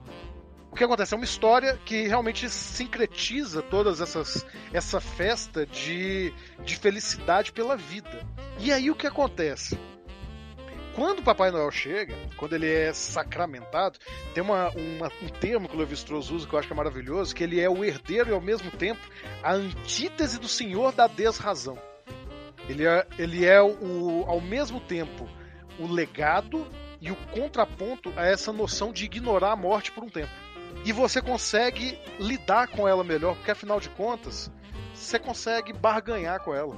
o 0.72 0.76
que 0.76 0.84
acontece? 0.84 1.14
É 1.14 1.16
uma 1.16 1.24
história 1.24 1.78
que 1.84 2.06
realmente 2.06 2.48
sincretiza 2.48 3.62
todas 3.62 4.00
essas 4.00 4.46
essa 4.72 5.00
festa 5.00 5.66
de, 5.66 6.32
de 6.64 6.76
felicidade 6.76 7.52
pela 7.52 7.76
vida. 7.76 8.26
E 8.58 8.72
aí 8.72 8.90
o 8.90 8.94
que 8.94 9.06
acontece? 9.06 9.78
Quando 11.01 11.20
o 11.20 11.22
Papai 11.22 11.51
Noel 11.51 11.70
chega, 11.70 12.14
quando 12.36 12.53
ele 12.53 12.70
é 12.70 12.92
sacramentado, 12.92 13.98
tem 14.34 14.42
uma, 14.42 14.68
uma, 14.68 15.11
um 15.22 15.28
termo 15.30 15.66
que 15.66 15.74
o 15.74 15.78
Levi 15.78 15.94
Strauss 15.94 16.30
usa 16.30 16.46
que 16.46 16.53
eu 16.53 16.59
acho 16.59 16.68
que 16.68 16.74
é 16.74 16.76
maravilhoso, 16.76 17.34
que 17.34 17.42
ele 17.42 17.59
é 17.59 17.70
o 17.70 17.82
herdeiro 17.82 18.28
e 18.28 18.34
ao 18.34 18.40
mesmo 18.42 18.70
tempo 18.70 19.01
a 19.42 19.55
antítese 19.55 20.38
do 20.38 20.46
Senhor 20.46 20.92
da 20.92 21.07
desrazão. 21.07 21.78
Ele 22.68 22.86
é, 22.86 23.07
ele 23.18 23.46
é 23.46 23.62
o, 23.62 24.26
ao 24.26 24.42
mesmo 24.42 24.78
tempo 24.78 25.26
o 25.78 25.86
legado 25.86 26.68
e 27.01 27.11
o 27.11 27.16
contraponto 27.32 28.12
a 28.14 28.26
essa 28.26 28.53
noção 28.53 28.92
de 28.92 29.07
ignorar 29.07 29.53
a 29.53 29.57
morte 29.57 29.90
por 29.92 30.05
um 30.05 30.11
tempo. 30.11 30.30
E 30.84 30.92
você 30.92 31.22
consegue 31.22 31.98
lidar 32.18 32.68
com 32.68 32.86
ela 32.86 33.03
melhor, 33.03 33.36
porque 33.36 33.53
afinal 33.53 33.80
de 33.80 33.88
contas, 33.88 34.53
você 34.92 35.18
consegue 35.18 35.72
barganhar 35.72 36.40
com 36.40 36.55
ela. 36.55 36.76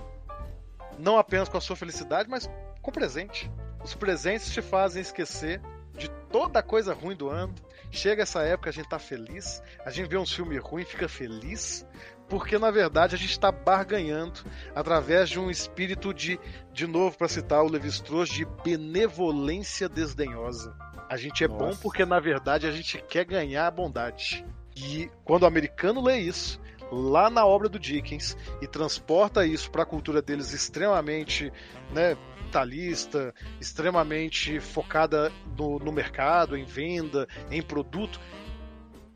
Não 0.96 1.18
apenas 1.18 1.48
com 1.48 1.58
a 1.58 1.60
sua 1.60 1.74
felicidade, 1.74 2.30
mas 2.30 2.48
com 2.80 2.92
presente. 2.92 3.50
Os 3.84 3.94
presentes 3.94 4.52
te 4.52 4.62
fazem 4.62 5.02
esquecer 5.02 5.60
de 5.96 6.08
toda 6.30 6.62
coisa 6.62 6.94
ruim 6.94 7.16
do 7.16 7.28
ano. 7.28 7.54
Chega 7.90 8.22
essa 8.22 8.42
época, 8.42 8.70
a 8.70 8.72
gente 8.72 8.88
tá 8.88 8.98
feliz, 8.98 9.62
a 9.84 9.90
gente 9.90 10.08
vê 10.08 10.16
uns 10.16 10.32
filmes 10.32 10.58
ruins, 10.62 10.88
fica 10.88 11.08
feliz, 11.08 11.86
porque 12.28 12.58
na 12.58 12.70
verdade 12.70 13.14
a 13.14 13.18
gente 13.18 13.32
está 13.32 13.52
barganhando 13.52 14.40
através 14.74 15.28
de 15.28 15.38
um 15.38 15.50
espírito 15.50 16.14
de, 16.14 16.40
de 16.72 16.86
novo 16.86 17.18
para 17.18 17.28
citar 17.28 17.62
o 17.62 17.68
Levi 17.68 17.88
Strauss, 17.88 18.30
de 18.30 18.46
benevolência 18.64 19.88
desdenhosa. 19.88 20.74
A 21.10 21.16
gente 21.18 21.44
é 21.44 21.48
Nossa. 21.48 21.64
bom 21.64 21.76
porque 21.76 22.06
na 22.06 22.18
verdade 22.18 22.66
a 22.66 22.70
gente 22.70 22.96
quer 23.06 23.26
ganhar 23.26 23.66
a 23.66 23.70
bondade. 23.70 24.46
E 24.74 25.10
quando 25.24 25.42
o 25.42 25.46
americano 25.46 26.00
lê 26.00 26.20
isso, 26.20 26.58
lá 26.90 27.28
na 27.28 27.44
obra 27.44 27.68
do 27.68 27.78
Dickens 27.78 28.36
e 28.60 28.66
transporta 28.66 29.46
isso 29.46 29.70
para 29.70 29.82
a 29.82 29.86
cultura 29.86 30.22
deles 30.22 30.52
extremamente 30.52 31.52
né, 31.92 32.16
capitalista, 32.52 33.34
extremamente 33.58 34.60
focada 34.60 35.32
no, 35.56 35.78
no 35.78 35.90
mercado, 35.90 36.56
em 36.56 36.64
venda, 36.64 37.26
em 37.50 37.62
produto. 37.62 38.20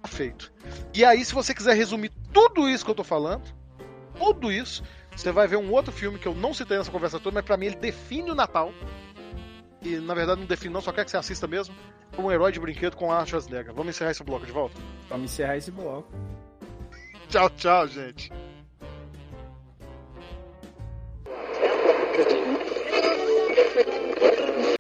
Feito. 0.06 0.52
E 0.94 1.04
aí, 1.04 1.24
se 1.24 1.34
você 1.34 1.52
quiser 1.52 1.74
resumir 1.74 2.12
tudo 2.32 2.68
isso 2.68 2.84
que 2.84 2.90
eu 2.90 2.94
tô 2.94 3.02
falando, 3.02 3.42
tudo 4.16 4.52
isso, 4.52 4.84
você 5.14 5.32
vai 5.32 5.48
ver 5.48 5.56
um 5.56 5.72
outro 5.72 5.92
filme 5.92 6.16
que 6.16 6.28
eu 6.28 6.34
não 6.34 6.54
citei 6.54 6.78
nessa 6.78 6.92
conversa 6.92 7.18
toda, 7.18 7.34
mas 7.34 7.44
para 7.44 7.56
mim 7.56 7.66
ele 7.66 7.76
define 7.76 8.30
o 8.30 8.34
Natal. 8.34 8.72
E 9.82 9.96
na 9.96 10.14
verdade 10.14 10.40
não 10.40 10.46
define, 10.46 10.72
não, 10.72 10.80
só 10.80 10.92
quer 10.92 11.04
que 11.04 11.10
você 11.10 11.16
assista 11.16 11.48
mesmo. 11.48 11.74
Um 12.16 12.30
herói 12.30 12.52
de 12.52 12.60
brinquedo 12.60 12.96
com 12.96 13.10
Arnold 13.10 13.30
Schwarzenegger. 13.30 13.74
Vamos 13.74 13.96
encerrar 13.96 14.12
esse 14.12 14.22
bloco 14.22 14.46
de 14.46 14.52
volta? 14.52 14.76
Vamos 15.08 15.32
encerrar 15.32 15.56
esse 15.56 15.72
bloco. 15.72 16.08
tchau, 17.28 17.50
tchau, 17.50 17.88
gente. 17.88 18.30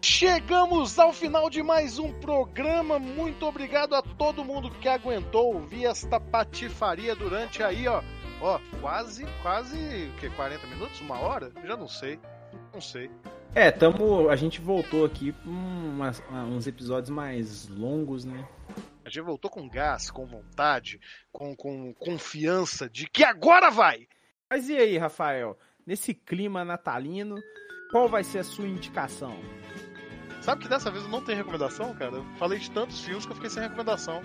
Chegamos 0.00 0.98
ao 0.98 1.12
final 1.12 1.50
de 1.50 1.62
mais 1.62 1.98
um 1.98 2.12
programa. 2.20 2.98
Muito 2.98 3.44
obrigado 3.46 3.94
a 3.94 4.02
todo 4.02 4.44
mundo 4.44 4.70
que 4.70 4.88
aguentou 4.88 5.54
ouvir 5.54 5.86
esta 5.86 6.20
patifaria 6.20 7.14
durante 7.16 7.62
aí, 7.62 7.86
ó. 7.88 8.02
Ó, 8.40 8.60
quase, 8.80 9.26
quase, 9.42 9.76
o 9.76 10.20
quê? 10.20 10.30
40 10.30 10.66
minutos? 10.68 11.00
Uma 11.00 11.18
hora? 11.18 11.50
Já 11.64 11.76
não 11.76 11.88
sei. 11.88 12.18
Não 12.72 12.80
sei. 12.80 13.10
É, 13.54 13.70
tamo, 13.72 14.28
a 14.28 14.36
gente 14.36 14.60
voltou 14.60 15.04
aqui 15.04 15.32
com 15.32 15.50
umas- 15.50 16.22
uns 16.30 16.66
episódios 16.68 17.10
mais 17.10 17.66
longos, 17.68 18.24
né? 18.24 18.46
A 19.04 19.08
gente 19.08 19.22
voltou 19.22 19.50
com 19.50 19.68
gás, 19.68 20.10
com 20.10 20.26
vontade, 20.26 21.00
com, 21.32 21.56
com 21.56 21.92
confiança 21.94 22.88
de 22.88 23.08
que 23.08 23.24
agora 23.24 23.70
vai! 23.70 24.06
Mas 24.48 24.68
e 24.68 24.76
aí, 24.76 24.96
Rafael? 24.96 25.58
Nesse 25.84 26.14
clima 26.14 26.64
natalino, 26.64 27.36
qual 27.90 28.08
vai 28.08 28.22
ser 28.22 28.38
a 28.40 28.44
sua 28.44 28.68
indicação? 28.68 29.34
Sabe 30.48 30.62
que 30.62 30.68
dessa 30.68 30.90
vez 30.90 31.04
eu 31.04 31.10
não 31.10 31.20
tenho 31.20 31.36
recomendação, 31.36 31.92
cara? 31.92 32.14
Eu 32.14 32.24
falei 32.38 32.58
de 32.58 32.70
tantos 32.70 33.04
filmes 33.04 33.26
que 33.26 33.32
eu 33.32 33.34
fiquei 33.34 33.50
sem 33.50 33.62
recomendação. 33.62 34.22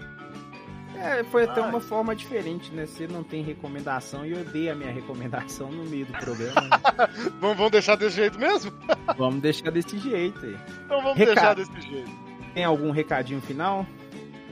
É, 0.96 1.22
foi 1.26 1.44
até 1.44 1.60
Ai. 1.60 1.70
uma 1.70 1.82
forma 1.82 2.16
diferente, 2.16 2.72
né? 2.72 2.86
Você 2.86 3.08
não 3.08 3.26
tem 3.26 3.44
recomendação 3.44 4.26
e 4.26 4.32
eu 4.32 4.46
dei 4.46 4.70
a 4.70 4.76
minha 4.76 4.90
recomendação 4.90 5.70
no 5.70 5.84
meio 5.84 6.06
do 6.06 6.14
programa. 6.14 6.62
né? 6.62 6.70
Vamos, 7.42 7.58
vamos 7.58 7.72
deixar 7.74 7.98
desse 7.98 8.16
jeito 8.16 8.40
mesmo? 8.40 8.72
vamos 9.18 9.42
deixar 9.42 9.70
desse 9.70 9.98
jeito 10.00 10.46
aí. 10.46 10.58
Então 10.86 11.02
vamos 11.02 11.18
Recado. 11.18 11.36
deixar 11.36 11.56
desse 11.56 11.90
jeito. 11.92 12.12
Tem 12.54 12.64
algum 12.64 12.92
recadinho 12.92 13.42
final? 13.42 13.86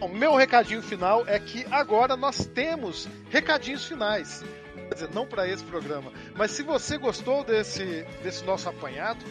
O 0.01 0.09
meu 0.09 0.35
recadinho 0.35 0.81
final 0.81 1.23
é 1.25 1.39
que 1.39 1.65
agora 1.71 2.17
nós 2.17 2.45
temos 2.47 3.07
recadinhos 3.29 3.85
finais. 3.85 4.43
Quer 4.89 4.93
dizer, 4.93 5.09
não 5.13 5.25
para 5.25 5.47
esse 5.47 5.63
programa, 5.63 6.11
mas 6.35 6.51
se 6.51 6.63
você 6.63 6.97
gostou 6.97 7.45
desse, 7.45 8.05
desse 8.21 8.43
nosso 8.43 8.67
apanhado, 8.67 9.23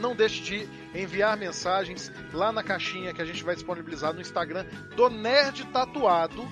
não 0.00 0.14
deixe 0.14 0.42
de 0.42 0.68
enviar 0.98 1.36
mensagens 1.36 2.10
lá 2.32 2.52
na 2.52 2.62
caixinha 2.62 3.12
que 3.12 3.22
a 3.22 3.24
gente 3.24 3.42
vai 3.44 3.54
disponibilizar 3.54 4.12
no 4.12 4.20
Instagram 4.20 4.64
do 4.96 5.08
Nerd 5.10 5.64
Tatuado 5.66 6.46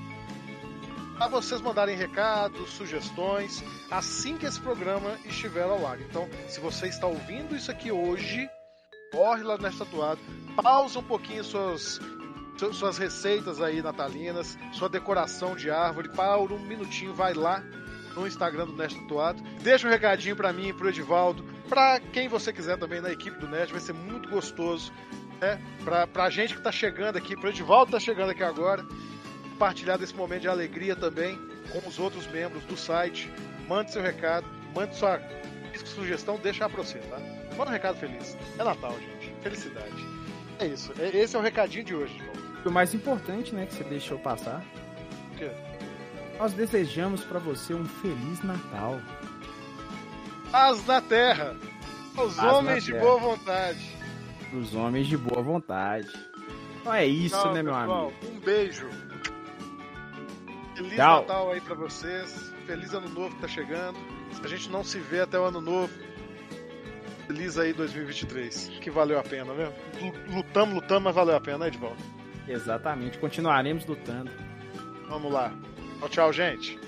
para 1.16 1.28
vocês 1.28 1.61
mandarem 1.61 1.97
recados, 1.97 2.70
sugestões, 2.70 3.62
assim 3.90 4.36
que 4.36 4.47
esse 4.47 4.61
programa 4.61 5.16
estiver 5.24 5.62
ao 5.62 5.86
ar. 5.86 6.01
Então, 6.01 6.28
se 6.49 6.59
você 6.61 6.88
está 6.88 7.07
ouvindo 7.07 7.55
isso 7.55 7.70
aqui 7.70 7.92
hoje, 7.92 8.49
corre 9.12 9.42
lá 9.45 9.57
no 9.57 9.62
Nerd 9.62 9.78
Tatuado, 9.78 10.20
pausa 10.61 10.99
um 10.99 11.05
pouquinho 11.05 11.45
suas 11.45 12.01
su- 12.59 12.72
suas 12.74 12.99
receitas 12.99 13.61
aí 13.61 13.80
natalinas, 13.80 14.59
sua 14.72 14.88
decoração 14.88 15.55
de 15.55 15.70
árvore, 15.70 16.09
para 16.09 16.36
um 16.38 16.59
minutinho, 16.59 17.14
vai 17.14 17.32
lá 17.32 17.62
no 18.16 18.26
Instagram 18.26 18.66
do 18.66 18.72
Nerd 18.76 18.95
Tatuado, 19.03 19.40
deixa 19.62 19.86
um 19.86 19.90
recadinho 19.90 20.34
pra 20.34 20.53
mim 20.53 20.68
e 20.68 20.72
pro 20.72 20.88
Edivaldo, 20.88 21.45
pra 21.69 22.01
quem 22.01 22.29
você 22.29 22.53
quiser 22.53 22.79
também 22.79 23.01
na 23.01 23.11
equipe 23.11 23.39
do 23.39 23.49
Nerd, 23.49 23.73
vai 23.73 23.81
ser 23.81 23.93
muito 23.93 24.29
gostoso, 24.29 24.93
né? 25.41 25.61
Pra, 25.85 26.07
pra 26.07 26.31
gente 26.31 26.55
que 26.55 26.62
tá 26.62 26.73
chegando 26.73 27.17
aqui, 27.17 27.37
pro 27.37 27.49
Edivaldo 27.51 27.87
que 27.87 27.93
tá 27.93 28.01
chegando 28.01 28.31
aqui 28.31 28.43
agora, 28.43 28.85
compartilhar 29.51 29.97
desse 29.97 30.15
momento 30.15 30.43
de 30.43 30.49
alegria 30.49 30.95
também 30.97 31.39
com 31.73 31.87
os 31.89 31.99
outros 31.99 32.27
membros 32.29 32.62
do 32.65 32.77
site, 32.77 33.31
mande 33.69 33.93
seu 33.93 34.03
recado, 34.03 34.47
mande 34.75 34.95
sua 34.97 35.21
sugestão, 35.85 36.39
deixa 36.43 36.69
pra 36.69 36.83
você, 36.83 36.99
tá? 36.99 37.19
Manda 37.57 37.71
um 37.71 37.73
recado 37.73 37.97
feliz. 37.99 38.37
É 38.59 38.65
Natal, 38.65 38.95
gente. 38.99 39.33
Felicidade. 39.43 39.95
É 40.59 40.67
isso. 40.67 40.93
É- 40.99 41.17
Esse 41.17 41.35
é 41.37 41.39
o 41.39 41.43
recadinho 41.43 41.85
de 41.85 41.95
hoje, 41.95 42.15
Edivaldo. 42.15 42.45
O 42.65 42.71
mais 42.71 42.95
importante, 42.95 43.55
né, 43.55 43.67
que 43.67 43.75
você 43.75 43.85
deixou 43.85 44.19
passar. 44.19 44.65
O 45.33 45.37
quê? 45.37 45.51
Nós 46.39 46.53
desejamos 46.53 47.23
pra 47.25 47.39
você 47.39 47.75
um 47.75 47.85
feliz 47.85 48.43
Natal. 48.43 49.01
Paz 50.55 50.86
na 50.86 51.00
terra. 51.00 51.57
Aos 52.16 52.36
Paz 52.36 52.52
homens 52.52 52.84
de 52.84 52.92
terra. 52.92 53.05
boa 53.05 53.18
vontade. 53.18 53.96
Pros 54.50 54.72
homens 54.72 55.07
de 55.09 55.16
boa 55.16 55.42
vontade. 55.42 56.09
Então 56.80 56.94
é 56.94 57.05
isso, 57.05 57.34
Tchau, 57.34 57.52
né, 57.52 57.61
meu 57.62 57.72
pessoal. 57.74 58.07
amigo? 58.20 58.36
Um 58.36 58.38
beijo. 58.40 58.88
Feliz 60.76 60.94
Tchau. 60.94 61.20
Natal 61.22 61.50
aí 61.50 61.61
pra 61.61 61.74
vocês. 61.74 62.52
Feliz 62.66 62.94
ano 62.94 63.09
novo 63.09 63.34
que 63.34 63.40
tá 63.42 63.48
chegando. 63.48 63.98
Se 64.32 64.44
a 64.44 64.48
gente 64.48 64.70
não 64.70 64.84
se 64.84 64.98
vê 65.00 65.20
até 65.22 65.38
o 65.40 65.44
ano 65.44 65.61
novo, 65.61 65.92
feliz 67.26 67.59
aí 67.59 67.72
2023. 67.72 68.68
Que 68.80 68.90
valeu 68.90 69.18
a 69.18 69.22
pena, 69.24 69.52
né? 69.55 69.72
Lu- 70.00 70.36
Lutamos, 70.36 70.74
lutamos, 70.74 71.02
mas 71.02 71.14
valeu 71.16 71.34
a 71.34 71.40
pena, 71.40 71.59
né, 71.59 71.66
Edvaldo? 71.68 71.96
Exatamente. 72.46 73.18
Continuaremos 73.18 73.84
lutando. 73.86 74.30
Vamos 75.09 75.32
lá. 75.32 75.52
Tchau, 75.98 76.09
tchau, 76.09 76.32
gente. 76.32 76.78